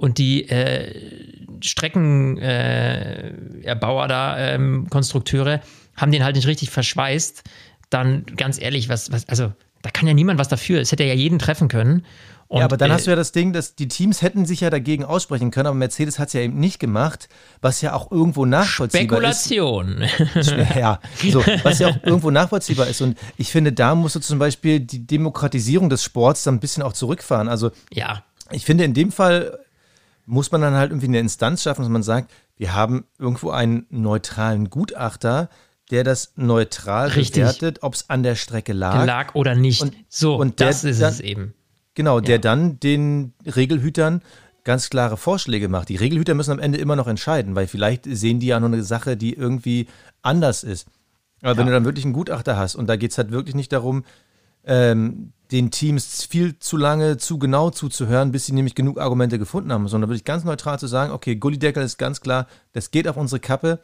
und 0.00 0.16
die 0.16 0.48
äh, 0.48 0.94
Streckenerbauer 1.62 4.04
äh, 4.04 4.08
da, 4.08 4.38
ähm, 4.38 4.86
Konstrukteure, 4.88 5.60
haben 5.94 6.10
den 6.10 6.24
halt 6.24 6.36
nicht 6.36 6.46
richtig 6.46 6.70
verschweißt, 6.70 7.42
dann 7.90 8.24
ganz 8.34 8.58
ehrlich, 8.58 8.88
was, 8.88 9.12
was, 9.12 9.28
also 9.28 9.52
da 9.82 9.90
kann 9.90 10.08
ja 10.08 10.14
niemand 10.14 10.40
was 10.40 10.48
dafür. 10.48 10.80
Es 10.80 10.90
hätte 10.90 11.04
ja 11.04 11.12
jeden 11.12 11.38
treffen 11.38 11.68
können. 11.68 12.06
Und, 12.48 12.60
ja, 12.60 12.64
aber 12.64 12.78
dann 12.78 12.90
äh, 12.90 12.94
hast 12.94 13.06
du 13.06 13.10
ja 13.10 13.16
das 13.16 13.32
Ding, 13.32 13.52
dass 13.52 13.74
die 13.74 13.88
Teams 13.88 14.22
hätten 14.22 14.46
sich 14.46 14.62
ja 14.62 14.70
dagegen 14.70 15.04
aussprechen 15.04 15.50
können, 15.50 15.66
aber 15.66 15.76
Mercedes 15.76 16.18
hat 16.18 16.28
es 16.28 16.32
ja 16.32 16.40
eben 16.40 16.58
nicht 16.58 16.78
gemacht, 16.78 17.28
was 17.60 17.82
ja 17.82 17.92
auch 17.92 18.10
irgendwo 18.10 18.46
nachvollziehbar 18.46 19.18
Spekulation. 19.18 20.00
ist. 20.00 20.12
Spekulation. 20.12 20.66
Ja, 20.80 20.98
so, 21.30 21.44
was 21.62 21.78
ja 21.78 21.88
auch 21.88 22.02
irgendwo 22.02 22.30
nachvollziehbar 22.30 22.86
ist. 22.86 23.02
Und 23.02 23.18
ich 23.36 23.52
finde, 23.52 23.74
da 23.74 23.94
musst 23.94 24.16
du 24.16 24.20
zum 24.20 24.38
Beispiel 24.38 24.80
die 24.80 25.06
Demokratisierung 25.06 25.90
des 25.90 26.02
Sports 26.02 26.44
dann 26.44 26.54
ein 26.54 26.60
bisschen 26.60 26.82
auch 26.82 26.94
zurückfahren. 26.94 27.48
Also, 27.48 27.70
ja. 27.92 28.24
ich 28.50 28.64
finde, 28.64 28.84
in 28.84 28.94
dem 28.94 29.12
Fall 29.12 29.58
muss 30.30 30.52
man 30.52 30.60
dann 30.60 30.74
halt 30.74 30.90
irgendwie 30.90 31.08
eine 31.08 31.18
Instanz 31.18 31.62
schaffen, 31.62 31.82
dass 31.82 31.90
man 31.90 32.02
sagt, 32.02 32.30
wir 32.56 32.74
haben 32.74 33.04
irgendwo 33.18 33.50
einen 33.50 33.86
neutralen 33.90 34.70
Gutachter, 34.70 35.48
der 35.90 36.04
das 36.04 36.32
neutral 36.36 37.08
Richtig. 37.08 37.42
bewertet, 37.42 37.78
ob 37.82 37.94
es 37.94 38.08
an 38.08 38.22
der 38.22 38.36
Strecke 38.36 38.72
lag. 38.72 39.04
Lag 39.04 39.34
oder 39.34 39.54
nicht. 39.54 39.82
Und, 39.82 39.94
so, 40.08 40.36
und 40.36 40.60
das 40.60 40.84
ist 40.84 41.02
dann, 41.02 41.12
es 41.12 41.20
eben 41.20 41.54
Genau, 41.94 42.20
der 42.20 42.36
ja. 42.36 42.40
dann 42.40 42.78
den 42.80 43.34
Regelhütern 43.44 44.22
ganz 44.62 44.90
klare 44.90 45.16
Vorschläge 45.16 45.68
macht. 45.68 45.88
Die 45.88 45.96
Regelhüter 45.96 46.34
müssen 46.34 46.52
am 46.52 46.58
Ende 46.58 46.78
immer 46.78 46.96
noch 46.96 47.08
entscheiden, 47.08 47.54
weil 47.56 47.66
vielleicht 47.66 48.04
sehen 48.04 48.40
die 48.40 48.46
ja 48.46 48.60
nur 48.60 48.68
eine 48.68 48.82
Sache, 48.82 49.16
die 49.16 49.34
irgendwie 49.34 49.88
anders 50.22 50.62
ist. 50.62 50.86
Aber 51.42 51.52
ja. 51.52 51.58
wenn 51.58 51.66
du 51.66 51.72
dann 51.72 51.84
wirklich 51.84 52.04
einen 52.04 52.14
Gutachter 52.14 52.56
hast 52.56 52.76
und 52.76 52.86
da 52.86 52.96
geht 52.96 53.10
es 53.10 53.18
halt 53.18 53.32
wirklich 53.32 53.54
nicht 53.54 53.72
darum, 53.72 54.04
ähm, 54.64 55.32
den 55.50 55.70
Teams 55.70 56.24
viel 56.24 56.58
zu 56.58 56.76
lange, 56.76 57.16
zu 57.16 57.38
genau 57.38 57.70
zuzuhören, 57.70 58.30
bis 58.30 58.46
sie 58.46 58.52
nämlich 58.52 58.74
genug 58.74 59.00
Argumente 59.00 59.38
gefunden 59.38 59.72
haben, 59.72 59.88
sondern 59.88 60.10
wirklich 60.10 60.24
ganz 60.24 60.44
neutral 60.44 60.78
zu 60.78 60.86
sagen, 60.86 61.12
okay, 61.12 61.36
Gullideckel 61.36 61.82
ist 61.82 61.98
ganz 61.98 62.20
klar, 62.20 62.46
das 62.72 62.90
geht 62.90 63.08
auf 63.08 63.16
unsere 63.16 63.40
Kappe 63.40 63.80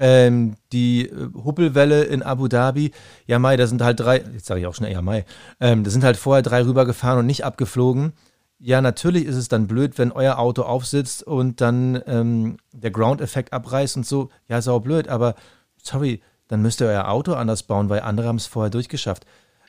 ähm, 0.00 0.56
die 0.72 1.06
äh, 1.06 1.28
Huppelwelle 1.44 2.04
in 2.04 2.22
Abu 2.22 2.48
Dhabi, 2.48 2.90
ja 3.26 3.38
Mai, 3.38 3.56
da 3.56 3.66
sind 3.66 3.82
halt 3.82 4.00
drei, 4.00 4.24
jetzt 4.32 4.46
sage 4.46 4.60
ich 4.60 4.66
auch 4.66 4.74
schnell, 4.74 4.92
ja 4.92 5.02
Mai, 5.02 5.24
ähm, 5.60 5.84
da 5.84 5.90
sind 5.90 6.02
halt 6.02 6.16
vorher 6.16 6.42
drei 6.42 6.64
rübergefahren 6.64 7.20
und 7.20 7.26
nicht 7.26 7.44
abgeflogen. 7.44 8.14
Ja, 8.58 8.80
natürlich 8.80 9.24
ist 9.26 9.36
es 9.36 9.48
dann 9.48 9.66
blöd, 9.66 9.98
wenn 9.98 10.12
euer 10.12 10.38
Auto 10.38 10.62
aufsitzt 10.62 11.22
und 11.22 11.60
dann 11.60 12.02
ähm, 12.06 12.56
der 12.72 12.90
Ground-Effekt 12.90 13.52
abreißt 13.52 13.96
und 13.98 14.06
so. 14.06 14.28
Ja, 14.48 14.60
sau 14.60 14.80
blöd, 14.80 15.08
aber 15.08 15.34
sorry, 15.82 16.20
dann 16.48 16.60
müsst 16.60 16.80
ihr 16.80 16.86
euer 16.86 17.08
Auto 17.08 17.32
anders 17.34 17.62
bauen, 17.62 17.88
weil 17.88 18.00
andere 18.00 18.26
haben 18.26 18.36
es 18.36 18.46
vorher 18.46 18.70
durchgeschafft. 18.70 19.24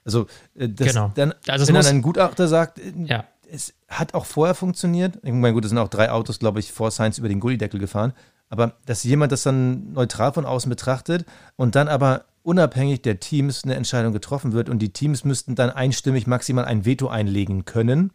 Also, 0.05 0.27
äh, 0.55 0.69
das, 0.69 0.87
genau. 0.87 1.11
dann, 1.15 1.33
also 1.47 1.67
wenn 1.67 1.75
dann 1.75 1.85
ein 1.85 2.01
Gutachter 2.01 2.47
sagt, 2.47 2.79
äh, 2.79 2.93
ja. 3.05 3.25
es 3.51 3.73
hat 3.87 4.13
auch 4.13 4.25
vorher 4.25 4.55
funktioniert. 4.55 5.17
Ich 5.23 5.31
meine, 5.31 5.53
gut, 5.53 5.65
es 5.65 5.69
sind 5.69 5.77
auch 5.77 5.89
drei 5.89 6.11
Autos, 6.11 6.39
glaube 6.39 6.59
ich, 6.59 6.71
vor 6.71 6.91
Science 6.91 7.17
über 7.17 7.29
den 7.29 7.39
Gullideckel 7.39 7.79
gefahren. 7.79 8.13
Aber 8.49 8.73
dass 8.85 9.03
jemand 9.03 9.31
das 9.31 9.43
dann 9.43 9.93
neutral 9.93 10.33
von 10.33 10.45
außen 10.45 10.69
betrachtet 10.69 11.25
und 11.55 11.75
dann 11.75 11.87
aber 11.87 12.25
unabhängig 12.43 13.01
der 13.01 13.19
Teams 13.19 13.63
eine 13.63 13.75
Entscheidung 13.75 14.13
getroffen 14.13 14.51
wird 14.53 14.67
und 14.67 14.79
die 14.79 14.91
Teams 14.91 15.23
müssten 15.23 15.55
dann 15.55 15.69
einstimmig 15.69 16.27
maximal 16.27 16.65
ein 16.65 16.85
Veto 16.85 17.07
einlegen 17.07 17.65
können, 17.65 18.11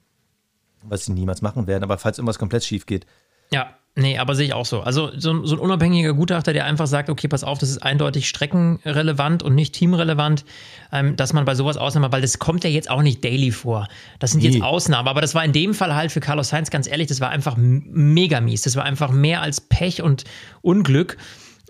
was 0.82 1.04
sie 1.06 1.12
niemals 1.12 1.42
machen 1.42 1.66
werden, 1.66 1.84
aber 1.84 1.96
falls 1.96 2.18
irgendwas 2.18 2.38
komplett 2.38 2.64
schief 2.64 2.86
geht. 2.86 3.06
Ja, 3.50 3.70
Nee, 3.98 4.18
aber 4.18 4.34
sehe 4.34 4.44
ich 4.44 4.52
auch 4.52 4.66
so. 4.66 4.82
Also 4.82 5.10
so, 5.16 5.46
so, 5.46 5.56
ein 5.56 5.58
unabhängiger 5.58 6.12
Gutachter, 6.12 6.52
der 6.52 6.66
einfach 6.66 6.86
sagt, 6.86 7.08
okay, 7.08 7.28
pass 7.28 7.42
auf, 7.42 7.56
das 7.56 7.70
ist 7.70 7.78
eindeutig 7.78 8.28
streckenrelevant 8.28 9.42
und 9.42 9.54
nicht 9.54 9.74
teamrelevant, 9.74 10.44
ähm, 10.92 11.16
dass 11.16 11.32
man 11.32 11.46
bei 11.46 11.54
sowas 11.54 11.78
Ausnahmen, 11.78 12.12
weil 12.12 12.20
das 12.20 12.38
kommt 12.38 12.62
ja 12.62 12.68
jetzt 12.68 12.90
auch 12.90 13.00
nicht 13.00 13.24
daily 13.24 13.50
vor. 13.50 13.88
Das 14.18 14.32
sind 14.32 14.42
nee. 14.42 14.50
jetzt 14.50 14.62
Ausnahmen, 14.62 15.08
aber 15.08 15.22
das 15.22 15.34
war 15.34 15.46
in 15.46 15.52
dem 15.52 15.72
Fall 15.72 15.94
halt 15.94 16.12
für 16.12 16.20
Carlos 16.20 16.50
Sainz, 16.50 16.68
ganz 16.68 16.86
ehrlich, 16.86 17.06
das 17.06 17.22
war 17.22 17.30
einfach 17.30 17.56
mega 17.56 18.42
mies. 18.42 18.60
Das 18.62 18.76
war 18.76 18.84
einfach 18.84 19.10
mehr 19.10 19.40
als 19.40 19.62
Pech 19.62 20.02
und 20.02 20.24
Unglück. 20.60 21.16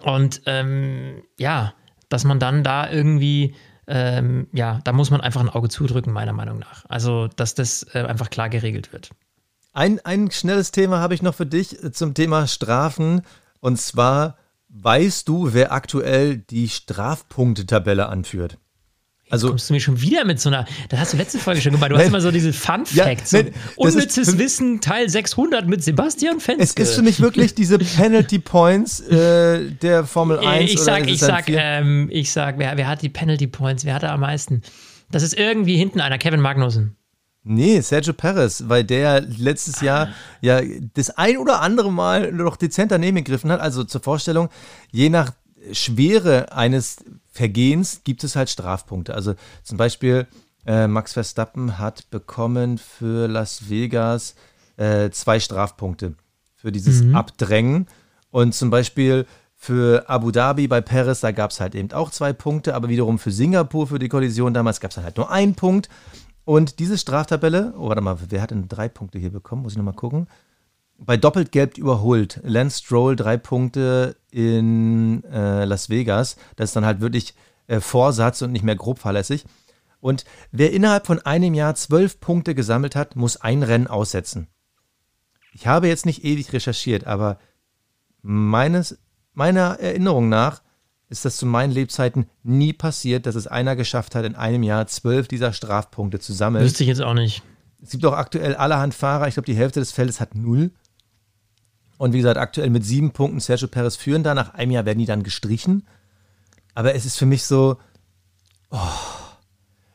Und 0.02 0.42
ähm, 0.46 1.22
ja, 1.38 1.74
dass 2.08 2.24
man 2.24 2.40
dann 2.40 2.64
da 2.64 2.90
irgendwie 2.90 3.54
ähm, 3.86 4.48
ja, 4.52 4.80
da 4.82 4.92
muss 4.92 5.10
man 5.10 5.20
einfach 5.20 5.40
ein 5.40 5.48
Auge 5.48 5.68
zudrücken, 5.68 6.12
meiner 6.12 6.32
Meinung 6.32 6.58
nach. 6.58 6.84
Also, 6.88 7.28
dass 7.28 7.54
das 7.54 7.86
äh, 7.94 8.00
einfach 8.00 8.30
klar 8.30 8.48
geregelt 8.48 8.92
wird. 8.92 9.10
Ein, 9.76 10.00
ein 10.06 10.30
schnelles 10.30 10.70
Thema 10.70 11.00
habe 11.00 11.12
ich 11.12 11.20
noch 11.20 11.34
für 11.34 11.44
dich 11.44 11.76
zum 11.92 12.14
Thema 12.14 12.46
Strafen. 12.46 13.20
Und 13.60 13.78
zwar 13.78 14.38
weißt 14.70 15.28
du, 15.28 15.52
wer 15.52 15.70
aktuell 15.70 16.38
die 16.38 16.70
Strafpunktetabelle 16.70 18.08
anführt? 18.08 18.56
Also 19.28 19.48
kommst 19.48 19.68
du 19.68 19.74
mir 19.74 19.80
schon 19.80 20.00
wieder 20.00 20.24
mit 20.24 20.40
so 20.40 20.48
einer, 20.48 20.64
das 20.88 21.00
hast 21.00 21.12
du 21.12 21.18
letzte 21.18 21.38
Folge 21.38 21.60
schon 21.60 21.72
gemacht, 21.72 21.90
du 21.90 21.98
hast 21.98 22.06
immer 22.06 22.22
so 22.22 22.30
diese 22.30 22.54
Fun 22.54 22.86
Facts, 22.86 23.32
ja, 23.32 23.42
unnützes 23.74 24.38
Wissen 24.38 24.80
Teil 24.80 25.10
600 25.10 25.66
mit 25.66 25.84
Sebastian 25.84 26.40
Fenske. 26.40 26.82
Es 26.82 26.90
ist 26.90 26.94
für 26.94 27.02
mich 27.02 27.20
wirklich 27.20 27.54
diese 27.54 27.78
Penalty 27.78 28.38
Points 28.38 29.00
äh, 29.10 29.72
der 29.72 30.04
Formel 30.04 30.38
1. 30.38 30.70
Ich 30.70 30.80
sag, 30.80 31.06
ich 31.06 31.20
sag, 31.20 31.48
ähm, 31.48 32.08
ich 32.10 32.32
sag, 32.32 32.58
wer, 32.58 32.78
wer 32.78 32.88
hat 32.88 33.02
die 33.02 33.10
Penalty 33.10 33.46
Points, 33.46 33.84
wer 33.84 33.94
hat 33.94 34.04
da 34.04 34.14
am 34.14 34.20
meisten? 34.20 34.62
Das 35.10 35.22
ist 35.22 35.36
irgendwie 35.36 35.76
hinten 35.76 36.00
einer, 36.00 36.16
Kevin 36.16 36.40
Magnussen. 36.40 36.96
Nee, 37.48 37.80
Sergio 37.80 38.12
Perez, 38.12 38.64
weil 38.66 38.82
der 38.82 39.20
letztes 39.20 39.80
Jahr 39.80 40.08
ja 40.40 40.60
das 40.94 41.10
ein 41.10 41.36
oder 41.36 41.62
andere 41.62 41.92
Mal 41.92 42.32
noch 42.32 42.56
dezent 42.56 42.90
daneben 42.90 43.18
gegriffen 43.18 43.52
hat. 43.52 43.60
Also 43.60 43.84
zur 43.84 44.00
Vorstellung, 44.00 44.48
je 44.90 45.10
nach 45.10 45.32
Schwere 45.70 46.50
eines 46.52 46.96
Vergehens 47.30 48.00
gibt 48.02 48.24
es 48.24 48.34
halt 48.34 48.50
Strafpunkte. 48.50 49.14
Also 49.14 49.34
zum 49.62 49.76
Beispiel 49.76 50.26
äh, 50.66 50.88
Max 50.88 51.12
Verstappen 51.12 51.78
hat 51.78 52.10
bekommen 52.10 52.78
für 52.78 53.28
Las 53.28 53.70
Vegas 53.70 54.34
äh, 54.76 55.10
zwei 55.10 55.38
Strafpunkte 55.38 56.14
für 56.56 56.72
dieses 56.72 57.04
mhm. 57.04 57.14
Abdrängen. 57.14 57.86
Und 58.32 58.56
zum 58.56 58.70
Beispiel 58.70 59.24
für 59.54 60.10
Abu 60.10 60.32
Dhabi 60.32 60.66
bei 60.66 60.80
Paris, 60.80 61.20
da 61.20 61.30
gab 61.30 61.52
es 61.52 61.60
halt 61.60 61.76
eben 61.76 61.92
auch 61.92 62.10
zwei 62.10 62.32
Punkte, 62.32 62.74
aber 62.74 62.88
wiederum 62.88 63.20
für 63.20 63.30
Singapur, 63.30 63.86
für 63.86 64.00
die 64.00 64.08
Kollision 64.08 64.52
damals 64.52 64.80
gab 64.80 64.90
es 64.90 64.96
halt 64.96 65.16
nur 65.16 65.30
einen 65.30 65.54
Punkt. 65.54 65.88
Und 66.46 66.78
diese 66.78 66.96
Straftabelle, 66.96 67.74
oh, 67.76 67.88
warte 67.88 68.00
mal, 68.00 68.18
wer 68.28 68.40
hat 68.40 68.52
denn 68.52 68.68
drei 68.68 68.88
Punkte 68.88 69.18
hier 69.18 69.32
bekommen? 69.32 69.62
Muss 69.62 69.72
ich 69.72 69.78
nochmal 69.78 69.94
gucken. 69.94 70.28
Bei 70.96 71.16
doppelt 71.16 71.50
gelb 71.50 71.76
überholt. 71.76 72.40
Lance 72.44 72.78
Stroll 72.84 73.16
drei 73.16 73.36
Punkte 73.36 74.14
in 74.30 75.24
äh, 75.24 75.64
Las 75.64 75.90
Vegas. 75.90 76.36
Das 76.54 76.70
ist 76.70 76.76
dann 76.76 76.84
halt 76.84 77.00
wirklich 77.00 77.34
äh, 77.66 77.80
Vorsatz 77.80 78.42
und 78.42 78.52
nicht 78.52 78.62
mehr 78.62 78.76
grob 78.76 79.00
fahrlässig. 79.00 79.44
Und 79.98 80.24
wer 80.52 80.72
innerhalb 80.72 81.08
von 81.08 81.18
einem 81.18 81.52
Jahr 81.52 81.74
zwölf 81.74 82.20
Punkte 82.20 82.54
gesammelt 82.54 82.94
hat, 82.94 83.16
muss 83.16 83.38
ein 83.38 83.64
Rennen 83.64 83.88
aussetzen. 83.88 84.46
Ich 85.52 85.66
habe 85.66 85.88
jetzt 85.88 86.06
nicht 86.06 86.22
ewig 86.22 86.52
recherchiert, 86.52 87.08
aber 87.08 87.40
meines, 88.22 89.00
meiner 89.32 89.80
Erinnerung 89.80 90.28
nach 90.28 90.62
ist 91.08 91.24
das 91.24 91.36
zu 91.36 91.46
meinen 91.46 91.72
Lebzeiten 91.72 92.26
nie 92.42 92.72
passiert, 92.72 93.26
dass 93.26 93.34
es 93.34 93.46
einer 93.46 93.76
geschafft 93.76 94.14
hat, 94.14 94.24
in 94.24 94.34
einem 94.34 94.62
Jahr 94.62 94.86
zwölf 94.86 95.28
dieser 95.28 95.52
Strafpunkte 95.52 96.18
zu 96.18 96.32
sammeln. 96.32 96.64
Wüsste 96.64 96.82
ich 96.82 96.88
jetzt 96.88 97.02
auch 97.02 97.14
nicht. 97.14 97.42
Es 97.82 97.90
gibt 97.90 98.04
auch 98.04 98.14
aktuell 98.14 98.56
allerhand 98.56 98.94
Fahrer, 98.94 99.28
ich 99.28 99.34
glaube, 99.34 99.46
die 99.46 99.56
Hälfte 99.56 99.80
des 99.80 99.92
Feldes 99.92 100.20
hat 100.20 100.34
null. 100.34 100.72
Und 101.98 102.12
wie 102.12 102.18
gesagt, 102.18 102.38
aktuell 102.38 102.70
mit 102.70 102.84
sieben 102.84 103.12
Punkten 103.12 103.40
Sergio 103.40 103.68
Perez 103.68 103.96
führen 103.96 104.22
da. 104.22 104.34
Nach 104.34 104.54
einem 104.54 104.72
Jahr 104.72 104.84
werden 104.84 104.98
die 104.98 105.06
dann 105.06 105.22
gestrichen. 105.22 105.86
Aber 106.74 106.94
es 106.94 107.06
ist 107.06 107.16
für 107.16 107.24
mich 107.24 107.44
so, 107.44 107.78
oh, 108.70 108.78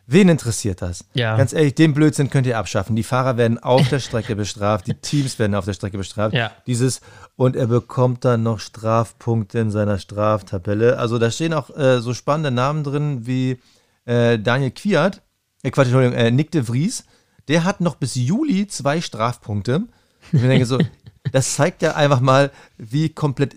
wen 0.08 0.30
interessiert 0.30 0.82
das? 0.82 1.06
Ja. 1.14 1.38
Ganz 1.38 1.54
ehrlich, 1.54 1.76
den 1.76 1.94
Blödsinn 1.94 2.30
könnt 2.30 2.48
ihr 2.48 2.58
abschaffen. 2.58 2.96
Die 2.96 3.04
Fahrer 3.04 3.38
werden 3.38 3.60
auf 3.60 3.88
der 3.90 4.00
Strecke 4.00 4.36
bestraft, 4.36 4.88
die 4.88 4.94
Teams 4.94 5.40
werden 5.40 5.56
auf 5.56 5.66
der 5.66 5.74
Strecke 5.74 5.98
bestraft. 5.98 6.36
Ja. 6.36 6.52
Dieses, 6.68 7.02
und 7.36 7.56
er 7.56 7.68
bekommt 7.68 8.26
dann 8.26 8.44
noch 8.44 8.60
Strafpunkte 8.60 9.60
in 9.60 9.72
seiner 9.72 10.00
Straftabelle. 10.00 10.98
Also 10.98 11.18
da 11.18 11.32
stehen 11.32 11.54
auch 11.54 11.76
äh, 11.76 12.00
so 12.02 12.14
spannende 12.14 12.52
Namen 12.52 12.84
drin 12.84 13.26
wie 13.26 13.60
äh, 14.06 14.38
Daniel 14.40 14.72
Kwiat, 14.72 15.22
äh, 15.64 15.72
Quatsch, 15.72 15.88
Entschuldigung, 15.88 16.18
äh, 16.18 16.32
Nick 16.32 16.52
de 16.52 16.64
Vries. 16.64 17.06
Der 17.48 17.64
hat 17.64 17.82
noch 17.82 17.96
bis 17.96 18.16
Juli 18.16 18.68
zwei 18.68 19.02
Strafpunkte. 19.02 19.84
Ich 20.32 20.42
denke 20.42 20.66
so, 20.66 20.80
das 21.32 21.56
zeigt 21.56 21.82
ja 21.82 21.96
einfach 21.96 22.20
mal, 22.20 22.52
wie 22.78 23.10
komplett 23.10 23.56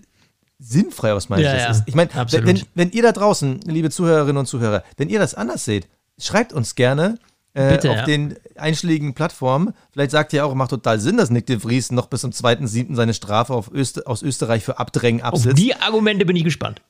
sinnfrei 0.59 1.13
aus 1.13 1.29
meiner 1.29 1.43
Sicht 1.43 1.61
ja, 1.61 1.67
das 1.67 1.77
ist. 1.79 1.87
Ich 1.87 1.95
meine, 1.95 2.09
wenn, 2.13 2.61
wenn 2.73 2.91
ihr 2.91 3.03
da 3.03 3.11
draußen, 3.11 3.59
liebe 3.65 3.89
Zuhörerinnen 3.89 4.37
und 4.37 4.45
Zuhörer, 4.45 4.83
wenn 4.97 5.09
ihr 5.09 5.19
das 5.19 5.35
anders 5.35 5.65
seht, 5.65 5.87
schreibt 6.19 6.53
uns 6.53 6.75
gerne. 6.75 7.17
Äh, 7.53 7.75
Bitte, 7.75 7.89
auf 7.91 7.97
ja. 7.97 8.05
den 8.05 8.35
einschlägigen 8.57 9.13
Plattformen. 9.13 9.73
Vielleicht 9.91 10.11
sagt 10.11 10.33
ihr 10.33 10.45
auch, 10.45 10.53
macht 10.55 10.71
total 10.71 10.99
Sinn, 10.99 11.15
dass 11.15 11.29
Nick 11.29 11.45
de 11.45 11.57
Vries 11.59 11.89
noch 11.89 12.07
bis 12.07 12.19
zum 12.21 12.31
2.7. 12.31 12.93
seine 12.95 13.13
Strafe 13.13 13.63
Öster 13.73 14.01
aus 14.07 14.23
Österreich 14.23 14.61
für 14.61 14.77
Abdrängen 14.77 15.21
absitzt. 15.21 15.53
Auf 15.53 15.53
die 15.53 15.73
Argumente 15.73 16.25
bin 16.25 16.35
ich 16.35 16.43
gespannt. 16.43 16.81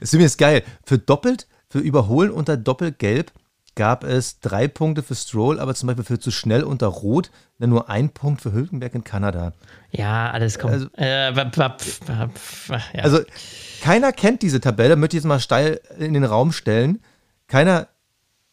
ist 0.00 0.12
übrigens 0.12 0.36
geil. 0.36 0.62
Für 0.84 0.98
doppelt, 0.98 1.46
für 1.68 1.78
Überholen 1.78 2.30
unter 2.30 2.58
Doppelgelb 2.58 3.32
gab 3.80 4.04
es 4.04 4.40
drei 4.40 4.68
Punkte 4.68 5.02
für 5.02 5.14
Stroll, 5.14 5.58
aber 5.58 5.74
zum 5.74 5.86
Beispiel 5.86 6.04
für 6.04 6.18
zu 6.18 6.30
schnell 6.30 6.64
unter 6.64 6.86
Rot 6.86 7.30
nur 7.70 7.88
ein 7.88 8.10
Punkt 8.10 8.42
für 8.42 8.52
Hülkenberg 8.52 8.94
in 8.94 9.04
Kanada. 9.04 9.54
Ja, 9.90 10.30
alles 10.30 10.58
kommt. 10.58 10.74
Also, 10.74 10.88
äh, 10.98 11.34
ja. 12.92 13.02
also 13.02 13.20
keiner 13.80 14.12
kennt 14.12 14.42
diese 14.42 14.60
Tabelle, 14.60 14.96
möchte 14.96 15.16
ich 15.16 15.22
jetzt 15.22 15.28
mal 15.28 15.40
steil 15.40 15.80
in 15.98 16.12
den 16.12 16.24
Raum 16.24 16.52
stellen. 16.52 17.00
Keiner 17.46 17.88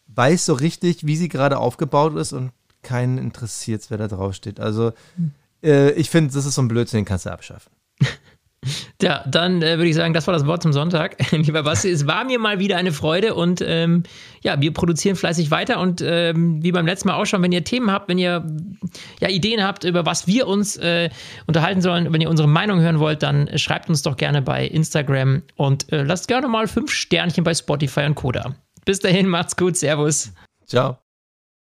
weiß 0.08 0.46
so 0.46 0.54
richtig, 0.54 1.06
wie 1.06 1.18
sie 1.18 1.28
gerade 1.28 1.58
aufgebaut 1.58 2.16
ist 2.16 2.32
und 2.32 2.54
keinen 2.82 3.18
interessiert 3.18 3.84
wer 3.90 3.98
da 3.98 4.08
draufsteht. 4.08 4.62
Also 4.62 4.94
äh, 5.62 5.92
ich 5.92 6.10
finde, 6.10 6.34
das 6.34 6.46
ist 6.46 6.56
so 6.56 6.62
ein 6.62 6.70
Blödsinn, 6.70 7.00
den 7.00 7.06
kannst 7.06 7.26
du 7.26 7.32
abschaffen. 7.32 7.74
Ja, 9.02 9.24
dann 9.28 9.62
äh, 9.62 9.78
würde 9.78 9.88
ich 9.88 9.96
sagen, 9.96 10.14
das 10.14 10.26
war 10.28 10.34
das 10.34 10.46
Wort 10.48 10.64
zum 10.64 10.74
Sonntag. 10.74 11.16
Lieber 11.32 11.64
Basti, 11.64 11.90
es 11.90 12.08
war 12.08 12.26
mir 12.26 12.40
mal 12.40 12.60
wieder 12.60 12.78
eine 12.78 12.92
Freude 12.92 13.36
und 13.36 13.64
ähm, 13.66 14.04
ja, 14.42 14.60
wir 14.60 14.74
produzieren 14.74 15.16
fleißig 15.16 15.52
weiter 15.52 15.80
und 15.80 16.02
ähm, 16.04 16.64
wie 16.64 16.72
beim 16.72 16.86
letzten 16.86 17.08
Mal 17.08 17.16
auch 17.16 17.26
schon, 17.26 17.42
wenn 17.44 17.52
ihr 17.52 17.64
Themen 17.64 17.92
habt, 17.92 18.10
wenn 18.10 18.18
ihr 18.18 18.46
ja 19.20 19.30
Ideen 19.30 19.64
habt, 19.64 19.84
über 19.84 20.06
was 20.06 20.28
wir 20.28 20.48
uns 20.48 20.76
äh, 20.78 21.10
unterhalten 21.46 21.82
sollen, 21.82 22.12
wenn 22.12 22.22
ihr 22.22 22.30
unsere 22.30 22.48
Meinung 22.48 22.80
hören 22.80 23.00
wollt, 23.00 23.24
dann 23.24 23.58
schreibt 23.58 23.90
uns 23.90 24.02
doch 24.02 24.18
gerne 24.18 24.42
bei 24.42 24.66
Instagram 24.66 25.44
und 25.56 25.92
äh, 25.92 26.04
lasst 26.04 26.28
gerne 26.28 26.48
mal 26.48 26.68
fünf 26.68 26.92
Sternchen 26.92 27.44
bei 27.44 27.54
Spotify 27.54 28.06
und 28.06 28.16
Koda. 28.16 28.56
Bis 28.86 29.00
dahin, 29.00 29.28
macht's 29.28 29.56
gut, 29.56 29.78
Servus. 29.78 30.34
Ciao. 30.66 31.07